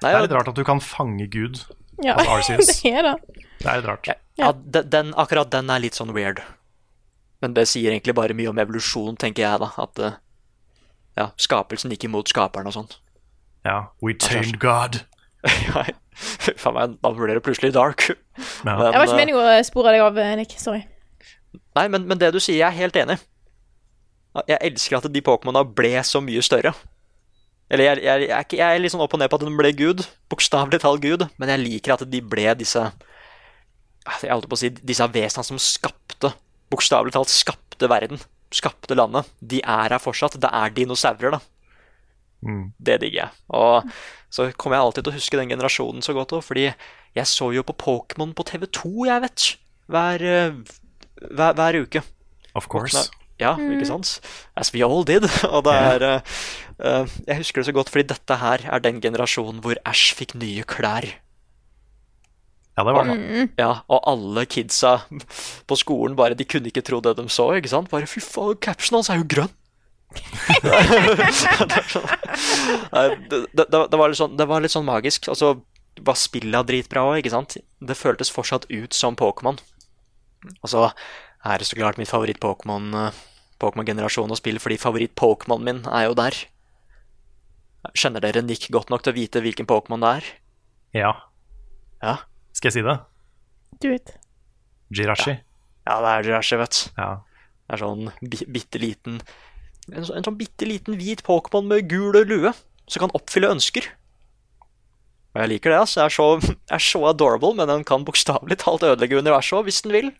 Det 0.00 0.08
er 0.08 0.22
litt 0.24 0.32
rart 0.32 0.48
at 0.50 0.56
du 0.56 0.64
kan 0.64 0.80
fange 0.80 1.26
Gud. 1.32 1.62
ja. 2.04 2.16
Altså 2.16 2.36
Arceus. 2.36 2.70
det 2.82 2.92
er 2.92 3.06
det. 3.06 3.14
Det 3.60 3.68
er 3.68 3.80
litt 3.80 3.88
rart. 3.88 4.08
Ja, 4.08 4.16
ja, 4.40 4.52
den, 4.80 5.12
akkurat 5.20 5.52
den 5.52 5.70
er 5.72 5.82
litt 5.82 5.98
sånn 5.98 6.14
weird. 6.16 6.40
Men 7.40 7.54
det 7.56 7.66
sier 7.68 7.92
egentlig 7.92 8.14
bare 8.16 8.36
mye 8.36 8.50
om 8.50 8.60
evolusjon, 8.60 9.16
tenker 9.20 9.46
jeg, 9.46 9.60
da. 9.62 9.70
At 9.80 10.00
eh, 10.04 10.18
ja, 11.20 11.30
skapelsen 11.40 11.92
gikk 11.92 12.08
imot 12.08 12.32
skaperen 12.32 12.68
og 12.68 12.76
sånn. 12.76 12.90
Ja. 13.68 13.78
We 14.04 14.16
tamed 14.16 14.60
God. 14.60 15.02
Faen 16.60 16.76
meg, 16.76 16.96
da 17.00 17.12
blir 17.16 17.32
det 17.36 17.44
plutselig 17.44 17.72
dark. 17.76 18.08
Ja. 18.10 18.16
Men, 18.64 18.80
Jeg 18.92 19.00
var 19.00 19.06
ikke 19.06 19.16
eh, 19.16 19.20
meningen 19.22 19.40
å 19.40 19.60
spore 19.68 19.92
deg 19.94 20.04
av, 20.04 20.20
Nick. 20.40 20.56
Sorry. 20.60 20.84
Nei, 21.76 21.86
men, 21.92 22.04
men 22.08 22.20
det 22.20 22.32
du 22.34 22.40
sier, 22.40 22.60
jeg 22.60 22.68
er 22.68 22.76
helt 22.76 22.96
enig. 23.00 23.20
Jeg 24.46 24.58
elsker 24.62 25.00
at 25.00 25.08
de 25.10 25.22
Pokémona 25.26 25.64
ble 25.66 25.94
så 26.06 26.22
mye 26.22 26.42
større. 26.44 26.72
Eller 27.70 27.86
jeg, 27.86 28.02
jeg, 28.02 28.26
jeg, 28.30 28.58
jeg 28.58 28.66
er 28.66 28.82
litt 28.82 28.94
sånn 28.94 29.02
opp 29.02 29.14
og 29.14 29.22
ned 29.22 29.30
på 29.30 29.38
at 29.38 29.46
de 29.46 29.54
ble 29.58 29.70
Gud. 29.78 30.02
Bokstavelig 30.30 30.80
talt 30.82 31.02
Gud. 31.04 31.26
Men 31.38 31.52
jeg 31.54 31.62
liker 31.62 31.94
at 31.94 32.04
de 32.10 32.22
ble 32.22 32.48
disse 32.58 32.82
Jeg 34.10 34.32
holdt 34.32 34.48
på 34.50 34.58
å 34.58 34.60
si 34.60 34.72
disse 34.74 35.06
vesenene 35.12 35.46
som 35.52 35.60
skapte 35.62 36.32
Bokstavelig 36.70 37.14
talt 37.14 37.32
skapte 37.32 37.90
verden. 37.90 38.22
Skapte 38.54 38.94
landet. 38.98 39.30
De 39.38 39.62
er 39.62 39.94
her 39.94 40.02
fortsatt. 40.02 40.38
Det 40.42 40.50
er 40.50 40.74
dinosaurer, 40.74 41.34
da. 41.34 41.40
Mm. 42.46 42.70
Det 42.78 43.00
digger 43.02 43.24
jeg. 43.24 43.40
Og 43.58 43.90
så 44.32 44.48
kommer 44.54 44.78
jeg 44.78 44.86
alltid 44.86 45.06
til 45.06 45.12
å 45.12 45.18
huske 45.18 45.40
den 45.40 45.50
generasjonen 45.50 46.04
så 46.06 46.14
godt 46.16 46.36
òg, 46.36 46.44
fordi 46.46 46.68
jeg 46.70 47.26
så 47.26 47.50
jo 47.54 47.64
på 47.66 47.74
Pokémon 47.82 48.34
på 48.38 48.46
TV2, 48.52 48.92
jeg 49.10 49.24
vet. 49.26 49.46
Hver, 49.90 50.22
eh, 50.22 50.60
hver, 51.26 51.58
hver 51.58 51.80
uke. 51.82 52.04
Of 52.54 52.70
course. 52.70 53.10
Ja, 53.40 53.54
ikke 53.56 53.88
sant? 53.88 54.18
As 54.58 54.72
we 54.74 54.84
all 54.84 55.04
did. 55.06 55.24
Og 55.54 55.64
det 55.66 55.74
er 55.74 56.04
eh, 56.06 56.20
eh, 56.78 57.16
Jeg 57.26 57.40
husker 57.42 57.62
det 57.62 57.70
så 57.70 57.76
godt 57.76 57.92
fordi 57.92 58.10
dette 58.12 58.38
her 58.42 58.66
er 58.68 58.84
den 58.84 59.00
generasjonen 59.02 59.62
hvor 59.64 59.80
Ash 59.88 60.14
fikk 60.16 60.36
nye 60.40 60.64
klær. 60.68 61.08
Ja, 62.78 62.84
det 62.86 62.94
var 62.96 63.04
det. 63.08 63.16
Ja, 63.58 63.72
og 63.92 64.04
alle 64.08 64.46
kidsa 64.48 64.92
på 65.68 65.76
skolen 65.76 66.14
bare 66.16 66.36
De 66.38 66.46
kunne 66.48 66.70
ikke 66.70 66.84
tro 66.86 67.00
det 67.04 67.16
de 67.18 67.26
så. 67.28 67.50
ikke 67.58 67.72
sant? 67.72 67.90
Bare 67.92 68.08
fy 68.08 68.22
faen, 68.24 68.56
captionen 68.62 69.00
hans 69.00 69.10
er 69.12 69.20
jo 69.20 69.26
grønn! 69.34 69.56
det, 73.30 73.46
det, 73.54 73.66
det, 73.70 73.98
var 73.98 74.10
litt 74.10 74.18
sånn, 74.18 74.36
det 74.38 74.46
var 74.48 74.62
litt 74.64 74.74
sånn 74.74 74.88
magisk. 74.88 75.28
Og 75.30 75.36
så 75.38 75.52
var 76.06 76.16
spilla 76.18 76.62
dritbra 76.66 77.04
òg, 77.10 77.20
ikke 77.20 77.34
sant? 77.34 77.56
Det 77.80 77.96
føltes 77.98 78.32
fortsatt 78.32 78.64
ut 78.70 78.96
som 78.96 79.18
Pokémon. 79.18 79.58
Og 80.62 80.68
så 80.72 80.88
er 81.44 81.60
det 81.60 81.68
så 81.68 81.76
klart 81.78 81.98
mitt 82.00 82.10
favoritt-Pokémon 82.10 82.94
eh, 82.96 83.20
Pokémon-generasjon 83.60 84.32
og 84.32 84.38
spill, 84.40 84.58
fordi 84.62 84.78
favoritt-Pokémonen 84.80 85.66
min 85.66 85.80
er 85.90 86.08
jo 86.08 86.16
der. 86.18 86.36
Kjenner 87.96 88.20
dere 88.24 88.42
Nick 88.44 88.68
godt 88.72 88.90
nok 88.92 89.04
til 89.04 89.14
å 89.14 89.16
vite 89.16 89.42
hvilken 89.44 89.68
Pokémon 89.68 90.02
det 90.04 90.10
er? 90.20 90.30
Ja. 91.00 91.12
Ja, 92.02 92.16
Skal 92.56 92.70
jeg 92.70 92.78
si 92.78 92.84
det? 92.86 92.96
Do 93.80 93.92
it. 93.94 94.14
Jirashi. 94.90 95.36
ja 95.86 95.96
det 96.02 96.10
er 96.10 96.26
Jirashi, 96.26 96.58
vet 96.60 96.76
du. 96.76 96.80
Ja. 96.98 97.10
Det 97.68 97.76
er 97.76 97.82
sånn 97.84 98.08
bi 98.26 98.40
bitte 98.50 98.80
liten 98.82 99.20
En, 99.94 100.02
så, 100.02 100.16
en 100.18 100.24
sånn 100.26 100.38
bitte 100.38 100.66
liten 100.66 100.96
hvit 100.98 101.22
Pokémon 101.26 101.68
med 101.70 101.86
gul 101.90 102.16
lue 102.26 102.50
som 102.90 103.04
kan 103.04 103.12
oppfylle 103.14 103.50
ønsker. 103.54 103.86
Og 105.30 105.40
jeg 105.44 105.50
liker 105.52 105.70
det. 105.72 105.78
altså. 105.78 106.00
Jeg 106.00 106.10
er 106.10 106.14
så, 106.16 106.54
er 106.76 106.82
så 106.82 107.04
adorable, 107.10 107.54
men 107.58 107.70
den 107.70 107.84
kan 107.86 108.04
bokstavelig 108.06 108.58
talt 108.64 108.82
ødelegge 108.86 109.20
universet 109.22 109.60
òg, 109.60 109.68
hvis 109.68 109.82
den 109.86 109.94
vil. 109.94 110.10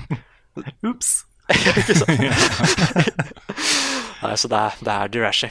Ops. 0.90 1.24
Ikke 1.52 1.94
sant? 1.98 2.10
Nei, 4.24 4.34
så 4.40 4.48
det 4.48 4.58
er, 4.60 4.76
det 4.80 4.92
er 4.94 5.10
Dirashi. 5.12 5.50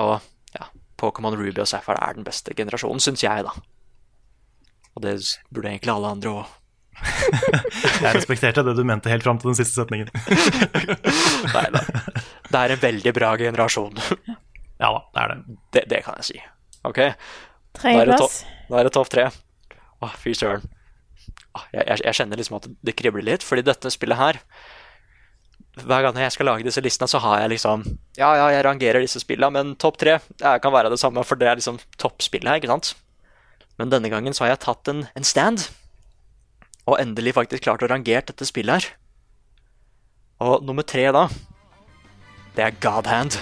Og 0.00 0.16
ja, 0.56 0.66
Pokémon 1.00 1.36
Ruby 1.38 1.62
og 1.62 1.68
Sapphire 1.70 2.00
er 2.04 2.18
den 2.18 2.26
beste 2.26 2.52
generasjonen, 2.56 3.00
syns 3.02 3.22
jeg, 3.24 3.44
da. 3.46 3.54
Og 4.96 5.04
det 5.06 5.14
burde 5.54 5.70
egentlig 5.72 5.94
alle 5.94 6.10
andre 6.16 6.32
òg. 6.42 6.56
Jeg 8.04 8.12
respekterte 8.12 8.60
det 8.66 8.74
du 8.76 8.82
mente 8.84 9.08
helt 9.08 9.24
fram 9.24 9.38
til 9.40 9.48
den 9.52 9.56
siste 9.56 9.78
setningen. 9.80 10.10
Nei 11.54 11.62
da. 11.72 11.80
Det 12.50 12.58
er 12.60 12.74
en 12.74 12.82
veldig 12.82 13.12
bra 13.16 13.30
generasjon. 13.40 13.96
Ja 14.80 14.90
da, 14.92 15.00
det 15.14 15.22
er 15.22 15.30
det. 15.32 15.38
Det, 15.76 15.84
det 15.94 16.00
kan 16.04 16.18
jeg 16.20 16.26
si. 16.28 16.42
OK? 16.88 16.98
Da 17.00 17.06
er 17.06 17.14
det, 17.14 18.18
Tredjeplass. 18.18 18.36
to- 18.42 18.68
da 18.74 18.80
er 18.82 18.88
det 18.90 18.92
topp 18.98 19.10
tre. 19.14 19.24
Å, 20.04 20.10
fy 20.20 20.34
søren. 20.36 20.66
Jeg, 21.72 21.86
jeg, 21.86 22.02
jeg 22.04 22.16
kjenner 22.20 22.40
liksom 22.40 22.58
at 22.60 22.68
det 22.84 22.94
kribler 22.98 23.24
litt, 23.26 23.44
fordi 23.46 23.64
dette 23.70 23.90
spillet 23.94 24.20
her 24.20 24.38
Hver 25.78 26.02
gang 26.02 26.16
jeg 26.18 26.32
skal 26.34 26.48
lage 26.50 26.66
disse 26.66 26.82
listene, 26.82 27.08
så 27.08 27.20
har 27.22 27.44
jeg 27.44 27.52
liksom 27.54 27.84
Ja, 28.18 28.32
ja, 28.36 28.48
jeg 28.50 28.64
rangerer 28.66 29.04
disse 29.04 29.20
spillene, 29.22 29.52
men 29.54 29.76
topp 29.78 30.00
tre 30.00 30.18
det 30.40 30.56
kan 30.62 30.72
være 30.74 30.90
det 30.90 30.98
samme, 31.00 31.22
for 31.24 31.38
det 31.38 31.48
er 31.48 31.60
liksom 31.60 31.78
toppspillet 31.98 32.50
her, 32.50 32.58
ikke 32.58 32.72
sant? 32.72 32.94
Men 33.78 33.92
denne 33.92 34.10
gangen 34.12 34.34
så 34.36 34.44
har 34.44 34.54
jeg 34.54 34.64
tatt 34.66 34.90
en, 34.92 35.06
en 35.16 35.24
stand, 35.24 35.68
og 36.90 36.98
endelig 37.00 37.36
faktisk 37.38 37.64
klart 37.64 37.84
å 37.86 37.88
rangere 37.88 38.26
dette 38.26 38.48
spillet 38.48 38.74
her. 38.82 38.90
Og 40.40 40.64
nummer 40.66 40.82
tre 40.82 41.06
da, 41.14 41.28
det 42.56 42.66
er 42.66 42.76
God 42.82 43.06
Hand. 43.06 43.38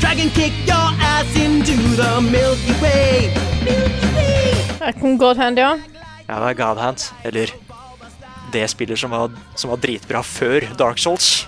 Dragon 0.00 0.30
kick 0.34 0.54
your 0.66 0.90
ass 1.04 1.36
into 1.36 1.76
the 1.98 2.10
Milky 2.22 2.74
Way. 2.82 3.28
Milky 3.66 4.10
Way. 4.16 4.52
Her 4.80 4.92
kom 4.98 5.18
Godhand, 5.18 5.58
ja. 5.58 5.76
Ja, 6.28 6.38
det 6.40 6.52
er 6.54 6.58
God 6.58 6.80
Hand, 6.82 7.10
eller 7.28 7.52
det 8.54 8.64
spillet 8.72 8.98
som 8.98 9.12
var, 9.12 9.30
som 9.58 9.70
var 9.74 9.82
dritbra 9.82 10.22
før 10.24 10.64
Dark 10.78 10.98
Souls. 11.02 11.46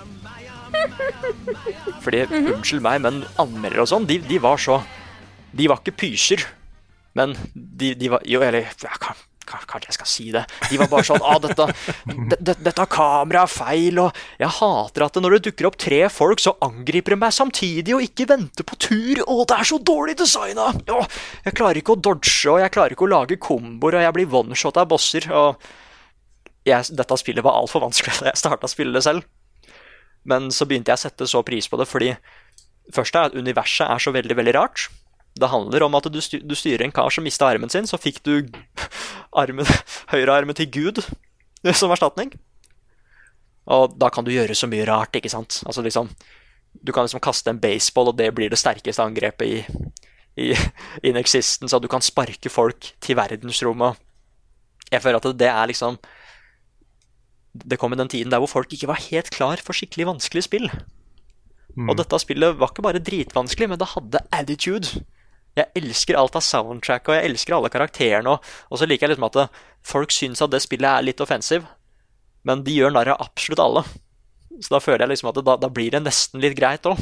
Fordi, 2.03 2.23
unnskyld 2.31 2.83
meg, 2.85 3.01
men 3.03 3.21
anmeldere 3.41 3.83
og 3.85 3.91
sånn, 3.91 4.07
de, 4.09 4.19
de 4.25 4.39
var 4.41 4.59
så 4.61 4.79
De 5.51 5.67
var 5.67 5.81
ikke 5.81 5.97
pyser, 6.05 6.45
men 7.17 7.33
de, 7.55 7.93
de 7.99 8.07
var 8.13 8.23
Jo, 8.29 8.39
eller 8.45 8.63
ja, 8.71 8.93
kan- 9.01 9.15
kan- 9.17 9.65
Kanskje 9.67 9.89
jeg 9.89 9.95
skal 9.97 10.07
si 10.07 10.25
det. 10.31 10.41
De 10.69 10.77
var 10.79 10.87
bare 10.87 11.03
sånn 11.03 11.23
ah, 11.27 11.35
dette, 11.43 11.65
det, 12.31 12.37
det, 12.39 12.53
dette 12.63 12.85
kameraet 12.93 13.49
er 13.49 13.51
feil, 13.51 13.97
og 13.99 14.19
jeg 14.39 14.47
hater 14.61 15.03
at 15.03 15.17
det, 15.17 15.23
når 15.25 15.35
det 15.35 15.41
dukker 15.49 15.67
opp 15.67 15.75
tre 15.81 15.99
folk, 16.13 16.39
så 16.39 16.53
angriper 16.63 17.11
de 17.11 17.19
meg 17.19 17.35
samtidig 17.35 17.97
og 17.97 18.05
ikke 18.05 18.29
venter 18.29 18.63
på 18.69 18.77
tur. 18.79 19.19
Å, 19.25 19.35
det 19.49 19.57
er 19.57 19.67
så 19.73 19.79
dårlig 19.91 20.15
designa! 20.21 20.69
Jeg 21.43 21.55
klarer 21.57 21.81
ikke 21.81 21.97
å 21.97 21.99
dodge, 21.99 22.31
og 22.53 22.61
jeg 22.63 22.71
klarer 22.77 22.95
ikke 22.95 23.07
å 23.09 23.11
lage 23.11 23.39
komboer, 23.43 23.99
og 23.99 24.05
jeg 24.07 24.15
blir 24.21 24.37
one-shot 24.39 24.79
av 24.79 24.87
bosser. 24.93 25.27
og 25.35 25.67
jeg, 26.63 26.87
dette 26.95 27.17
spillet 27.19 27.43
var 27.43 27.57
altfor 27.59 27.83
vanskelig 27.89 28.21
da 28.21 28.29
jeg 28.31 28.39
starta 28.45 28.69
å 28.69 28.71
spille 28.71 28.95
det 28.95 29.03
selv. 29.03 29.27
Men 30.27 30.51
så 30.53 30.67
begynte 30.69 30.93
jeg 30.93 30.99
å 30.99 31.03
sette 31.07 31.27
så 31.29 31.41
pris 31.45 31.67
på 31.69 31.79
det, 31.79 31.87
fordi 31.89 32.11
først 32.93 33.15
er 33.17 33.29
at 33.29 33.37
universet 33.37 33.87
er 33.87 34.03
så 34.03 34.13
veldig, 34.13 34.37
veldig 34.37 34.53
rart. 34.57 34.89
Det 35.39 35.49
handler 35.49 35.85
om 35.85 35.95
at 35.95 36.09
du, 36.11 36.19
styr, 36.21 36.43
du 36.43 36.55
styrer 36.57 36.85
en 36.85 36.93
kar 36.93 37.09
som 37.13 37.25
mista 37.25 37.47
armen 37.47 37.71
sin, 37.71 37.87
så 37.87 37.99
fikk 38.01 38.21
du 38.27 38.35
armen, 39.41 39.67
høyrearmen 40.11 40.57
til 40.57 40.69
Gud 40.71 41.03
som 41.79 41.93
erstatning. 41.93 42.33
Og 43.71 43.95
da 44.01 44.09
kan 44.13 44.25
du 44.25 44.33
gjøre 44.33 44.57
så 44.57 44.69
mye 44.69 44.85
rart, 44.89 45.15
ikke 45.15 45.31
sant. 45.31 45.61
Altså 45.65 45.83
liksom 45.85 46.11
Du 46.71 46.93
kan 46.95 47.03
liksom 47.03 47.19
kaste 47.19 47.49
en 47.51 47.59
baseball, 47.59 48.07
og 48.07 48.17
det 48.17 48.29
blir 48.33 48.49
det 48.49 48.59
sterkeste 48.59 49.03
angrepet 49.03 49.47
i, 49.47 49.65
i 50.39 50.53
in 51.07 51.17
existence, 51.17 51.75
At 51.75 51.81
du 51.81 51.87
kan 51.87 52.01
sparke 52.01 52.49
folk 52.49 52.93
til 53.01 53.17
verdensrommet. 53.17 53.99
Jeg 54.91 55.01
føler 55.01 55.19
at 55.19 55.39
det 55.39 55.47
er 55.47 55.67
liksom 55.67 55.97
Det 57.51 57.77
kom 57.79 57.93
i 57.93 57.99
den 57.99 58.11
tiden 58.11 58.31
der 58.31 58.39
hvor 58.43 58.51
folk 58.51 58.73
ikke 58.73 58.89
var 58.91 59.01
helt 59.09 59.31
klar 59.33 59.61
for 59.63 59.75
skikkelig 59.75 60.07
vanskelig 60.13 60.45
spill. 60.47 60.69
Og 61.79 61.95
dette 61.99 62.19
spillet 62.19 62.57
var 62.59 62.71
ikke 62.71 62.83
bare 62.83 63.01
dritvanskelig, 63.03 63.69
men 63.71 63.79
det 63.79 63.91
hadde 63.93 64.23
attitude. 64.35 65.03
Jeg 65.55 65.67
elsker 65.75 66.17
alt 66.19 66.35
av 66.39 66.43
soundtrack, 66.43 67.07
og 67.07 67.17
jeg 67.17 67.29
elsker 67.29 67.55
alle 67.55 67.71
karakterene. 67.71 68.35
Og, 68.35 68.51
og 68.71 68.79
så 68.79 68.87
liker 68.87 69.07
jeg 69.07 69.15
liksom 69.15 69.27
at 69.27 69.63
folk 69.87 70.13
syns 70.15 70.43
at 70.43 70.51
det 70.53 70.61
spillet 70.63 70.87
er 70.87 71.07
litt 71.07 71.23
offensiv, 71.23 71.67
men 72.47 72.63
de 72.65 72.75
gjør 72.75 72.93
narr 72.95 73.13
av 73.13 73.23
absolutt 73.27 73.63
alle. 73.63 73.83
Så 74.61 74.73
da 74.73 74.81
føler 74.83 75.05
jeg 75.05 75.13
liksom 75.13 75.31
at 75.31 75.39
det, 75.39 75.45
da, 75.47 75.57
da 75.59 75.71
blir 75.71 75.93
det 75.93 76.03
nesten 76.05 76.43
litt 76.43 76.57
greit 76.59 76.87
òg. 76.87 76.99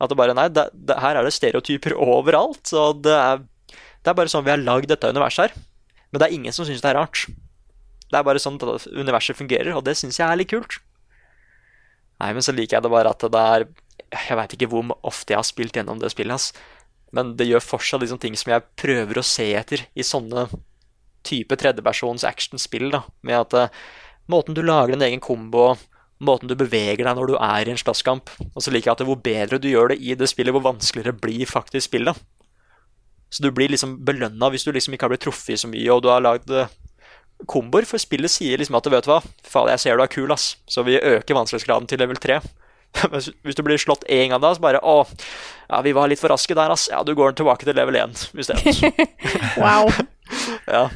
At 0.00 0.12
det 0.12 0.16
bare 0.16 0.34
Nei, 0.36 0.48
det, 0.48 0.70
det, 0.72 0.96
her 1.02 1.18
er 1.18 1.26
det 1.26 1.34
stereotyper 1.36 1.96
overalt. 1.98 2.72
Og 2.72 3.02
det 3.04 3.14
er, 3.14 3.42
det 3.70 4.12
er 4.12 4.16
bare 4.16 4.32
sånn 4.32 4.46
vi 4.46 4.54
har 4.54 4.62
lagd 4.62 4.90
dette 4.90 5.10
universet 5.10 5.48
her. 5.48 5.66
Men 6.10 6.22
det 6.22 6.28
er 6.28 6.36
ingen 6.38 6.56
som 6.56 6.66
syns 6.66 6.82
det 6.82 6.90
er 6.92 6.98
rart. 7.02 7.26
Det 8.10 8.18
er 8.18 8.26
bare 8.26 8.42
sånn 8.42 8.58
at 8.58 8.88
universet 8.90 9.38
fungerer, 9.38 9.72
og 9.76 9.84
det 9.86 9.96
syns 9.98 10.18
jeg 10.18 10.26
er 10.26 10.40
litt 10.40 10.50
kult. 10.50 10.80
Nei, 12.20 12.32
men 12.36 12.44
så 12.44 12.52
liker 12.52 12.76
jeg 12.76 12.84
det 12.84 12.92
bare 12.92 13.14
at 13.14 13.22
det 13.32 13.44
er 13.54 13.64
Jeg 14.10 14.36
veit 14.36 14.54
ikke 14.56 14.68
hvor 14.68 14.90
ofte 15.06 15.32
jeg 15.32 15.38
har 15.38 15.46
spilt 15.46 15.76
gjennom 15.78 16.00
det 16.02 16.10
spillet, 16.12 16.34
ass. 16.34 16.50
Men 17.14 17.36
det 17.38 17.46
gjør 17.46 17.62
fortsatt 17.62 18.02
liksom 18.02 18.18
ting 18.22 18.36
som 18.38 18.52
jeg 18.52 18.66
prøver 18.78 19.18
å 19.18 19.26
se 19.26 19.46
etter 19.58 19.84
i 19.94 20.06
sånne 20.06 20.48
type 21.26 21.56
tredjepersons 21.58 22.26
actionspill. 22.26 22.90
da, 22.90 23.04
Med 23.22 23.38
at 23.38 23.54
uh, 23.54 23.78
måten 24.30 24.56
du 24.56 24.62
lager 24.62 24.94
din 24.94 25.06
egen 25.06 25.22
kombo, 25.22 25.76
måten 26.18 26.50
du 26.50 26.56
beveger 26.58 27.04
deg 27.06 27.16
når 27.16 27.32
du 27.32 27.36
er 27.38 27.68
i 27.68 27.74
en 27.74 27.80
slåsskamp. 27.80 28.30
Og 28.50 28.62
så 28.62 28.74
liker 28.74 28.90
jeg 28.90 28.98
at 28.98 29.06
hvor 29.06 29.22
bedre 29.22 29.60
du 29.62 29.70
gjør 29.70 29.94
det 29.94 30.00
i 30.02 30.18
det 30.18 30.30
spillet, 30.30 30.54
hvor 30.54 30.66
vanskeligere 30.66 31.16
blir 31.18 31.46
faktisk 31.50 31.90
spillet. 31.90 32.18
Så 33.30 33.44
du 33.44 33.50
blir 33.54 33.70
liksom 33.70 34.00
belønna 34.06 34.50
hvis 34.50 34.66
du 34.66 34.72
liksom 34.74 34.94
ikke 34.94 35.06
har 35.06 35.14
blitt 35.14 35.22
truffet 35.28 35.62
så 35.62 35.70
mye, 35.70 35.86
og 35.94 36.02
du 36.02 36.10
har 36.10 36.22
lagd 36.24 36.50
eh, 36.50 36.70
komboer, 37.48 37.86
for 37.88 38.02
spillet 38.02 38.32
sier 38.32 38.60
liksom 38.60 38.76
at 38.78 38.88
vet 38.92 39.06
du 39.06 39.12
hva, 39.12 39.20
faen, 39.46 39.70
jeg 39.72 39.82
ser 39.84 39.98
du 39.98 40.04
er 40.04 40.12
kul, 40.12 40.32
ass, 40.34 40.54
så 40.68 40.84
vi 40.86 40.98
øker 40.98 41.38
vanskelighetsgraden 41.38 41.88
til 41.90 42.02
level 42.02 42.20
3. 42.20 42.40
Hvis 43.46 43.56
du 43.56 43.62
blir 43.62 43.78
slått 43.80 44.06
én 44.10 44.32
gang 44.32 44.42
da, 44.42 44.52
så 44.54 44.62
bare 44.62 44.80
å, 44.82 45.04
ja, 45.68 45.80
vi 45.86 45.94
var 45.96 46.10
litt 46.10 46.20
for 46.22 46.32
raske 46.32 46.56
der, 46.58 46.72
ass. 46.74 46.88
Ja, 46.90 47.04
du 47.06 47.14
går 47.18 47.36
tilbake 47.38 47.68
til 47.68 47.78
level 47.78 48.00
1 48.00 48.26
isteden. 48.34 48.98
Wow. 49.60 49.92
ja. 50.76 50.88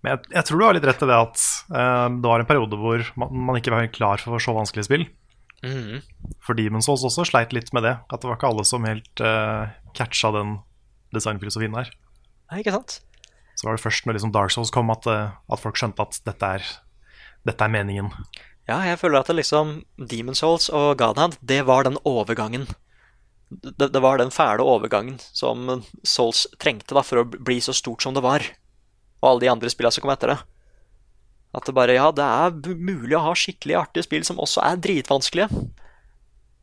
Men 0.00 0.14
jeg, 0.14 0.30
jeg 0.32 0.46
tror 0.48 0.60
du 0.60 0.64
har 0.64 0.76
litt 0.76 0.86
rett 0.88 1.02
i 1.04 1.08
det 1.08 1.16
at 1.16 1.42
uh, 1.74 2.06
det 2.08 2.28
var 2.28 2.42
en 2.42 2.48
periode 2.48 2.78
hvor 2.80 3.02
man, 3.20 3.34
man 3.50 3.58
ikke 3.58 3.72
var 3.72 3.84
helt 3.84 3.96
klar 3.96 4.22
for 4.22 4.40
så 4.40 4.54
vanskelige 4.56 4.88
spill. 4.88 5.04
Mm. 5.60 6.00
For 6.40 6.56
Demon's 6.56 6.88
Souls 6.88 7.04
også 7.04 7.26
sleit 7.28 7.52
litt 7.52 7.68
med 7.76 7.84
det. 7.84 7.98
At 8.08 8.22
det 8.22 8.30
var 8.30 8.38
ikke 8.38 8.52
alle 8.52 8.64
som 8.68 8.86
helt 8.88 9.24
uh, 9.24 9.68
catcha 9.96 10.32
den 10.36 10.58
designfilosofien 11.14 11.76
der. 11.76 11.92
Nei, 12.50 12.62
ikke 12.62 12.74
sant? 12.74 13.00
Så 13.60 13.68
var 13.68 13.76
det 13.76 13.84
først 13.84 14.06
når 14.08 14.16
liksom 14.16 14.32
Dark 14.32 14.54
Souls 14.54 14.72
kom 14.72 14.92
at, 14.92 15.06
eh, 15.10 15.34
at 15.36 15.60
folk 15.60 15.76
skjønte 15.76 16.00
at 16.00 16.16
dette 16.24 16.52
er, 16.58 16.68
dette 17.44 17.66
er 17.66 17.72
meningen. 17.72 18.08
Ja, 18.70 18.78
jeg 18.86 19.00
føler 19.00 19.20
at 19.20 19.28
det 19.28 19.36
liksom 19.36 19.82
Demon 20.00 20.38
Souls 20.38 20.70
og 20.72 20.94
Godhand, 21.00 21.36
det 21.44 21.64
var 21.68 21.84
den 21.84 22.00
overgangen 22.08 22.68
det, 23.50 23.88
det 23.88 24.00
var 24.00 24.20
den 24.20 24.30
fæle 24.30 24.62
overgangen 24.62 25.18
som 25.34 25.82
Souls 26.06 26.46
trengte 26.62 26.94
da, 26.94 27.02
for 27.02 27.22
å 27.22 27.26
bli 27.26 27.58
så 27.62 27.74
stort 27.74 28.04
som 28.04 28.14
det 28.14 28.22
var. 28.24 28.44
Og 29.20 29.32
alle 29.32 29.44
de 29.44 29.50
andre 29.52 29.70
spillene 29.72 29.94
som 29.94 30.04
kom 30.04 30.14
etter 30.14 30.34
det. 30.34 30.38
At 31.58 31.66
det 31.66 31.74
bare, 31.74 31.96
ja, 31.98 32.10
det 32.14 32.24
er 32.24 32.76
mulig 32.78 33.16
å 33.18 33.24
ha 33.26 33.34
skikkelig 33.34 33.78
artige 33.80 34.06
spill 34.06 34.26
som 34.26 34.38
også 34.42 34.62
er 34.68 34.78
dritvanskelige. 34.78 35.64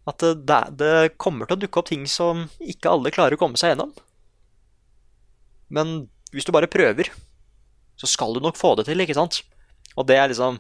At 0.08 0.24
det, 0.24 0.60
det, 0.80 1.18
kommer 1.20 1.50
til 1.50 1.58
å 1.58 1.64
dukke 1.66 1.82
opp 1.82 1.90
ting 1.90 2.06
som 2.08 2.46
ikke 2.64 2.94
alle 2.94 3.12
klarer 3.12 3.36
å 3.36 3.42
komme 3.42 3.60
seg 3.60 3.74
gjennom. 3.74 3.92
Men 5.68 6.08
hvis 6.34 6.46
du 6.48 6.52
bare 6.56 6.68
prøver, 6.72 7.10
så 7.98 8.08
skal 8.10 8.34
du 8.36 8.40
nok 8.44 8.58
få 8.60 8.76
det 8.78 8.86
til, 8.90 9.00
ikke 9.02 9.16
sant? 9.18 9.42
Og 9.98 10.06
det 10.08 10.18
er 10.20 10.28
liksom 10.30 10.60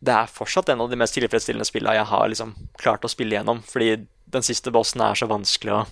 Det 0.00 0.12
er 0.14 0.26
fortsatt 0.30 0.68
en 0.70 0.80
av 0.84 0.90
de 0.92 0.96
mest 1.00 1.14
tilfredsstillende 1.16 1.66
spillene 1.66 1.96
jeg 1.96 2.06
har 2.06 2.28
liksom 2.30 2.52
klart 2.78 3.02
å 3.02 3.08
spille 3.10 3.34
gjennom, 3.34 3.64
fordi 3.66 4.06
den 4.30 4.44
siste 4.46 4.70
bossen 4.70 5.00
er 5.02 5.16
så 5.18 5.26
vanskelig, 5.26 5.72
og 5.74 5.88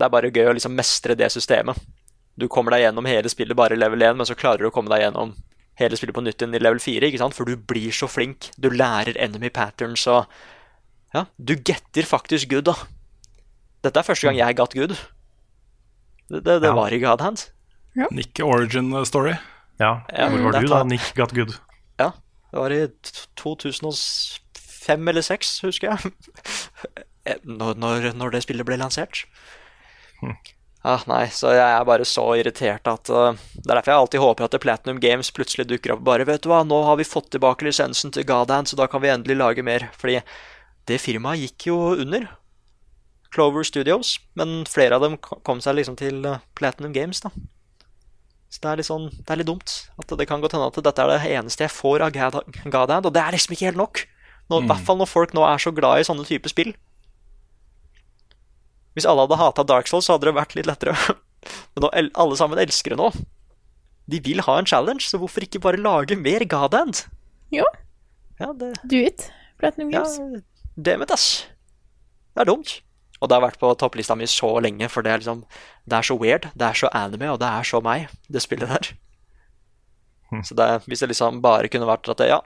det 0.00 0.06
er 0.08 0.10
bare 0.10 0.30
gøy 0.34 0.48
å 0.50 0.54
liksom 0.56 0.74
mestre 0.74 1.14
det 1.14 1.28
systemet. 1.30 1.78
Du 2.34 2.48
kommer 2.48 2.74
deg 2.74 2.82
gjennom 2.88 3.06
hele 3.06 3.30
spillet 3.30 3.54
bare 3.54 3.76
i 3.76 3.78
level 3.78 4.02
1, 4.02 4.16
men 4.18 4.26
så 4.26 4.34
klarer 4.34 4.58
du 4.64 4.70
å 4.70 4.74
komme 4.74 4.90
deg 4.90 5.04
gjennom 5.04 5.36
hele 5.78 5.96
spillet 6.00 6.16
på 6.16 6.24
nytt 6.26 6.42
igjen 6.42 6.54
i 6.58 6.62
level 6.64 6.80
4, 6.82 7.06
ikke 7.12 7.20
sant? 7.22 7.36
For 7.38 7.46
du 7.46 7.54
blir 7.56 7.92
så 7.94 8.08
flink. 8.10 8.50
Du 8.58 8.70
lærer 8.74 9.14
enemy 9.20 9.50
patterns 9.54 10.06
og 10.10 10.26
Ja, 11.14 11.26
du 11.38 11.54
getter 11.54 12.02
faktisk 12.08 12.48
good, 12.50 12.64
da. 12.64 12.74
Dette 13.84 14.00
er 14.02 14.08
første 14.08 14.26
gang 14.26 14.40
jeg 14.40 14.56
gatt 14.58 14.74
good. 14.74 14.96
Det, 16.26 16.40
det, 16.42 16.58
det 16.64 16.70
Ja. 16.72 16.74
var 16.74 16.90
i 16.90 16.98
God 16.98 17.20
Hand. 17.96 18.16
Nick 18.16 18.40
Origin 18.44 18.92
Story. 19.06 19.34
Ja, 19.80 20.02
Ja, 20.12 20.28
Hvor 20.30 20.46
var 20.46 20.60
du 20.60 20.68
da, 20.68 20.82
Nick 20.84 21.14
Got 21.16 21.34
Good? 21.36 21.56
Ja, 21.98 22.12
det 22.52 22.58
var 22.58 22.72
i 22.72 22.86
2005 23.36 25.08
eller 25.08 25.22
2006, 25.22 25.60
husker 25.66 25.92
jeg. 25.92 26.12
Eh, 27.22 27.36
Når, 27.46 27.76
når, 27.78 28.06
når 28.18 28.32
det 28.34 28.40
spillet 28.42 28.66
ble 28.66 28.74
lansert. 28.80 29.20
Ah, 30.82 31.04
nei, 31.06 31.28
så 31.30 31.52
jeg 31.54 31.62
er 31.62 31.84
bare 31.86 32.02
så 32.02 32.24
irritert 32.34 32.88
at 32.90 33.10
uh, 33.14 33.36
Det 33.54 33.68
er 33.70 33.76
derfor 33.76 33.92
jeg 33.92 34.00
alltid 34.00 34.22
håper 34.24 34.48
at 34.48 34.56
Platinum 34.64 34.98
Games 34.98 35.30
plutselig 35.30 35.68
dukker 35.70 35.94
opp 35.94 36.02
bare 36.02 36.26
Vet 36.26 36.42
du 36.42 36.48
hva, 36.50 36.64
nå 36.66 36.80
har 36.82 36.98
vi 36.98 37.06
fått 37.06 37.30
tilbake 37.30 37.62
lisensen 37.62 38.10
til 38.10 38.26
Godhand, 38.26 38.66
så 38.66 38.78
da 38.80 38.88
kan 38.90 39.04
vi 39.04 39.12
endelig 39.14 39.38
lage 39.38 39.62
mer. 39.62 39.86
Fordi 39.94 40.18
det 40.90 40.98
firmaet 40.98 41.44
gikk 41.44 41.68
jo 41.70 41.78
under. 41.94 42.26
Clover 43.32 43.62
Studios. 43.62 44.16
Men 44.34 44.64
flere 44.66 44.98
av 44.98 45.06
dem 45.06 45.14
kom 45.22 45.62
seg 45.62 45.78
liksom 45.78 45.94
til 46.02 46.26
uh, 46.26 46.40
Platinum 46.58 46.90
Games, 46.90 47.22
da. 47.22 47.30
Så 48.52 48.60
det 48.60 48.68
er 48.68 48.80
litt 48.82 48.88
sånn, 48.88 49.06
det 49.08 49.32
er 49.32 49.40
litt 49.40 49.48
dumt. 49.48 49.74
At 49.96 50.12
det 50.20 50.26
kan 50.28 50.42
godt 50.42 50.52
hende 50.52 50.68
at 50.68 50.80
dette 50.84 51.04
er 51.04 51.10
det 51.14 51.34
eneste 51.38 51.64
jeg 51.64 51.72
får 51.72 52.04
av 52.04 52.12
Godhand, 52.12 53.06
og 53.08 53.14
det 53.14 53.22
er 53.22 53.32
liksom 53.32 53.54
ikke 53.56 53.70
helt 53.70 53.80
nok. 53.80 54.02
Nå, 54.52 54.58
I 54.60 54.68
hvert 54.68 54.84
fall 54.84 54.98
når 55.00 55.08
folk 55.08 55.32
nå 55.32 55.46
er 55.48 55.62
så 55.62 55.72
glad 55.72 56.02
i 56.02 56.04
sånne 56.04 56.26
typer 56.28 56.52
spill. 56.52 56.74
Hvis 58.92 59.08
alle 59.08 59.24
hadde 59.24 59.40
hata 59.40 59.64
Dark 59.64 59.88
Souls, 59.88 60.04
så 60.04 60.18
hadde 60.18 60.28
det 60.28 60.36
vært 60.36 60.52
litt 60.58 60.68
lettere. 60.68 60.92
Men 61.72 61.86
nå, 61.86 61.92
alle 62.20 62.36
sammen 62.36 62.60
elsker 62.60 62.92
det 62.92 63.00
nå. 63.00 63.08
De 64.12 64.20
vil 64.20 64.44
ha 64.44 64.58
en 64.60 64.68
challenge, 64.68 65.06
så 65.08 65.20
hvorfor 65.22 65.46
ikke 65.46 65.62
bare 65.64 65.80
lage 65.80 66.18
mer 66.20 66.44
Godhand? 66.44 67.06
Jo. 67.54 67.64
Ja, 68.36 68.52
det, 68.58 68.74
do 68.84 69.00
it. 69.00 69.30
Platinum 69.62 69.94
ja, 69.94 70.02
Games. 70.04 70.44
er 70.76 71.04
it, 71.06 71.14
ass. 71.14 71.28
Det 72.34 72.44
er 72.44 72.52
dumt. 72.52 72.82
Og 73.22 73.30
det 73.30 73.36
har 73.38 73.44
vært 73.44 73.60
på 73.62 73.70
topplista 73.78 74.16
mi 74.18 74.26
så 74.26 74.50
lenge, 74.64 74.88
for 74.90 75.06
det 75.06 75.12
er 75.12 75.22
liksom 75.22 75.44
Det 75.86 75.96
er 75.98 76.06
så 76.06 76.16
weird, 76.18 76.48
det 76.58 76.66
er 76.66 76.78
så 76.78 76.90
anime, 76.90 77.30
og 77.30 77.38
det 77.38 77.48
er 77.48 77.66
så 77.66 77.80
meg, 77.84 78.10
det 78.28 78.42
spillet 78.42 78.70
der. 78.70 78.92
Så 80.42 80.56
det, 80.56 80.66
hvis 80.88 81.02
det 81.02 81.10
liksom 81.12 81.42
bare 81.44 81.68
kunne 81.68 81.86
vært 81.86 82.08
at 82.08 82.22
det, 82.22 82.30
ja, 82.30 82.40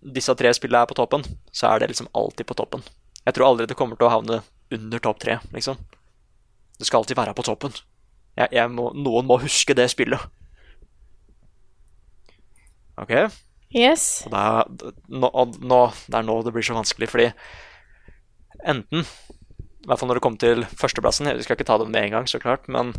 disse 0.00 0.34
tre 0.38 0.52
spillene 0.56 0.86
er 0.86 0.90
på 0.90 0.96
toppen, 0.96 1.24
så 1.52 1.68
er 1.68 1.82
det 1.82 1.90
liksom 1.92 2.08
alltid 2.16 2.48
på 2.48 2.56
toppen. 2.58 2.82
Jeg 3.26 3.36
tror 3.36 3.50
aldri 3.50 3.66
det 3.68 3.76
kommer 3.76 3.98
til 3.98 4.08
å 4.08 4.14
havne 4.14 4.40
under 4.72 5.02
topp 5.02 5.20
tre, 5.22 5.38
liksom. 5.52 5.78
Det 6.78 6.88
skal 6.88 7.02
alltid 7.02 7.18
være 7.18 7.34
på 7.36 7.44
toppen. 7.46 7.76
Jeg, 8.36 8.48
jeg 8.56 8.72
må, 8.72 8.88
noen 8.96 9.28
må 9.28 9.38
huske 9.42 9.76
det 9.76 9.88
spillet. 9.92 10.22
OK? 12.96 13.12
Yes. 13.76 14.24
Og 14.26 14.32
det 14.32 14.42
er, 14.42 14.92
nå, 15.12 15.28
og 15.28 15.56
nå, 15.60 15.80
det 16.06 16.20
er 16.20 16.26
nå 16.26 16.40
det 16.46 16.54
blir 16.56 16.64
så 16.64 16.76
vanskelig, 16.78 17.10
fordi 17.12 17.30
enten 18.64 19.04
I 19.86 19.88
hvert 19.88 20.00
fall 20.00 20.10
når 20.10 20.18
det 20.18 20.22
kommer 20.24 20.42
til 20.42 20.64
førsteplassen, 20.74 21.28
Jeg 21.30 21.44
skal 21.46 21.54
ikke 21.54 21.64
ta 21.68 21.78
det 21.78 21.86
med 21.86 22.02
en 22.02 22.10
gang, 22.10 22.24
så 22.26 22.40
klart, 22.42 22.66
men 22.66 22.90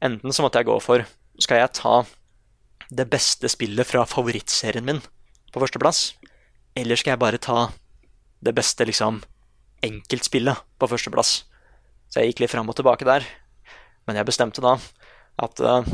enten 0.00 0.32
så 0.32 0.40
måtte 0.40 0.56
jeg 0.56 0.64
gå 0.64 0.76
for 0.80 1.04
Skal 1.38 1.60
jeg 1.60 1.74
ta 1.76 2.06
det 2.88 3.04
beste 3.12 3.50
spillet 3.52 3.84
fra 3.84 4.06
favorittserien 4.08 4.84
min 4.86 5.02
på 5.52 5.60
førsteplass, 5.60 6.14
eller 6.74 6.96
skal 6.96 7.12
jeg 7.12 7.20
bare 7.20 7.40
ta 7.42 7.68
det 8.40 8.54
beste 8.56 8.86
liksom 8.88 9.18
enkeltspillet 9.84 10.62
på 10.80 10.88
førsteplass? 10.88 11.32
Så 12.08 12.22
jeg 12.22 12.32
gikk 12.32 12.44
litt 12.44 12.54
fram 12.54 12.70
og 12.72 12.78
tilbake 12.78 13.04
der, 13.04 13.26
men 14.06 14.16
jeg 14.16 14.28
bestemte 14.28 14.64
da 14.64 14.78
at 15.42 15.60
uh, 15.60 15.84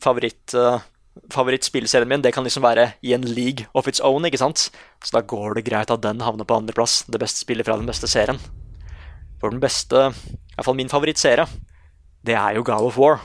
favoritt, 0.00 0.54
uh, 0.54 0.80
favorittspillserien 1.34 2.08
min 2.08 2.24
det 2.24 2.32
kan 2.32 2.46
liksom 2.46 2.64
være 2.64 2.94
i 3.04 3.12
en 3.12 3.28
league 3.28 3.68
of 3.74 3.90
its 3.90 4.00
own, 4.00 4.24
ikke 4.24 4.40
sant? 4.40 4.70
Så 5.04 5.12
da 5.18 5.20
går 5.20 5.58
det 5.58 5.66
greit 5.68 5.92
at 5.92 6.06
den 6.06 6.24
havner 6.24 6.48
på 6.48 6.56
andreplass, 6.62 7.02
det 7.10 7.20
beste 7.20 7.44
spillet 7.44 7.68
fra 7.68 7.76
den 7.76 7.90
beste 7.90 8.08
serien. 8.08 8.40
For 9.40 9.52
den 9.52 9.62
beste, 9.62 10.10
i 10.12 10.54
hvert 10.56 10.66
fall 10.66 10.78
min 10.78 10.92
favorittserie, 10.92 11.46
det 12.26 12.36
er 12.36 12.58
jo 12.58 12.64
God 12.66 12.90
of 12.90 12.98
War. 13.00 13.22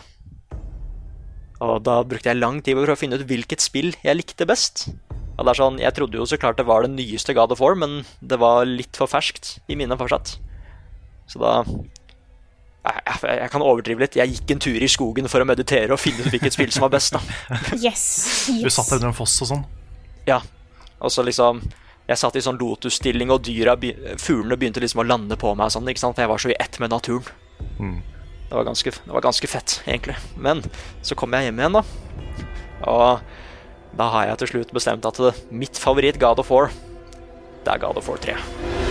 Og 1.66 1.82
da 1.88 2.02
brukte 2.08 2.32
jeg 2.32 2.40
lang 2.40 2.62
tid 2.64 2.78
på 2.78 2.86
å 2.88 3.00
finne 3.00 3.20
ut 3.20 3.28
hvilket 3.28 3.64
spill 3.64 3.94
jeg 4.04 4.18
likte 4.18 4.48
best. 4.48 4.88
Og 5.36 5.44
det 5.44 5.52
er 5.52 5.60
sånn, 5.60 5.80
Jeg 5.84 5.96
trodde 5.96 6.16
jo 6.16 6.26
så 6.28 6.40
klart 6.40 6.58
det 6.58 6.68
var 6.68 6.84
det 6.84 6.94
nyeste 6.96 7.36
God 7.36 7.52
of 7.52 7.60
War, 7.60 7.76
men 7.76 8.06
det 8.22 8.40
var 8.40 8.64
litt 8.68 8.96
for 8.96 9.12
ferskt 9.12 9.58
i 9.68 9.76
minnet 9.76 10.00
fortsatt. 10.00 10.38
Så 11.28 11.42
da 11.42 11.58
jeg, 12.86 13.02
jeg, 13.02 13.38
jeg 13.42 13.52
kan 13.52 13.66
overdrive 13.66 14.04
litt. 14.06 14.18
Jeg 14.20 14.36
gikk 14.36 14.52
en 14.54 14.62
tur 14.62 14.84
i 14.84 14.90
skogen 14.92 15.28
for 15.32 15.42
å 15.42 15.48
meditere 15.48 15.96
og 15.96 16.00
finne 16.00 16.22
ut 16.22 16.30
hvilket 16.32 16.54
spill 16.54 16.72
som 16.72 16.86
var 16.86 16.94
best. 16.96 17.16
da. 17.18 17.22
Yes. 17.86 18.04
yes. 18.48 18.62
Du 18.62 18.70
satt 18.70 18.86
satt 18.86 19.00
under 19.00 19.10
en 19.10 19.18
foss 19.18 19.40
og 19.42 19.52
sånn. 19.52 19.66
Ja. 20.30 20.40
Og 21.02 21.12
så 21.12 21.26
liksom 21.26 21.64
Jeg 22.06 22.22
satt 22.22 22.36
i 22.38 22.44
sånn 22.46 22.60
lotusstilling, 22.62 23.32
og 23.34 23.42
dyra, 23.48 23.74
fuglene 24.22 24.60
begynte 24.62 24.84
liksom 24.84 25.02
å 25.02 25.08
lande 25.08 25.38
på 25.42 25.56
meg. 25.58 25.74
Sånn? 25.74 25.90
For 25.90 26.22
jeg 26.22 26.30
var 26.30 26.42
så 26.42 26.54
i 26.54 26.60
ett 26.60 26.78
med 26.84 26.94
naturen. 26.94 27.34
Det, 28.46 28.54
var 28.54 28.68
ganske, 28.68 28.94
det 28.94 29.16
var 29.16 29.26
ganske 29.26 29.50
fett, 29.50 29.80
egentlig. 29.88 30.18
Men 30.38 30.62
så 31.02 31.18
kom 31.18 31.34
jeg 31.34 31.50
hjem 31.50 31.64
igjen, 31.64 31.80
da. 31.80 31.84
Og 32.86 33.98
da 33.98 34.10
har 34.14 34.30
jeg 34.30 34.44
til 34.44 34.54
slutt 34.54 34.76
bestemt 34.76 35.08
at 35.10 35.22
mitt 35.50 35.80
favoritt 35.82 36.22
God 36.22 36.44
of 36.44 36.54
War, 36.54 36.70
det 37.66 37.74
er 37.74 37.82
God 37.82 37.98
of 37.98 38.12
War 38.12 38.22
3. 38.22 38.85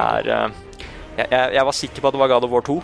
er 0.00 0.32
eh, 0.34 0.58
jeg, 1.20 1.54
jeg, 1.56 1.64
var 1.68 1.76
sikker 1.76 2.02
på 2.02 2.10
at 2.10 2.16
det 2.16 2.22
var 2.22 2.32
God 2.32 2.46
of 2.46 2.52
War 2.54 2.66
2. 2.66 2.76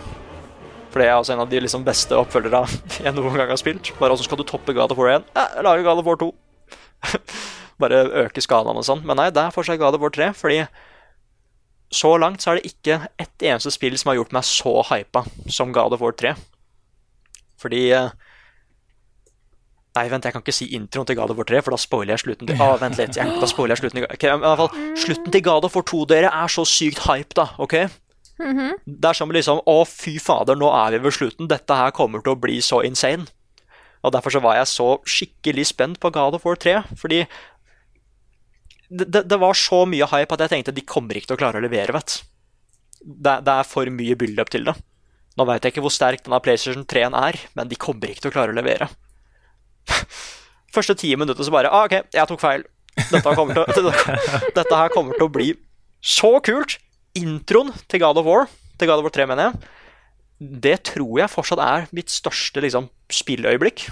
For 0.91 1.01
det 1.01 1.07
er 1.09 1.15
også 1.17 1.35
en 1.35 1.43
av 1.43 1.51
de 1.51 1.61
liksom 1.61 1.85
beste 1.87 2.15
oppfølgere 2.17 2.63
jeg 3.05 3.15
noen 3.15 3.37
gang 3.37 3.51
har 3.51 3.61
spilt. 3.61 3.93
Bare 3.99 4.13
hvordan 4.13 4.27
skal 4.27 4.41
du 4.41 4.47
toppe 4.47 4.75
God 4.77 4.93
of 4.93 4.99
War 4.99 5.15
1? 5.17 5.31
Ja, 5.35 5.47
lager 5.65 5.87
God 5.87 6.03
of 6.03 6.09
War 6.09 6.19
2. 6.21 6.31
Bare 7.81 8.03
øke 8.25 8.41
skalaen 8.43 8.79
og 8.79 8.85
sånn. 8.87 9.03
Men 9.07 9.19
nei, 9.21 9.31
det 9.33 9.43
er 9.43 9.55
fortsatt 9.55 9.81
God 9.81 9.97
of 9.97 10.03
War 10.03 10.13
3, 10.13 10.31
fordi 10.37 10.61
så 11.93 12.17
langt 12.19 12.43
så 12.43 12.51
er 12.51 12.59
det 12.59 12.71
ikke 12.73 12.99
ett 13.15 13.43
eneste 13.47 13.71
spill 13.71 13.95
som 13.95 14.11
har 14.11 14.17
gjort 14.17 14.33
meg 14.35 14.43
så 14.43 14.81
hypa 14.89 15.23
som 15.53 15.71
God 15.75 15.95
of 15.95 16.03
War 16.03 16.15
3. 16.15 16.33
Fordi 17.61 17.83
eh, 17.95 18.09
Nei, 19.97 20.03
vent, 20.11 20.27
jeg 20.27 20.35
kan 20.35 20.43
ikke 20.43 20.53
si 20.53 20.67
introen 20.77 21.07
til 21.09 21.17
God 21.17 21.31
of 21.33 21.39
War 21.39 21.47
3, 21.49 21.61
for 21.65 21.73
da 21.73 21.79
spoiler 21.81 22.13
jeg 22.13 22.21
slutten 22.27 22.49
til 22.51 22.59
Å, 22.61 22.73
vent 22.81 22.99
litt. 22.99 23.17
Jeg, 23.17 23.37
da 23.41 23.47
spoiler 23.49 23.73
jeg 23.73 23.81
slutten 23.81 24.03
til 24.03 24.05
Ok, 24.13 24.25
men 24.29 24.43
i 24.43 24.51
hvert 24.51 24.61
fall, 24.61 24.83
Slutten 25.03 25.33
til 25.33 25.43
God 25.47 25.65
of 25.65 25.77
War 25.77 25.85
2, 25.89 26.01
dere, 26.11 26.29
er 26.43 26.53
så 26.53 26.65
sykt 26.69 27.01
hype, 27.07 27.33
da. 27.39 27.47
ok? 27.63 27.77
Det 28.85 29.09
er 29.09 29.17
som 29.17 29.31
liksom 29.33 29.63
Å, 29.65 29.77
fy 29.89 30.17
fader, 30.21 30.59
nå 30.59 30.69
er 30.77 30.93
vi 30.97 31.01
ved 31.07 31.15
slutten. 31.17 31.49
Dette 31.49 31.79
her 31.79 31.95
kommer 31.97 32.21
til 32.21 32.35
å 32.35 32.39
bli 32.39 32.59
så 32.61 32.83
insane. 32.85 33.25
Og 34.05 34.13
derfor 34.13 34.35
så 34.35 34.41
var 34.43 34.59
jeg 34.59 34.69
så 34.69 34.89
skikkelig 35.09 35.65
spent 35.71 35.99
på 36.03 36.11
God 36.13 36.37
of 36.37 36.45
War 36.45 36.59
3, 36.61 36.75
fordi 37.01 37.23
det, 38.87 39.07
det, 39.11 39.23
det 39.27 39.39
var 39.41 39.57
så 39.57 39.81
mye 39.89 40.05
hype 40.13 40.37
at 40.37 40.45
jeg 40.45 40.53
tenkte 40.53 40.75
de 40.77 40.85
kommer 40.87 41.17
ikke 41.17 41.31
til 41.33 41.39
å 41.39 41.41
klare 41.41 41.59
å 41.59 41.65
levere, 41.65 41.95
vet. 41.97 42.19
Det, 43.01 43.33
det 43.47 43.55
er 43.57 43.67
for 43.67 43.89
mye 43.91 44.15
build-up 44.19 44.53
til 44.53 44.69
det. 44.69 44.77
Nå 45.37 45.45
veit 45.45 45.65
jeg 45.65 45.73
ikke 45.73 45.83
hvor 45.85 45.93
sterk 45.93 46.23
denne 46.23 46.39
PlayStation 46.45 46.85
3-en 46.87 47.17
er, 47.17 47.41
men 47.57 47.69
de 47.69 47.77
kommer 47.77 48.13
ikke 48.13 48.27
til 48.27 48.31
å 48.31 48.37
klare 48.37 48.53
å 48.53 48.57
levere. 48.57 48.87
Første 50.75 50.97
ti 50.99 51.13
minutter 51.17 51.45
så 51.45 51.53
bare 51.53 51.71
ah, 51.71 51.87
OK, 51.87 51.99
jeg 52.13 52.29
tok 52.29 52.41
feil. 52.43 52.65
Dette, 52.97 53.33
kommer 53.37 53.61
til, 53.73 53.89
dette 54.57 54.81
her 54.81 54.93
kommer 54.93 55.17
til 55.17 55.27
å 55.27 55.31
bli 55.31 55.51
så 56.01 56.37
kult. 56.43 56.79
Introen 57.17 57.71
til 57.89 58.01
God 58.03 58.19
of 58.21 58.27
War, 58.27 58.45
til 58.77 58.89
God 58.89 59.01
of 59.01 59.07
War 59.07 59.13
3, 59.13 59.25
mener 59.29 59.47
jeg, 59.47 59.71
det 60.37 60.75
tror 60.91 61.15
jeg 61.17 61.33
fortsatt 61.33 61.61
er 61.63 61.87
mitt 61.95 62.13
største 62.13 62.61
liksom, 62.61 62.91
spilløyeblikk. 63.09 63.87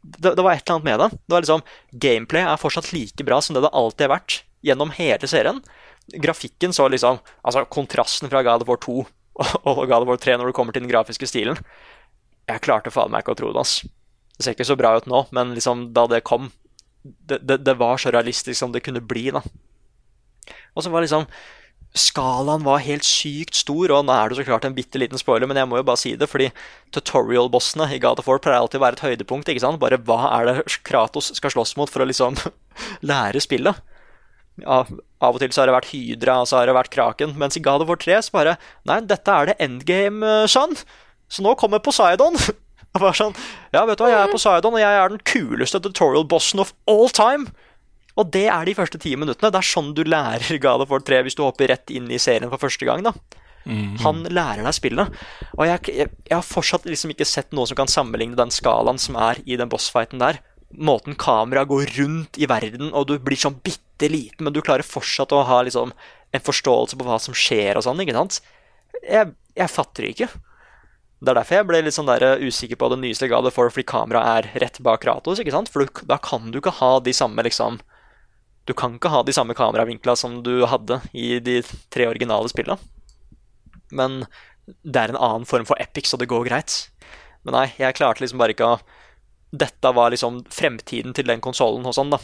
Det, 0.00 0.34
det 0.36 0.44
var 0.44 0.56
et 0.56 0.64
eller 0.64 0.76
annet 0.78 0.88
med 0.88 1.00
det. 1.00 1.08
det 1.16 1.34
var 1.34 1.44
liksom, 1.44 1.64
Gameplay 2.02 2.44
er 2.44 2.60
fortsatt 2.60 2.92
like 2.92 3.24
bra 3.24 3.40
som 3.44 3.56
det 3.56 3.64
det 3.64 3.72
alltid 3.76 4.06
har 4.06 4.14
vært 4.18 4.40
gjennom 4.64 4.92
hele 4.96 5.28
serien. 5.28 5.62
grafikken 6.12 6.72
så 6.72 6.88
liksom 6.88 7.20
Altså, 7.44 7.64
kontrasten 7.64 8.28
fra 8.28 8.42
God 8.42 8.62
of 8.64 8.68
War 8.68 8.80
2 8.80 9.06
og 9.64 9.86
God 9.88 10.02
of 10.02 10.08
War 10.08 10.20
3 10.20 10.36
når 10.36 10.50
det 10.50 10.56
kommer 10.56 10.72
til 10.72 10.84
den 10.84 10.90
grafiske 10.92 11.28
stilen 11.28 11.56
Jeg 12.48 12.60
klarte 12.60 12.92
faen 12.92 13.12
meg 13.12 13.24
ikke 13.24 13.32
å 13.36 13.40
tro 13.40 13.52
det, 13.52 13.60
ass. 13.60 13.80
Det 14.40 14.46
ser 14.46 14.56
ikke 14.56 14.70
så 14.70 14.78
bra 14.80 14.94
ut 14.96 15.08
nå, 15.10 15.26
men 15.36 15.52
liksom 15.52 15.90
da 15.92 16.06
det 16.08 16.24
kom 16.24 16.48
Det, 17.04 17.38
det, 17.44 17.58
det 17.64 17.74
var 17.80 18.00
så 18.00 18.10
realistisk 18.12 18.58
som 18.58 18.72
det 18.72 18.82
kunne 18.84 19.00
bli, 19.00 19.30
da. 19.32 19.40
Og 20.76 20.84
så 20.84 20.92
var 20.92 21.04
liksom 21.04 21.28
Skalaen 21.96 22.62
var 22.62 22.84
helt 22.84 23.02
sykt 23.02 23.56
stor, 23.58 23.90
og 23.90 24.04
nå 24.06 24.14
er 24.14 24.30
det 24.30 24.36
så 24.38 24.44
klart 24.46 24.66
en 24.68 24.76
bitte 24.76 25.00
liten 25.00 25.18
spoiler, 25.18 25.48
men 25.50 25.58
jeg 25.58 25.66
må 25.66 25.80
jo 25.80 25.86
bare 25.88 25.98
si 25.98 26.12
det, 26.14 26.28
fordi 26.30 26.52
tutorial-bossene 26.94 27.88
i 27.90 27.98
God 27.98 28.22
of 28.22 28.28
War 28.30 28.38
pleier 28.38 28.62
alltid 28.62 28.78
å 28.78 28.84
være 28.84 28.98
et 29.00 29.02
høydepunkt. 29.08 29.50
ikke 29.50 29.64
sant? 29.64 29.80
Bare 29.82 29.98
hva 29.98 30.20
er 30.36 30.46
det 30.46 30.78
Kratos 30.86 31.32
skal 31.34 31.50
slåss 31.50 31.74
mot 31.80 31.90
for 31.90 32.04
å 32.04 32.06
liksom 32.06 32.38
lære 33.10 33.42
spillet? 33.42 33.82
Av, 34.70 34.86
og 35.26 35.40
til 35.40 35.50
så 35.50 35.64
har 35.64 35.70
det 35.72 35.78
vært 35.80 35.90
Hydra, 35.90 36.38
og 36.44 36.50
så 36.52 36.60
har 36.60 36.70
det 36.70 36.78
vært 36.78 36.94
Kraken, 36.94 37.34
mens 37.40 37.58
i 37.58 37.64
God 37.64 37.82
of 37.82 37.90
War 37.90 37.98
3 37.98 38.22
så 38.22 38.38
bare 38.38 38.54
Nei, 38.86 39.00
dette 39.10 39.34
er 39.34 39.50
det 39.50 39.58
endgame, 39.66 40.34
son. 40.52 40.78
Så 41.26 41.42
nå 41.42 41.56
kommer 41.58 41.82
Poseidon. 41.82 42.38
Og 42.94 43.00
bare 43.04 43.16
sånn, 43.16 43.36
ja, 43.74 43.84
vet 43.86 43.98
du 44.00 44.04
hva, 44.04 44.12
jeg 44.12 44.22
er 44.24 44.32
Poseidon, 44.32 44.76
og 44.76 44.82
jeg 44.82 45.00
er 45.00 45.12
den 45.12 45.24
kuleste 45.32 45.82
tutorial-bossen 45.84 46.62
of 46.62 46.72
all 46.90 47.10
time. 47.14 47.50
Og 48.18 48.32
det 48.34 48.48
er 48.50 48.66
de 48.66 48.74
første 48.76 48.98
ti 49.00 49.14
minuttene. 49.16 49.52
Det 49.52 49.60
er 49.60 49.66
sånn 49.70 49.92
du 49.96 50.02
lærer 50.04 50.58
God 50.62 50.84
of 50.84 50.90
War 50.92 51.02
3 51.04 51.22
hvis 51.26 51.38
du 51.38 51.44
hopper 51.46 51.70
rett 51.70 51.92
inn 51.94 52.10
i 52.10 52.18
serien 52.20 52.50
for 52.50 52.60
første 52.60 52.88
gang. 52.88 53.04
da. 53.06 53.14
Han 54.02 54.24
lærer 54.32 54.64
deg 54.66 54.76
spillet. 54.76 55.18
Og 55.56 55.66
jeg, 55.68 55.92
jeg, 55.94 56.12
jeg 56.26 56.36
har 56.36 56.46
fortsatt 56.46 56.88
liksom 56.88 57.12
ikke 57.14 57.28
sett 57.28 57.52
noe 57.56 57.68
som 57.68 57.78
kan 57.78 57.90
sammenligne 57.90 58.38
den 58.38 58.52
skalaen 58.54 58.98
som 59.00 59.18
er 59.20 59.40
i 59.46 59.58
den 59.60 59.70
bossfighten 59.70 60.22
der. 60.22 60.40
Måten 60.70 61.16
kameraet 61.18 61.70
går 61.70 61.94
rundt 61.98 62.38
i 62.38 62.48
verden, 62.50 62.92
og 62.94 63.08
du 63.10 63.16
blir 63.22 63.38
sånn 63.38 63.58
bitte 63.62 64.10
liten, 64.10 64.46
men 64.46 64.54
du 64.54 64.62
klarer 64.62 64.86
fortsatt 64.86 65.32
å 65.34 65.42
ha 65.48 65.60
liksom 65.66 65.90
en 66.30 66.44
forståelse 66.46 66.98
på 66.98 67.06
hva 67.06 67.18
som 67.22 67.34
skjer 67.36 67.78
og 67.78 67.84
sånn. 67.86 68.00
ikke 68.02 68.16
sant? 68.16 68.40
Jeg, 69.02 69.32
jeg 69.58 69.72
fatter 69.72 70.06
det 70.06 70.14
ikke. 70.14 70.30
Det 71.20 71.32
er 71.32 71.36
derfor 71.36 71.58
jeg 71.58 71.68
ble 71.68 71.80
litt 71.84 71.96
sånn 71.96 72.08
der 72.08 72.24
eh, 72.24 72.42
usikker 72.48 72.78
på 72.80 72.88
det 72.92 73.00
nyeste 73.02 73.28
God 73.28 73.48
of 73.50 73.58
War, 73.60 73.68
fordi 73.72 73.88
kameraet 73.90 74.46
er 74.46 74.62
rett 74.64 74.78
bak 74.84 75.02
Kratos. 75.04 75.40
ikke 75.42 75.52
sant? 75.52 75.68
For 75.72 75.84
du, 75.84 76.04
da 76.08 76.16
kan 76.16 76.48
du 76.48 76.60
ikke 76.62 76.78
ha 76.80 76.94
de 77.04 77.12
samme 77.16 77.44
liksom 77.44 77.80
Du 78.68 78.72
kan 78.76 78.94
ikke 78.96 79.10
ha 79.12 79.20
de 79.26 79.34
samme 79.34 79.56
kameravinkla 79.56 80.14
som 80.16 80.40
du 80.46 80.64
hadde 80.68 81.00
i 81.16 81.38
de 81.44 81.60
tre 81.92 82.06
originale 82.08 82.48
spillene. 82.48 82.78
Men 83.90 84.22
det 84.86 85.00
er 85.00 85.12
en 85.12 85.18
annen 85.18 85.46
form 85.48 85.66
for 85.66 85.80
epic, 85.82 86.06
så 86.06 86.20
det 86.20 86.28
går 86.30 86.46
greit. 86.46 86.76
Men 87.42 87.56
nei, 87.56 87.66
jeg 87.80 87.96
klarte 87.98 88.22
liksom 88.22 88.40
bare 88.40 88.54
ikke 88.56 88.74
å 88.76 88.80
Dette 89.50 89.90
var 89.90 90.12
liksom 90.12 90.44
fremtiden 90.54 91.10
til 91.16 91.26
den 91.26 91.40
konsollen 91.42 91.88
og 91.88 91.96
sånn, 91.96 92.12
da. 92.12 92.20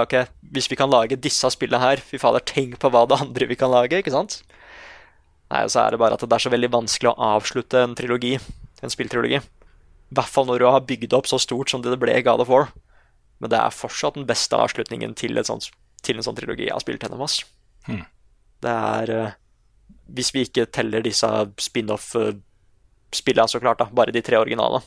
Ok, 0.00 0.14
Hvis 0.56 0.70
vi 0.70 0.78
kan 0.80 0.88
lage 0.88 1.18
disse 1.20 1.50
spillene 1.52 1.82
her, 1.82 2.00
fy 2.00 2.16
fader, 2.16 2.40
tenk 2.40 2.78
på 2.80 2.88
hva 2.88 3.02
det 3.04 3.18
andre 3.20 3.50
vi 3.50 3.58
kan 3.60 3.68
lage, 3.74 4.00
ikke 4.00 4.14
sant? 4.14 4.38
Nei, 5.52 5.62
og 5.62 5.70
så 5.70 5.84
er 5.84 5.94
det 5.94 6.00
bare 6.02 6.16
at 6.16 6.24
det 6.24 6.34
er 6.34 6.42
så 6.42 6.50
veldig 6.50 6.72
vanskelig 6.74 7.12
å 7.12 7.28
avslutte 7.36 7.84
en 7.84 7.94
trilogi, 7.98 8.34
en 8.82 8.92
spilltrilogi. 8.92 9.38
I 9.38 10.16
hvert 10.18 10.32
fall 10.32 10.48
når 10.48 10.62
du 10.62 10.66
har 10.66 10.86
bygd 10.86 11.14
opp 11.18 11.28
så 11.30 11.38
stort 11.42 11.70
som 11.70 11.82
det 11.82 11.92
det 11.94 12.00
ble 12.02 12.14
i 12.18 12.24
God 12.26 12.42
of 12.42 12.50
War. 12.50 12.70
Men 13.42 13.52
det 13.52 13.60
er 13.60 13.74
fortsatt 13.74 14.16
den 14.16 14.26
beste 14.26 14.58
avslutningen 14.58 15.14
til, 15.18 15.38
et 15.38 15.48
sånt, 15.48 15.68
til 16.06 16.18
en 16.18 16.26
sånn 16.26 16.38
trilogi 16.38 16.66
jeg 16.68 16.74
har 16.74 16.82
spilt 16.82 17.04
gjennom 17.04 17.24
oss. 17.26 17.40
Hmm. 17.86 18.04
Det 18.64 18.72
er 18.72 19.12
eh, 19.14 19.34
Hvis 20.16 20.32
vi 20.34 20.46
ikke 20.46 20.66
teller 20.72 21.04
disse 21.04 21.28
spin-off-spillene, 21.60 23.50
så 23.50 23.60
klart, 23.62 23.82
da. 23.82 23.90
Bare 23.92 24.14
de 24.14 24.22
tre 24.24 24.38
originale. 24.40 24.80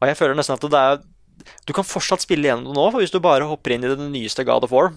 Og 0.00 0.08
jeg 0.10 0.18
føler 0.18 0.36
nesten 0.36 0.56
at 0.56 0.64
det 0.64 0.80
er 0.80 0.98
Du 1.68 1.72
kan 1.76 1.86
fortsatt 1.86 2.24
spille 2.24 2.48
gjennom 2.48 2.72
det 2.72 2.76
nå, 2.76 2.88
for 2.90 3.04
hvis 3.04 3.12
du 3.12 3.20
bare 3.20 3.48
hopper 3.48 3.74
inn 3.76 3.84
i 3.84 3.92
det 3.92 4.10
nyeste 4.10 4.44
God 4.48 4.64
of 4.66 4.72
War, 4.72 4.92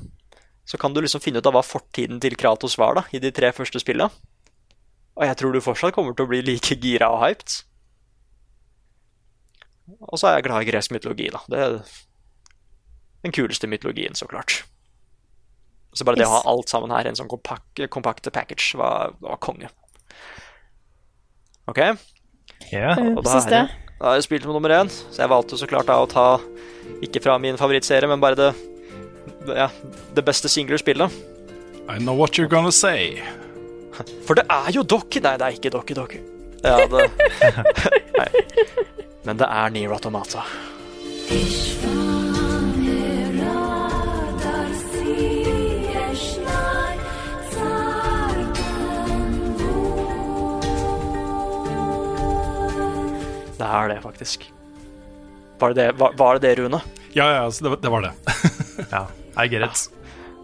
så 0.70 0.78
kan 0.78 0.94
du 0.94 1.02
liksom 1.02 1.22
finne 1.24 1.42
ut 1.42 1.48
av 1.50 1.56
hva 1.58 1.64
fortiden 1.66 2.20
til 2.22 2.36
Kratos 2.38 2.78
var 2.78 3.00
da, 3.00 3.06
i 3.16 3.22
de 3.22 3.32
tre 3.34 3.50
første 3.56 3.82
spillene. 3.82 4.14
Og 5.18 5.26
jeg 5.26 5.38
tror 5.40 5.56
du 5.56 5.64
fortsatt 5.64 5.96
kommer 5.96 6.14
til 6.14 6.28
å 6.28 6.30
bli 6.30 6.44
like 6.46 6.78
gira 6.80 7.10
og 7.12 7.24
hyped. 7.24 7.56
Og 10.06 10.22
så 10.22 10.30
er 10.30 10.38
jeg 10.38 10.46
glad 10.46 10.64
i 10.64 10.70
gresk 10.70 10.94
mytologi, 10.94 11.32
da. 11.34 11.42
Det 11.50 11.64
er 11.66 11.80
den 13.26 13.34
kuleste 13.36 13.68
mytologien, 13.68 14.16
så 14.16 14.30
klart. 14.30 14.62
Så 15.98 16.06
bare 16.06 16.22
det 16.22 16.30
å 16.30 16.36
ha 16.38 16.44
alt 16.48 16.70
sammen 16.70 16.94
her, 16.94 17.10
en 17.10 17.18
sånn 17.18 17.32
kompakt, 17.32 17.82
kompakt 17.90 18.30
package, 18.32 18.78
var, 18.78 19.18
var 19.26 19.42
konge. 19.42 19.72
OK? 21.70 21.82
Ja. 22.70 22.94
Og 22.94 23.24
da, 23.26 23.40
er 23.40 23.50
det, 23.50 23.64
da 23.98 24.12
har 24.12 24.20
jeg 24.20 24.30
spilt 24.30 24.46
med 24.46 24.54
nummer 24.54 24.78
én, 24.78 24.92
så 24.94 25.24
jeg 25.24 25.34
valgte 25.34 25.58
så 25.58 25.68
klart 25.70 25.90
da 25.90 25.98
å 25.98 26.10
ta 26.10 26.28
ikke 27.06 27.26
fra 27.26 27.40
min 27.42 27.58
favorittserie, 27.58 28.10
men 28.10 28.22
bare 28.22 28.38
det, 28.38 28.52
ja, 29.48 29.70
det 30.16 30.24
beste 30.26 30.50
singlerspillet. 30.52 31.12
I 31.90 31.98
know 32.00 32.16
what 32.18 32.38
you're 32.38 32.48
gonna 32.52 32.72
say. 32.72 33.22
For 34.28 34.38
det 34.38 34.46
er 34.50 34.72
jo 34.72 34.84
Doki! 34.84 35.20
Nei, 35.26 35.36
det 35.42 35.48
er 35.48 35.58
ikke 35.58 35.72
Doki 35.74 35.98
Doki. 35.98 36.20
Ja, 36.64 36.78
det 36.88 37.10
Men 39.26 39.38
det 39.40 39.48
er 39.50 39.70
Nier 39.74 39.92
Automata. 39.96 40.44
Det 53.60 53.68
er 53.68 53.88
det, 53.92 54.02
faktisk. 54.04 54.46
Var 55.60 55.74
det 55.74 55.76
det, 55.82 55.92
var, 56.00 56.14
var 56.18 56.38
det, 56.40 56.48
det 56.48 56.64
Rune? 56.64 56.80
Ja, 57.14 57.26
ja, 57.34 57.44
altså, 57.46 57.64
det, 57.64 57.70
var- 57.70 57.82
det 57.82 57.90
var 57.90 58.02
det. 58.02 58.12
ja. 58.92 59.06
I 59.38 59.48
get 59.52 59.66
it. 59.66 59.86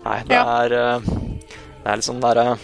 Nei, 0.06 0.20
det 0.30 0.38
er 0.38 0.76
eh, 0.78 1.10
Det 1.10 1.90
er 1.90 2.00
litt 2.00 2.06
sånn 2.06 2.22
derre 2.22 2.56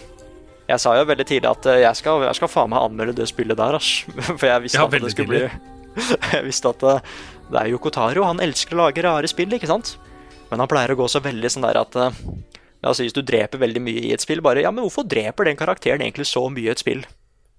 Jeg 0.68 0.78
sa 0.82 0.94
jo 0.94 1.08
veldig 1.08 1.26
tidlig 1.26 1.50
at 1.50 1.68
eh, 1.70 1.80
jeg 1.82 1.98
skal, 1.98 2.22
jeg 2.28 2.38
skal 2.38 2.50
faen 2.52 2.70
meg 2.70 2.86
anmelde 2.86 3.16
det 3.18 3.26
spillet 3.30 3.58
der, 3.58 3.78
asj. 3.78 4.06
For 4.38 4.46
jeg 4.48 4.66
visste 4.68 4.78
Ja, 4.78 4.86
at 4.86 4.94
det 4.94 5.12
skulle 5.14 5.14
skulle 5.16 5.30
bli 5.32 6.06
Jeg 6.36 6.46
visste 6.46 6.70
at 6.72 6.84
det, 6.84 6.96
det 7.50 7.64
er 7.64 7.72
Yokotaro, 7.74 8.24
Han 8.28 8.42
elsker 8.44 8.78
å 8.78 8.84
lage 8.86 9.04
rare 9.04 9.30
spill, 9.30 9.52
ikke 9.58 9.70
sant? 9.70 9.96
Men 10.52 10.62
han 10.62 10.70
pleier 10.70 10.92
å 10.94 10.98
gå 11.00 11.08
så 11.08 11.22
veldig 11.24 11.50
sånn 11.50 11.66
der 11.66 11.80
at 11.80 11.98
eh, 11.98 12.22
si 12.92 13.08
hvis 13.08 13.16
du 13.16 13.22
dreper 13.26 13.60
veldig 13.62 13.82
mye 13.82 14.06
i 14.08 14.14
et 14.14 14.22
spill, 14.22 14.42
bare 14.44 14.64
Ja, 14.64 14.72
men 14.74 14.86
hvorfor 14.86 15.06
dreper 15.08 15.48
den 15.48 15.58
karakteren 15.58 16.04
egentlig 16.04 16.28
så 16.30 16.46
mye 16.52 16.70
i 16.70 16.72
et 16.72 16.82
spill? 16.82 17.04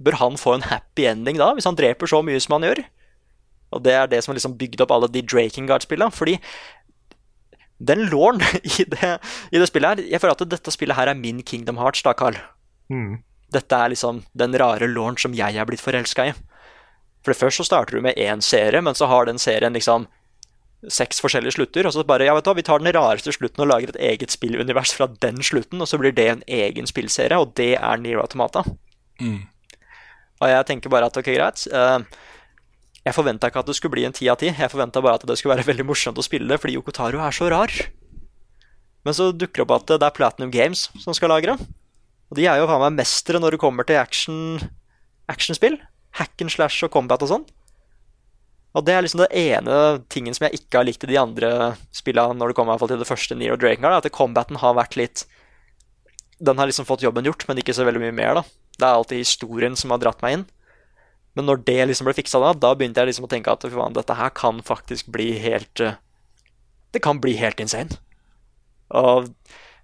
Bør 0.04 0.20
han 0.20 0.40
få 0.40 0.58
en 0.58 0.68
happy 0.68 1.06
ending 1.10 1.40
da, 1.40 1.52
hvis 1.56 1.68
han 1.70 1.78
dreper 1.80 2.10
så 2.10 2.24
mye 2.26 2.42
som 2.44 2.58
han 2.58 2.68
gjør? 2.70 2.84
Og 3.74 3.82
det 3.82 3.94
er 3.98 4.10
det 4.10 4.22
som 4.22 4.32
har 4.32 4.38
liksom 4.38 4.56
bygd 4.60 4.84
opp 4.86 4.94
alle 4.94 5.10
de 5.10 5.24
Drakengard-spillene. 5.26 6.14
Fordi 6.14 6.36
den 7.84 8.08
låren 8.12 8.42
i 8.64 8.88
det, 8.88 9.12
i 9.52 9.60
det 9.60 9.68
spillet 9.70 9.94
her 10.00 10.12
Jeg 10.16 10.24
føler 10.24 10.38
at 10.38 10.50
dette 10.56 10.74
spillet 10.74 10.98
her 10.98 11.12
er 11.12 11.20
min 11.20 11.44
Kingdom 11.44 11.80
Hearts, 11.82 12.04
da, 12.06 12.16
Carl. 12.18 12.40
Mm. 12.92 13.22
Dette 13.54 13.78
er 13.78 13.94
liksom 13.94 14.24
den 14.34 14.58
rare 14.60 14.90
låren 14.90 15.20
som 15.20 15.36
jeg 15.38 15.60
er 15.60 15.70
blitt 15.70 15.84
forelska 15.84 16.32
i. 16.32 16.34
For 17.24 17.32
det 17.32 17.40
først 17.40 17.62
så 17.62 17.68
starter 17.68 17.98
du 17.98 18.04
med 18.04 18.20
én 18.20 18.42
serie, 18.44 18.82
men 18.84 18.98
så 18.98 19.08
har 19.08 19.30
den 19.30 19.40
serien 19.40 19.76
liksom 19.78 20.08
seks 20.92 21.22
forskjellige 21.24 21.56
slutter. 21.56 21.88
Og 21.88 21.94
så 21.96 22.04
bare, 22.08 22.26
ja 22.28 22.34
vet 22.36 22.44
du 22.44 22.50
hva, 22.52 22.58
vi 22.58 22.66
tar 22.68 22.84
den 22.84 22.92
rareste 22.96 23.32
slutten 23.36 23.64
og 23.64 23.70
lager 23.72 23.94
et 23.94 24.02
eget 24.12 24.34
spillunivers 24.34 24.92
fra 24.98 25.08
den 25.24 25.40
slutten, 25.46 25.82
og 25.82 25.88
så 25.88 26.00
blir 26.02 26.16
det 26.16 26.28
en 26.32 26.44
egen 26.48 26.90
spillserie, 26.90 27.40
og 27.40 27.54
det 27.60 27.76
er 27.80 28.02
Nero 28.04 28.26
Automata. 28.26 28.66
Mm. 29.22 29.46
Og 30.42 30.50
jeg 30.52 30.68
tenker 30.68 30.92
bare 30.92 31.08
at 31.08 31.18
ok, 31.20 31.30
greit. 31.32 31.68
eh, 31.72 32.00
jeg 33.04 33.16
forventa 33.16 33.50
ikke 33.52 33.64
at 33.64 33.70
det 33.70 33.76
skulle 33.78 33.98
bli 33.98 34.06
en 34.08 34.16
ti 34.16 34.30
av 34.32 34.40
ti. 34.40 34.50
Jeg 34.52 34.72
forventa 34.72 35.02
bare 35.04 35.20
at 35.20 35.26
det 35.28 35.36
skulle 35.40 35.58
være 35.58 35.68
veldig 35.72 35.88
morsomt 35.90 36.20
å 36.20 36.26
spille 36.26 36.48
det, 36.50 36.60
fordi 36.62 36.78
Yokotaro 36.78 37.24
er 37.24 37.36
så 37.36 37.50
rar. 37.52 37.74
Men 39.04 39.18
så 39.18 39.32
dukker 39.36 39.62
det 39.62 39.66
opp 39.68 39.76
at 39.82 39.98
det 40.00 40.08
er 40.08 40.16
Platinum 40.16 40.54
Games 40.54 40.88
som 41.04 41.16
skal 41.16 41.34
lagre. 41.34 41.58
Og 42.32 42.40
de 42.40 42.48
er 42.48 42.62
jo 42.62 42.70
faen 42.70 42.86
meg 42.86 43.02
mestere 43.04 43.42
når 43.44 43.56
det 43.56 43.62
kommer 43.62 43.88
til 43.88 44.00
action, 44.00 44.62
actionspill. 45.30 45.76
Hack 46.18 46.40
and 46.46 46.54
slash 46.54 46.86
og 46.86 46.94
combat 46.94 47.22
og 47.26 47.32
sånn. 47.32 47.46
Og 48.74 48.86
det 48.88 48.96
er 48.96 49.04
liksom 49.06 49.22
det 49.22 49.34
ene 49.38 49.76
tingen 50.10 50.34
som 50.34 50.48
jeg 50.48 50.62
ikke 50.62 50.80
har 50.80 50.88
likt 50.88 51.04
i 51.06 51.12
de 51.12 51.20
andre 51.22 51.50
spillene 51.94 52.40
når 52.40 52.52
det 52.52 52.58
kommer 52.58 52.82
til 52.82 53.02
det 53.02 53.10
første 53.10 53.38
Nero 53.38 53.58
Drakengard, 53.60 54.00
at 54.00 54.16
combaten 54.16 54.58
har 54.64 54.74
vært 54.78 54.98
litt 54.98 55.28
Den 56.42 56.58
har 56.58 56.68
liksom 56.68 56.88
fått 56.88 57.04
jobben 57.06 57.28
gjort, 57.28 57.46
men 57.48 57.60
ikke 57.62 57.76
så 57.76 57.86
veldig 57.86 58.02
mye 58.02 58.16
mer, 58.16 58.40
da. 58.40 58.44
Det 58.74 58.88
er 58.88 58.98
alltid 58.98 59.22
historien 59.22 59.78
som 59.78 59.94
har 59.94 60.02
dratt 60.02 60.24
meg 60.26 60.40
inn. 60.40 60.46
Men 61.34 61.48
når 61.50 61.64
det 61.66 61.80
liksom 61.90 62.08
ble 62.08 62.16
fiksa 62.18 62.42
da, 62.42 62.54
da 62.54 62.74
begynte 62.78 63.02
jeg 63.02 63.10
liksom 63.10 63.26
å 63.26 63.32
tenke 63.32 63.54
at 63.54 63.66
faen, 63.66 63.96
dette 63.96 64.18
her 64.18 64.34
kan 64.38 64.62
faktisk 64.66 65.10
bli 65.14 65.32
helt 65.42 65.82
eh, 65.82 66.00
Det 66.94 67.02
kan 67.02 67.22
bli 67.22 67.34
helt 67.40 67.60
insane. 67.60 67.98
Og 68.94 69.32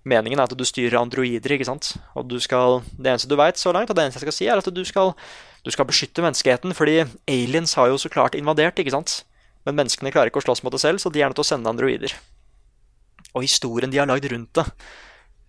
meningen 0.06 0.40
er 0.40 0.46
at 0.46 0.54
du 0.58 0.66
styrer 0.66 1.00
androider, 1.00 1.56
ikke 1.56 1.66
sant. 1.66 1.96
Og 2.14 2.30
du 2.30 2.38
skal 2.40 2.84
Det 2.94 3.10
eneste 3.10 3.30
du 3.30 3.38
veit 3.40 3.58
så 3.58 3.74
langt, 3.74 3.90
og 3.90 3.98
det 3.98 4.06
eneste 4.06 4.22
jeg 4.22 4.30
skal 4.30 4.38
si, 4.38 4.50
er 4.50 4.62
at 4.62 4.70
du 4.74 4.84
skal, 4.86 5.16
du 5.66 5.72
skal 5.74 5.90
beskytte 5.90 6.22
menneskeheten, 6.22 6.78
fordi 6.78 7.02
aliens 7.28 7.74
har 7.80 7.90
jo 7.90 7.98
så 7.98 8.14
klart 8.14 8.38
invadert, 8.38 8.78
ikke 8.78 8.94
sant. 8.94 9.24
Men 9.66 9.76
menneskene 9.82 10.14
klarer 10.14 10.30
ikke 10.30 10.44
å 10.44 10.46
slåss 10.46 10.62
mot 10.64 10.74
det 10.74 10.84
selv, 10.86 11.02
så 11.02 11.10
de 11.10 11.24
er 11.24 11.32
nødt 11.32 11.42
til 11.42 11.48
å 11.48 11.52
sende 11.52 11.74
androider. 11.74 12.14
Og 13.34 13.46
historien 13.46 13.92
de 13.92 14.00
har 14.00 14.10
lagd 14.10 14.26
rundt 14.32 14.54
det 14.58 14.66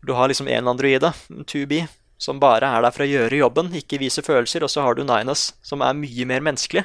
Du 0.04 0.14
har 0.16 0.28
liksom 0.28 0.48
én 0.48 0.68
androide, 0.68 1.12
2B, 1.28 1.84
som 2.20 2.40
bare 2.42 2.68
er 2.68 2.84
der 2.84 2.92
for 2.94 3.06
å 3.06 3.08
gjøre 3.08 3.40
jobben, 3.40 3.72
ikke 3.80 4.00
vise 4.02 4.24
følelser, 4.24 4.64
og 4.66 4.72
så 4.72 4.84
har 4.84 4.96
du 4.96 5.06
Ninas, 5.06 5.50
som 5.64 5.80
er 5.84 5.96
mye 5.96 6.26
mer 6.28 6.44
menneskelig. 6.44 6.84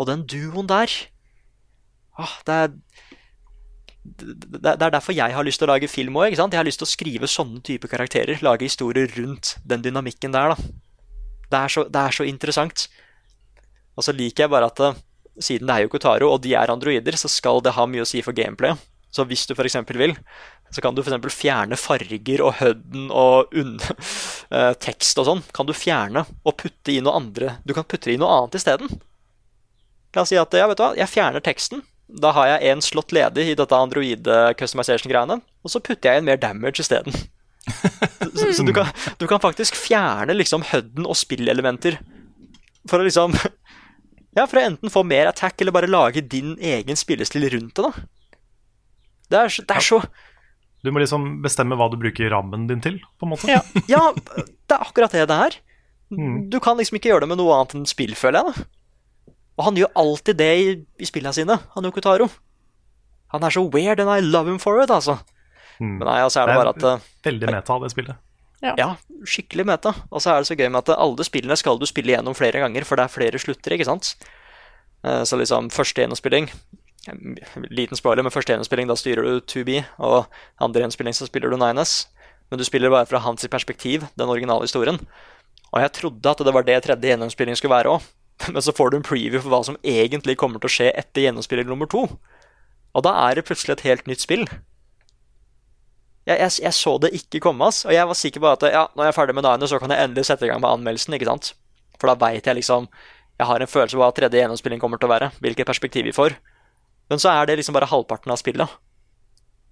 Og 0.00 0.08
den 0.08 0.26
duoen 0.26 0.66
der 0.70 0.90
åh, 2.18 2.36
det 2.46 2.58
er 2.64 2.72
det 2.72 2.78
det 4.02 4.82
er 4.82 4.90
derfor 4.90 5.14
jeg 5.14 5.30
har 5.30 5.46
lyst 5.46 5.60
til 5.62 5.68
å 5.68 5.74
lage 5.76 5.86
film 5.90 6.16
òg. 6.18 6.34
Jeg 6.34 6.58
har 6.58 6.66
lyst 6.66 6.80
til 6.82 6.88
å 6.88 6.90
skrive 6.90 7.28
sånne 7.30 7.60
type 7.62 7.86
karakterer. 7.86 8.40
Lage 8.42 8.66
historier 8.66 9.06
rundt 9.14 9.56
den 9.62 9.84
dynamikken 9.84 10.34
der. 10.34 10.54
da. 10.54 10.56
Det 11.52 11.58
er 11.58 11.68
så, 11.70 11.84
det 11.86 12.00
er 12.00 12.16
så 12.16 12.26
interessant. 12.26 12.88
Og 13.94 14.02
så 14.02 14.14
liker 14.16 14.44
jeg 14.44 14.52
bare 14.52 14.70
at 14.72 14.80
eh, 14.82 14.98
siden 15.38 15.68
det 15.68 15.76
er 15.76 15.84
jo 15.84 15.92
Kotaro, 15.92 16.32
og 16.34 16.42
de 16.42 16.56
er 16.58 16.72
androider, 16.72 17.16
så 17.16 17.30
skal 17.30 17.62
det 17.62 17.76
ha 17.76 17.86
mye 17.86 18.02
å 18.02 18.08
si 18.08 18.24
for 18.24 18.34
gameplay. 18.34 18.74
Så 19.12 19.26
hvis 19.28 19.46
du 19.46 19.54
f.eks. 19.54 19.78
vil, 19.94 20.16
så 20.72 20.80
kan 20.80 20.96
du 20.96 21.02
f.eks. 21.04 21.34
fjerne 21.36 21.76
farger 21.76 22.42
og 22.44 22.56
hødden 22.60 23.10
og 23.12 23.52
eh, 24.56 24.72
tekst 24.80 25.20
og 25.20 25.28
sånn. 25.28 25.42
Kan 25.52 25.68
du 25.68 25.74
fjerne 25.76 26.24
og 26.42 26.56
putte 26.62 26.94
i 26.94 27.00
noe 27.04 27.18
andre 27.20 27.58
Du 27.68 27.74
kan 27.76 27.86
putte 27.88 28.12
i 28.12 28.18
noe 28.20 28.30
annet 28.38 28.56
isteden. 28.60 29.00
La 30.16 30.24
oss 30.24 30.32
si 30.32 30.40
at 30.40 30.56
ja, 30.56 30.68
vet 30.68 30.80
du 30.80 30.84
hva, 30.84 30.94
jeg 30.96 31.08
fjerner 31.12 31.44
teksten. 31.44 31.84
Da 32.22 32.32
har 32.36 32.50
jeg 32.50 32.72
en 32.72 32.82
slott 32.84 33.12
ledig 33.16 33.46
i 33.48 33.56
dette 33.56 33.76
android-customization-greiene, 33.76 35.38
og 35.40 35.72
så 35.72 35.80
putter 35.80 36.10
jeg 36.10 36.20
inn 36.20 36.28
mer 36.28 36.40
damage 36.40 36.82
isteden. 36.84 37.14
så 38.36 38.50
så 38.52 38.66
du, 38.66 38.72
kan, 38.76 38.90
du 39.20 39.24
kan 39.30 39.40
faktisk 39.40 39.78
fjerne 39.78 40.34
liksom 40.36 40.66
hødden 40.72 41.06
og 41.06 41.16
spillelementer 41.16 42.00
for 42.90 42.98
å 42.98 43.06
liksom 43.06 43.36
Ja, 44.36 44.46
for 44.48 44.56
å 44.56 44.64
enten 44.64 44.88
få 44.88 45.02
mer 45.04 45.28
attack 45.28 45.60
eller 45.60 45.74
bare 45.76 45.90
lage 45.90 46.22
din 46.24 46.54
egen 46.56 46.96
spillestil 46.96 47.44
rundt 47.52 47.76
det, 47.76 47.84
da. 47.84 48.38
Det 49.28 49.40
er, 49.40 49.56
det 49.68 49.76
er 49.76 49.84
så 49.84 49.98
Du 50.82 50.90
må 50.90 50.98
liksom 51.02 51.40
bestemme 51.44 51.76
hva 51.78 51.86
du 51.92 51.96
bruker 52.00 52.30
rammen 52.32 52.64
din 52.66 52.80
til, 52.82 52.96
på 53.20 53.26
en 53.26 53.30
måte. 53.34 53.46
Ja. 53.50 53.60
Ja, 53.90 54.00
det 54.18 54.74
er 54.74 54.82
akkurat 54.82 55.12
det 55.14 55.28
det 55.30 55.36
er. 55.48 55.58
Mm. 56.12 56.48
Du 56.52 56.58
kan 56.60 56.76
liksom 56.76 56.98
ikke 56.98 57.12
gjøre 57.12 57.24
det 57.24 57.28
med 57.30 57.38
noe 57.40 57.54
annet 57.56 57.76
enn 57.78 57.86
spill, 57.88 58.16
føler 58.18 58.42
jeg. 58.42 58.54
da. 58.56 59.34
Og 59.60 59.66
han 59.68 59.78
gjør 59.78 59.92
alltid 60.02 60.38
det 60.40 60.50
i, 60.58 60.66
i 60.98 61.06
spillene 61.08 61.32
sine, 61.36 61.58
han 61.76 61.86
Yokotaro. 61.86 62.26
Han 63.32 63.46
er 63.46 63.54
så 63.54 63.62
weird, 63.72 64.00
and 64.02 64.10
I 64.10 64.20
love 64.24 64.50
him 64.50 64.58
for 64.60 64.82
it, 64.82 64.90
altså. 64.92 65.18
Mm. 65.78 65.96
Men 66.00 66.04
nei, 66.08 66.18
altså 66.24 66.42
er 66.42 66.50
det 66.50 66.58
bare 66.60 66.74
at 66.74 66.84
eh, 66.90 67.06
Veldig 67.30 67.48
meta, 67.54 67.78
det 67.82 67.90
spillet. 67.94 68.20
Ja, 68.62 68.92
skikkelig 69.26 69.64
meta. 69.66 69.90
Og 70.12 70.22
så 70.22 70.34
er 70.34 70.42
det 70.42 70.50
så 70.50 70.54
gøy 70.58 70.68
med 70.70 70.82
at 70.84 70.92
alle 70.94 71.24
spillene 71.26 71.56
skal 71.58 71.80
du 71.80 71.86
spille 71.88 72.12
gjennom 72.14 72.36
flere 72.38 72.60
ganger, 72.62 72.84
for 72.86 72.98
det 73.00 73.06
er 73.08 73.14
flere 73.14 73.40
slutter, 73.42 73.74
ikke 73.74 73.88
sant? 73.88 74.12
Eh, 75.06 75.22
Så 75.26 75.38
liksom 75.40 75.70
første 75.74 76.04
gjennomspilling 76.04 76.50
Liten 77.70 77.98
spoiler, 77.98 78.22
men 78.22 78.30
første 78.30 78.54
gjennomspilling, 78.54 78.86
da 78.86 78.94
styrer 78.98 79.26
du 79.26 79.40
2B, 79.50 79.80
og 79.98 80.28
andre 80.62 80.84
gjennomspilling 80.84 81.16
så 81.18 81.26
spiller 81.26 81.50
du 81.50 81.58
9S. 81.58 82.06
Men 82.50 82.60
du 82.60 82.66
spiller 82.68 82.92
bare 82.92 83.08
fra 83.08 83.22
hans 83.24 83.46
perspektiv, 83.50 84.04
den 84.14 84.30
originale 84.30 84.68
historien. 84.68 85.00
Og 85.72 85.80
jeg 85.80 85.94
trodde 85.98 86.34
at 86.34 86.42
det 86.44 86.54
var 86.54 86.66
det 86.68 86.82
tredje 86.84 87.14
gjennomspilling 87.14 87.56
skulle 87.58 87.74
være 87.74 87.96
òg, 87.96 88.04
men 88.54 88.62
så 88.62 88.74
får 88.76 88.92
du 88.92 88.98
en 88.98 89.06
preview 89.06 89.40
for 89.40 89.50
hva 89.50 89.62
som 89.66 89.78
egentlig 89.82 90.36
kommer 90.38 90.62
til 90.62 90.70
å 90.70 90.76
skje 90.76 90.90
etter 90.92 91.26
gjennomspilling 91.26 91.70
nummer 91.70 91.90
to. 91.90 92.04
Og 92.92 93.06
da 93.06 93.14
er 93.24 93.38
det 93.38 93.46
plutselig 93.48 93.78
et 93.78 93.86
helt 93.88 94.06
nytt 94.10 94.22
spill. 94.22 94.44
Jeg, 96.28 96.38
jeg, 96.38 96.50
jeg 96.62 96.74
så 96.76 96.94
det 97.02 97.10
ikke 97.16 97.40
komme, 97.42 97.66
ass. 97.66 97.82
Og 97.88 97.94
jeg 97.96 98.06
var 98.06 98.18
sikker 98.18 98.44
på 98.44 98.50
at 98.52 98.68
ja, 98.70 98.84
når 98.94 99.08
jeg 99.08 99.14
er 99.14 99.16
ferdig 99.16 99.34
med 99.34 99.48
Nine, 99.48 99.66
så 99.66 99.80
kan 99.82 99.90
jeg 99.90 100.06
endelig 100.06 100.28
sette 100.28 100.46
i 100.46 100.52
gang 100.52 100.60
med 100.62 100.70
anmeldelsen. 100.70 101.16
ikke 101.16 101.30
sant? 101.32 101.54
For 101.98 102.10
da 102.10 102.18
veit 102.18 102.46
jeg 102.46 102.58
liksom 102.58 102.88
Jeg 103.40 103.48
har 103.48 103.62
en 103.64 103.70
følelse 103.70 103.96
på 103.96 104.02
hva 104.02 104.12
tredje 104.14 104.38
gjennomspilling 104.38 104.78
kommer 104.78 105.00
til 105.00 105.08
å 105.08 105.14
være. 105.16 105.32
Hvilket 105.42 105.66
perspektiv 105.66 106.04
vi 106.06 106.12
får. 106.14 106.36
Men 107.12 107.20
så 107.20 107.28
er 107.34 107.48
det 107.48 107.58
liksom 107.60 107.76
bare 107.76 107.90
halvparten 107.90 108.32
av 108.32 108.40
spillet. 108.40 108.78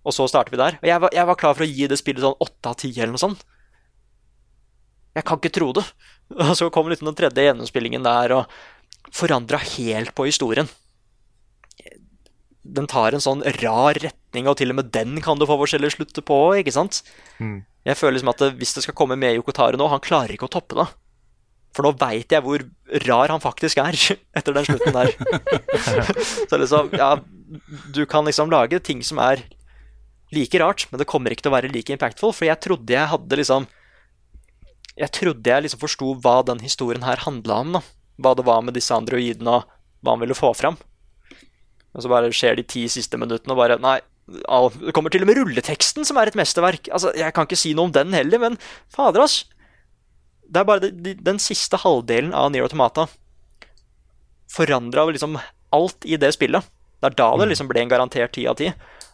Og 0.04 0.12
så 0.16 0.26
starter 0.28 0.52
vi 0.52 0.60
der. 0.60 0.76
Og 0.80 0.88
jeg 0.88 1.02
var, 1.04 1.14
jeg 1.16 1.28
var 1.30 1.38
klar 1.40 1.56
for 1.56 1.64
å 1.64 1.70
gi 1.70 1.88
det 1.88 1.96
spillet 2.00 2.24
sånn 2.24 2.36
åtte 2.44 2.72
av 2.72 2.76
ti 2.80 2.90
eller 2.92 3.14
noe 3.14 3.22
sånt. 3.22 3.46
Jeg 5.16 5.26
kan 5.26 5.40
ikke 5.40 5.54
tro 5.56 5.70
det. 5.76 5.86
Og 6.50 6.52
så 6.58 6.68
kom 6.72 6.90
liksom 6.90 7.08
den 7.10 7.18
tredje 7.18 7.48
gjennomspillingen 7.48 8.04
der 8.06 8.36
og 8.36 8.60
forandra 9.16 9.58
helt 9.58 10.12
på 10.14 10.28
historien. 10.28 10.68
Den 12.60 12.86
tar 12.86 13.16
en 13.16 13.24
sånn 13.24 13.42
rar 13.56 13.98
retning, 13.98 14.46
og 14.46 14.58
til 14.60 14.70
og 14.70 14.76
med 14.78 14.90
den 14.94 15.16
kan 15.24 15.40
du 15.40 15.46
få 15.48 15.56
forskjellige 15.58 15.96
slutter 15.96 16.22
på. 16.22 16.36
ikke 16.60 16.74
sant? 16.76 17.00
Mm. 17.40 17.64
Jeg 17.88 17.98
føler 17.98 18.18
liksom 18.18 18.30
at 18.30 18.44
det, 18.44 18.50
Hvis 18.60 18.76
det 18.76 18.84
skal 18.84 18.94
komme 18.94 19.16
med 19.18 19.34
Yokotaro 19.34 19.80
nå, 19.80 19.88
han 19.90 20.04
klarer 20.04 20.36
ikke 20.36 20.46
å 20.46 20.52
toppe 20.52 20.78
det. 20.78 20.86
For 21.76 21.86
nå 21.86 21.92
veit 22.00 22.32
jeg 22.34 22.42
hvor 22.42 22.64
rar 23.06 23.30
han 23.30 23.42
faktisk 23.42 23.78
er 23.82 23.96
etter 24.38 24.56
den 24.56 24.66
slutten 24.66 24.96
der. 24.96 25.12
Så 26.50 26.58
liksom, 26.58 26.90
ja, 26.98 27.14
du 27.94 28.02
kan 28.10 28.26
liksom 28.26 28.50
lage 28.52 28.80
ting 28.82 29.04
som 29.06 29.20
er 29.22 29.44
like 30.34 30.58
rart, 30.62 30.86
men 30.90 31.02
det 31.02 31.08
kommer 31.10 31.34
ikke 31.34 31.46
til 31.46 31.52
å 31.52 31.56
være 31.56 31.70
like 31.74 31.94
impactful, 31.94 32.34
for 32.34 32.46
jeg 32.46 32.62
trodde 32.62 32.94
jeg 32.94 33.10
hadde 33.10 33.38
liksom 33.40 33.66
Jeg 34.98 35.10
trodde 35.16 35.50
jeg 35.50 35.64
liksom 35.64 35.80
forsto 35.80 36.12
hva 36.22 36.40
den 36.46 36.60
historien 36.62 37.06
her 37.06 37.22
handla 37.24 37.62
om, 37.64 37.74
da. 37.78 37.82
Hva 38.20 38.34
det 38.36 38.44
var 38.44 38.62
med 38.66 38.76
disse 38.76 38.94
androidene, 38.94 39.60
og 39.60 40.04
hva 40.04 40.14
han 40.14 40.22
ville 40.22 40.36
få 40.36 40.50
fram. 40.58 40.76
Og 41.94 42.04
så 42.04 42.10
bare 42.10 42.30
skjer 42.34 42.58
de 42.58 42.66
ti 42.66 42.84
siste 42.90 43.18
minuttene, 43.18 43.54
og 43.54 43.62
bare 43.62 43.78
Nei, 43.80 43.98
det 44.30 44.92
kommer 44.94 45.10
til 45.10 45.24
og 45.24 45.30
med 45.30 45.40
rulleteksten, 45.40 46.04
som 46.06 46.18
er 46.20 46.30
et 46.30 46.38
mesterverk. 46.38 46.90
Altså, 46.92 47.14
Jeg 47.16 47.34
kan 47.34 47.48
ikke 47.48 47.58
si 47.58 47.72
noe 47.74 47.88
om 47.88 47.94
den 47.94 48.12
heller, 48.14 48.42
men 48.42 48.58
fader, 48.92 49.24
ass. 49.24 49.44
Det 50.50 50.60
er 50.60 50.66
bare 50.66 50.82
de, 50.82 50.90
de, 50.90 51.14
den 51.14 51.38
siste 51.42 51.78
halvdelen 51.78 52.34
av 52.34 52.50
Nier 52.50 52.66
Automata 52.66 53.06
forandra 54.50 55.04
liksom 55.10 55.38
alt 55.70 56.04
i 56.04 56.18
det 56.18 56.32
spillet. 56.34 56.66
Det 57.00 57.12
er 57.12 57.16
da 57.20 57.28
det 57.38 57.52
liksom 57.52 57.68
ble 57.70 57.84
en 57.84 57.92
garantert 57.92 58.34
ti 58.34 58.46
av 58.50 58.58
ti. 58.58 58.72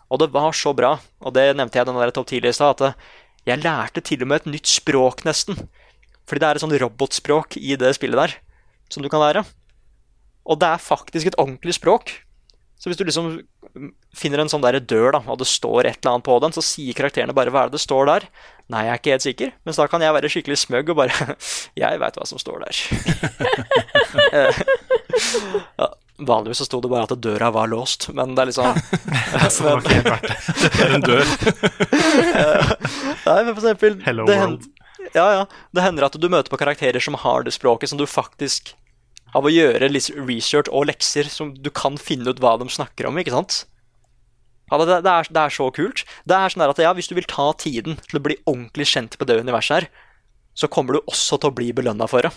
Og 0.09 0.23
det 0.23 0.31
var 0.35 0.55
så 0.57 0.73
bra, 0.77 0.97
og 1.21 1.35
det 1.35 1.51
nevnte 1.59 1.79
jeg 1.79 1.89
den 1.89 1.99
der 1.99 2.13
topp 2.15 2.31
10-lista, 2.31 2.71
at 2.73 2.83
eh, 2.87 2.99
jeg 3.47 3.63
lærte 3.63 4.03
til 4.03 4.23
og 4.23 4.31
med 4.31 4.43
et 4.43 4.53
nytt 4.55 4.71
språk, 4.71 5.25
nesten. 5.27 5.59
Fordi 6.27 6.43
det 6.43 6.49
er 6.49 6.59
et 6.59 6.65
sånn 6.65 6.77
robotspråk 6.83 7.59
i 7.59 7.77
det 7.79 7.93
spillet 7.99 8.19
der, 8.19 8.37
som 8.91 9.03
du 9.05 9.11
kan 9.11 9.23
lære. 9.23 9.45
Og 10.47 10.61
det 10.63 10.71
er 10.71 10.83
faktisk 10.83 11.31
et 11.31 11.39
ordentlig 11.43 11.75
språk. 11.77 12.15
Så 12.79 12.91
hvis 12.91 12.99
du 12.99 13.05
liksom 13.07 13.41
finner 14.17 14.43
en 14.43 14.51
sånn 14.51 14.65
der 14.65 14.79
dør, 14.81 15.11
da, 15.17 15.21
og 15.29 15.41
det 15.41 15.49
står 15.51 15.89
et 15.89 15.99
eller 16.01 16.17
annet 16.17 16.27
på 16.27 16.39
den, 16.43 16.55
så 16.57 16.65
sier 16.65 16.97
karakterene 16.97 17.35
bare 17.37 17.53
hva 17.53 17.67
er 17.67 17.71
det 17.71 17.77
det 17.77 17.85
står 17.85 18.09
der. 18.09 18.27
Nei, 18.73 18.87
jeg 18.87 18.93
er 18.95 19.01
ikke 19.01 19.15
helt 19.15 19.27
sikker, 19.27 19.53
mens 19.69 19.79
da 19.79 19.87
kan 19.91 20.03
jeg 20.03 20.17
være 20.17 20.31
skikkelig 20.33 20.59
smøgg 20.59 20.91
og 20.91 20.99
bare 21.03 21.37
Jeg 21.83 22.01
veit 22.03 22.19
hva 22.19 22.27
som 22.27 22.41
står 22.41 22.65
der. 22.65 22.81
Eh, 24.33 24.63
ja, 25.83 25.91
vanligvis 26.17 26.63
så 26.63 26.69
sto 26.69 26.81
det 26.83 26.91
bare 26.91 27.07
at 27.07 27.21
døra 27.23 27.53
var 27.55 27.71
låst, 27.71 28.09
men 28.17 28.35
det 28.35 28.47
er 28.47 28.51
liksom 28.51 28.81
Så 29.55 29.67
det 29.67 29.69
var 29.69 29.85
ikke 29.85 29.99
helt 29.99 30.11
verdt 30.15 30.27
det. 30.31 30.39
Det 30.65 30.87
er 30.87 30.97
en 30.97 31.07
dør. 31.07 31.37
Nei, 33.27 33.39
men 33.45 33.53
for 33.53 33.63
eksempel 33.63 34.01
Hello 34.07 34.27
det 34.31 34.41
world. 34.41 34.67
Ja, 35.15 35.27
ja. 35.33 35.45
Det 35.77 35.85
hender 35.85 36.09
at 36.09 36.17
du 36.19 36.27
møter 36.33 36.51
på 36.51 36.59
karakterer 36.61 37.03
som 37.03 37.15
har 37.23 37.47
det 37.47 37.55
språket 37.55 37.93
som 37.93 38.01
du 38.01 38.07
faktisk 38.11 38.75
Av 39.37 39.45
å 39.45 39.53
gjøre 39.53 39.91
litt 39.91 40.09
research 40.17 40.71
og 40.73 40.89
lekser 40.89 41.29
som 41.29 41.53
du 41.53 41.69
kan 41.75 41.99
finne 42.01 42.33
ut 42.33 42.41
hva 42.41 42.55
de 42.61 42.69
snakker 42.73 43.09
om, 43.09 43.19
ikke 43.21 43.35
sant? 43.35 43.65
Ja, 44.71 44.81
det, 44.81 44.87
det, 45.05 45.13
er, 45.13 45.29
det 45.31 45.43
er 45.43 45.55
så 45.55 45.69
kult. 45.75 46.03
Det 46.27 46.35
er 46.35 46.51
sånn 46.51 46.65
at 46.65 46.81
ja, 46.83 46.91
Hvis 46.97 47.11
du 47.11 47.15
vil 47.19 47.29
ta 47.31 47.53
tiden 47.59 48.01
til 48.09 48.19
å 48.19 48.25
bli 48.25 48.39
ordentlig 48.47 48.89
kjent 48.91 49.19
på 49.19 49.29
det 49.29 49.39
universet 49.39 49.77
her, 49.77 49.89
så 50.57 50.71
kommer 50.73 50.97
du 50.97 51.05
også 51.05 51.39
til 51.39 51.53
å 51.53 51.55
bli 51.55 51.69
belønna 51.77 52.09
for 52.11 52.27
det. 52.27 52.33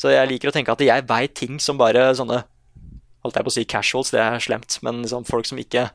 Så 0.00 0.14
jeg 0.14 0.30
liker 0.30 0.48
å 0.48 0.54
tenke 0.56 0.72
at 0.72 0.80
jeg 0.82 1.04
veit 1.06 1.36
ting 1.36 1.60
som 1.60 1.80
bare 1.80 2.10
sånne 2.16 2.44
Holdt 3.20 3.36
jeg 3.36 3.44
på 3.44 3.50
å 3.50 3.52
si 3.52 3.62
casuals, 3.68 4.10
det 4.14 4.20
er 4.24 4.40
slemt, 4.40 4.78
men 4.80 5.02
liksom 5.02 5.26
folk 5.28 5.44
som 5.44 5.58
ikke 5.60 5.90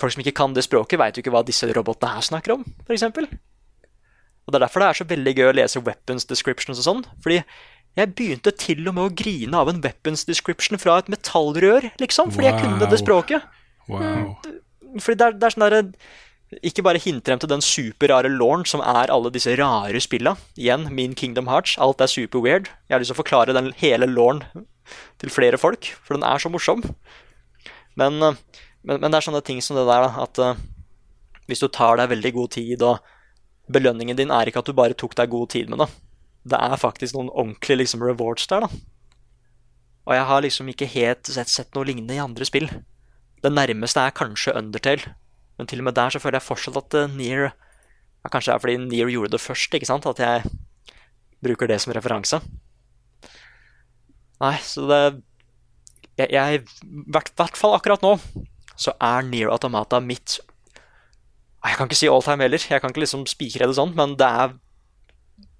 Folk 0.00 0.14
som 0.14 0.22
ikke 0.22 0.32
kan 0.36 0.54
det 0.56 0.64
språket, 0.64 0.96
veit 1.00 1.16
jo 1.16 1.20
ikke 1.20 1.32
hva 1.32 1.42
disse 1.44 1.68
robotene 1.72 2.16
her 2.16 2.24
snakker 2.24 2.52
om, 2.52 2.64
f.eks. 2.84 3.04
Og 4.46 4.52
Det 4.52 4.58
er 4.58 4.62
derfor 4.66 4.82
det 4.82 4.88
er 4.88 4.98
så 4.98 5.06
veldig 5.08 5.32
gøy 5.36 5.46
å 5.48 5.54
lese 5.56 5.80
weapons 5.84 6.28
descriptions 6.28 6.82
og 6.82 6.84
sånn. 6.84 7.00
Fordi 7.24 7.38
jeg 7.96 8.12
begynte 8.14 8.52
til 8.52 8.84
og 8.88 8.94
med 8.94 9.06
å 9.06 9.14
grine 9.16 9.56
av 9.56 9.70
en 9.72 9.80
weapons 9.84 10.24
description 10.28 10.78
fra 10.78 10.98
et 11.00 11.08
metallrør, 11.12 11.90
liksom. 12.02 12.30
Fordi 12.34 12.50
jeg 12.50 12.60
kunne 12.60 12.78
det 12.82 12.90
Wow. 12.92 13.00
språket. 13.00 13.42
Wow. 13.88 14.36
Fordi 15.00 15.16
det 15.16 15.26
er, 15.26 15.32
det 15.40 15.46
er 15.48 15.54
sånn 15.54 15.64
derre 15.66 15.82
Ikke 16.62 16.82
bare 16.86 17.00
hinter 17.02 17.32
dem 17.32 17.40
til 17.42 17.50
den 17.50 17.60
superrare 17.64 18.28
lauren 18.30 18.64
som 18.64 18.80
er 18.80 19.10
alle 19.10 19.32
disse 19.34 19.50
rare 19.58 19.98
spilla. 20.00 20.36
Igjen, 20.56 20.86
min 20.94 21.14
Kingdom 21.18 21.48
Hearts. 21.50 21.74
Alt 21.82 22.00
er 22.00 22.06
super 22.06 22.38
weird. 22.44 22.68
Jeg 22.86 22.94
har 22.94 23.00
lyst 23.02 23.10
til 23.10 23.16
å 23.16 23.22
forklare 23.24 23.52
den 23.56 23.72
hele 23.80 24.06
lauren 24.06 24.44
til 25.18 25.32
flere 25.34 25.58
folk, 25.58 25.88
for 26.04 26.14
den 26.14 26.22
er 26.22 26.38
så 26.38 26.48
morsom. 26.52 26.84
Men, 27.98 28.22
eh, 28.22 28.36
men, 28.84 29.00
men 29.00 29.10
det 29.10 29.18
er 29.18 29.26
sånne 29.26 29.42
ting 29.42 29.58
som 29.64 29.74
det 29.76 29.88
der, 29.88 30.06
at 30.22 30.38
eh, 30.38 30.54
hvis 31.50 31.64
du 31.64 31.66
tar 31.66 31.96
deg 31.98 32.12
veldig 32.14 32.32
god 32.38 32.50
tid, 32.54 32.82
og 32.82 33.00
belønningen 33.72 34.16
din 34.16 34.30
er 34.30 34.46
ikke 34.46 34.62
at 34.62 34.70
du 34.70 34.76
bare 34.78 34.94
tok 34.94 35.16
deg 35.18 35.32
god 35.32 35.50
tid 35.50 35.68
med 35.72 35.82
det. 35.82 35.88
Det 36.46 36.58
er 36.62 36.78
faktisk 36.78 37.16
noen 37.16 37.32
ordentlige 37.32 37.82
liksom, 37.82 38.04
rewards 38.06 38.46
der, 38.50 38.66
da. 38.66 38.68
Og 40.06 40.14
jeg 40.14 40.26
har 40.28 40.42
liksom 40.44 40.68
ikke 40.70 40.88
helt 40.92 41.26
sett, 41.26 41.50
sett 41.50 41.72
noe 41.74 41.86
lignende 41.88 42.14
i 42.14 42.22
andre 42.22 42.46
spill. 42.46 42.68
Det 43.42 43.50
nærmeste 43.52 44.02
er 44.02 44.14
kanskje 44.14 44.54
Undertale, 44.54 45.14
men 45.58 45.66
til 45.66 45.82
og 45.82 45.88
med 45.88 45.96
der 45.98 46.14
så 46.14 46.20
føler 46.22 46.38
jeg 46.38 46.46
fortsatt 46.46 46.78
at 46.78 46.94
uh, 46.94 47.16
Nier 47.16 47.48
ja, 47.48 48.30
Kanskje 48.30 48.52
det 48.52 48.54
er 48.54 48.62
fordi 48.62 48.76
Nier 48.84 49.10
gjorde 49.10 49.34
det 49.34 49.42
først, 49.42 49.74
ikke 49.74 49.88
sant? 49.88 50.06
At 50.06 50.22
jeg 50.22 50.46
bruker 51.42 51.70
det 51.70 51.80
som 51.82 51.94
referanse. 51.94 52.40
Nei, 54.42 54.56
så 54.62 54.86
det 54.90 55.00
Jeg, 56.16 56.62
I 56.62 57.10
hvert, 57.12 57.32
hvert 57.36 57.58
fall 57.58 57.74
akkurat 57.76 58.04
nå 58.04 58.14
så 58.76 58.92
er 59.00 59.24
Nier 59.24 59.50
Automata 59.52 60.00
mitt 60.00 60.38
Jeg 61.64 61.76
kan 61.76 61.88
ikke 61.88 61.98
si 61.98 62.08
all 62.08 62.22
time 62.22 62.44
heller. 62.44 62.60
Jeg 62.60 62.80
kan 62.80 62.92
ikke 62.92 63.02
liksom 63.02 63.24
spikre 63.26 63.66
det 63.66 63.76
sånn, 63.76 63.94
men 63.96 64.14
det 64.20 64.26
er 64.28 64.52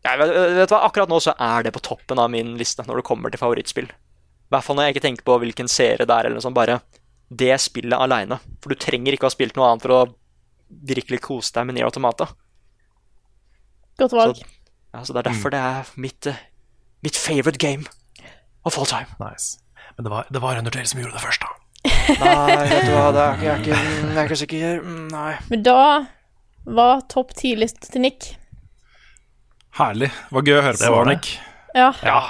jeg 0.06 0.18
vet, 0.20 0.32
vet 0.60 0.72
hva, 0.74 0.80
Akkurat 0.86 1.08
nå 1.10 1.18
så 1.22 1.32
er 1.40 1.66
det 1.66 1.72
på 1.74 1.82
toppen 1.84 2.18
av 2.22 2.30
min 2.32 2.54
liste 2.60 2.84
når 2.86 3.00
det 3.00 3.06
kommer 3.08 3.32
til 3.32 3.40
favorittspill. 3.42 3.88
I 3.90 4.52
hvert 4.54 4.64
fall 4.66 4.76
når 4.78 4.88
jeg 4.88 4.94
ikke 4.96 5.04
tenker 5.08 5.26
på 5.26 5.38
hvilken 5.42 5.68
serie 5.72 6.04
det 6.06 6.12
er, 6.14 6.28
eller 6.28 6.36
noe 6.38 6.44
sånt. 6.44 6.54
Bare 6.58 6.80
det 7.28 7.56
spillet 7.58 7.98
aleine. 7.98 8.38
For 8.62 8.70
du 8.70 8.78
trenger 8.78 9.16
ikke 9.16 9.26
å 9.26 9.30
ha 9.30 9.34
spilt 9.34 9.56
noe 9.58 9.70
annet 9.72 9.82
for 9.86 9.94
å 9.96 10.00
virkelig 10.86 11.18
kose 11.24 11.50
deg 11.56 11.66
med 11.66 11.74
Nier 11.78 11.88
Automata. 11.88 12.28
Godt 13.98 14.12
valg. 14.14 14.36
Så, 14.40 14.46
ja, 14.94 15.02
så 15.04 15.14
det 15.16 15.22
er 15.24 15.28
derfor 15.30 15.52
det 15.54 15.60
er 15.62 15.90
mitt, 16.00 16.26
eh, 16.30 16.40
mitt 17.04 17.16
favorite 17.18 17.58
game 17.62 17.86
of 18.66 18.78
all 18.78 18.86
time. 18.86 19.08
Nice. 19.20 19.58
Men 19.96 20.04
det 20.06 20.12
var, 20.12 20.26
det 20.30 20.42
var 20.42 20.58
Undertale 20.60 20.86
som 20.90 21.00
gjorde 21.00 21.16
det 21.16 21.24
først, 21.24 21.42
da. 21.46 21.52
Nei, 22.20 22.66
vet 22.70 22.84
du 22.86 22.92
hva, 22.92 23.06
det 23.14 23.22
er, 23.22 23.36
ikke- 23.36 23.46
jeg, 23.46 23.52
er 23.52 23.60
ikke, 23.62 23.76
jeg 23.78 24.16
er 24.20 24.26
ikke 24.28 24.40
sikker. 24.42 24.80
Mm, 24.84 25.04
Nei. 25.14 25.32
Men 25.50 25.62
da 25.66 25.76
var 26.76 27.00
topp 27.12 27.32
ti-liste 27.38 27.90
til 27.92 28.02
Nick. 28.04 28.34
Herlig. 29.76 30.08
Det 30.08 30.32
var 30.38 30.46
gøy 30.48 30.56
å 30.58 30.64
høre 30.64 30.78
Det 30.80 30.88
på, 30.88 30.94
var 30.96 31.04
det. 31.10 31.14
Nick. 31.18 31.30
Ja, 31.76 31.90
Ja. 32.06 32.20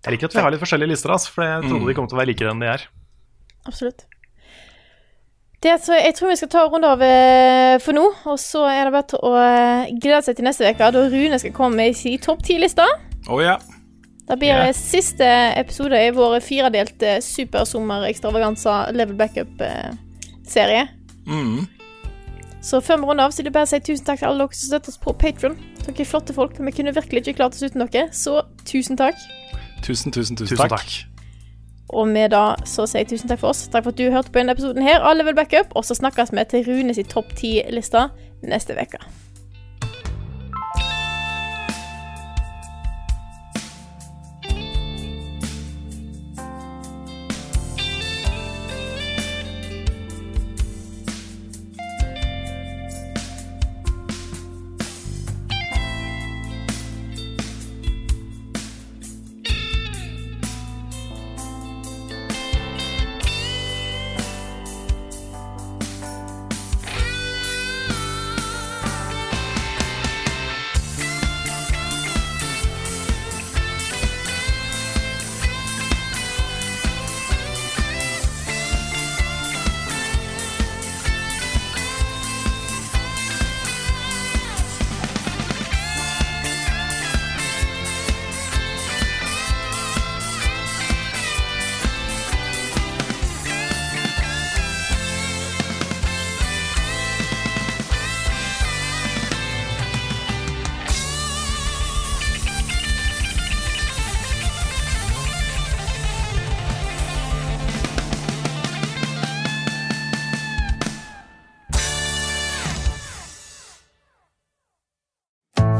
Jeg 0.00 0.14
liker 0.14 0.30
at 0.30 0.34
vi 0.34 0.40
har 0.40 0.52
litt 0.54 0.62
forskjellige 0.62 0.88
lister, 0.94 1.10
altså, 1.12 1.28
for 1.34 1.44
jeg 1.44 1.66
trodde 1.68 1.88
de 1.90 1.94
kom 1.98 2.06
til 2.08 2.16
å 2.16 2.20
være 2.22 2.30
likere 2.30 2.52
enn 2.54 2.62
de 2.62 2.68
er. 2.72 2.86
absolutt. 3.68 4.06
Det, 5.60 5.74
så 5.84 5.92
jeg 5.92 6.14
tror 6.16 6.30
vi 6.30 6.36
skal 6.40 6.48
ta 6.48 6.62
en 6.64 6.70
runde 6.72 6.88
av 6.88 7.02
eh, 7.04 7.74
for 7.84 7.92
nå, 7.92 8.06
og 8.32 8.38
så 8.40 8.62
er 8.70 8.86
det 8.88 8.94
bare 8.94 9.08
til 9.10 9.20
å 9.28 9.32
eh, 9.36 9.90
glede 10.00 10.22
seg 10.24 10.38
til 10.38 10.46
neste 10.46 10.70
uke, 10.70 10.88
da 10.96 11.02
Rune 11.12 11.36
skal 11.42 11.52
komme 11.52 11.76
med 11.82 11.98
sin 11.98 12.16
topp 12.24 12.40
ti-lista. 12.46 12.86
Oh, 13.28 13.42
ja. 13.44 13.58
Da 14.24 14.38
blir 14.40 14.56
det 14.56 14.70
eh, 14.70 14.78
siste 14.78 15.28
episode 15.60 16.00
i 16.00 16.14
vår 16.16 16.38
firedelte 16.46 17.18
supersommer-ekstravaganza 17.26 18.78
level 18.96 19.18
backup-serie. 19.20 20.86
Mm. 21.28 21.66
Så 22.62 22.80
før 22.84 23.00
vi 23.00 23.08
runder 23.08 23.24
av, 23.24 23.32
så 23.32 23.40
vil 23.40 23.48
jeg 23.48 23.56
bare 23.56 23.68
si 23.70 23.78
tusen 23.80 24.04
takk 24.04 24.20
til 24.20 24.28
alle 24.28 24.44
dere 24.44 24.56
som 24.58 24.68
støtter 24.68 24.92
oss 24.92 25.00
på 25.00 25.14
Patron. 25.16 25.54
Dere 25.80 25.94
er 26.04 26.08
flotte 26.08 26.34
folk, 26.36 26.58
vi 26.60 26.74
kunne 26.76 26.94
virkelig 26.94 27.22
ikke 27.22 27.38
klart 27.38 27.56
oss 27.56 27.64
uten 27.64 27.86
dere, 27.86 28.08
så 28.12 28.42
tusen 28.68 28.98
takk. 29.00 29.16
Tusen, 29.80 30.12
tusen, 30.12 30.36
tusen, 30.36 30.56
Tusen 30.56 30.60
takk. 30.60 30.76
takk. 30.76 30.98
Og 31.90 32.06
med 32.08 32.30
da 32.30 32.54
så 32.68 32.84
sier 32.86 33.02
jeg 33.02 33.14
tusen 33.14 33.32
takk 33.32 33.40
for 33.40 33.50
oss. 33.54 33.64
Takk 33.72 33.86
for 33.86 33.94
at 33.94 33.98
du 33.98 34.10
hørte 34.12 34.30
på 34.30 34.38
denne 34.38 34.52
episoden 34.54 34.84
her 34.86 35.00
av 35.00 35.16
Level 35.16 35.34
Backup, 35.34 35.72
og 35.74 35.88
så 35.88 35.96
snakkes 35.98 36.30
vi 36.36 36.44
til 36.52 36.68
Rune 36.68 36.94
sin 36.94 37.08
topp 37.08 37.32
ti-lista 37.38 38.10
neste 38.44 38.76
uke. 38.76 39.00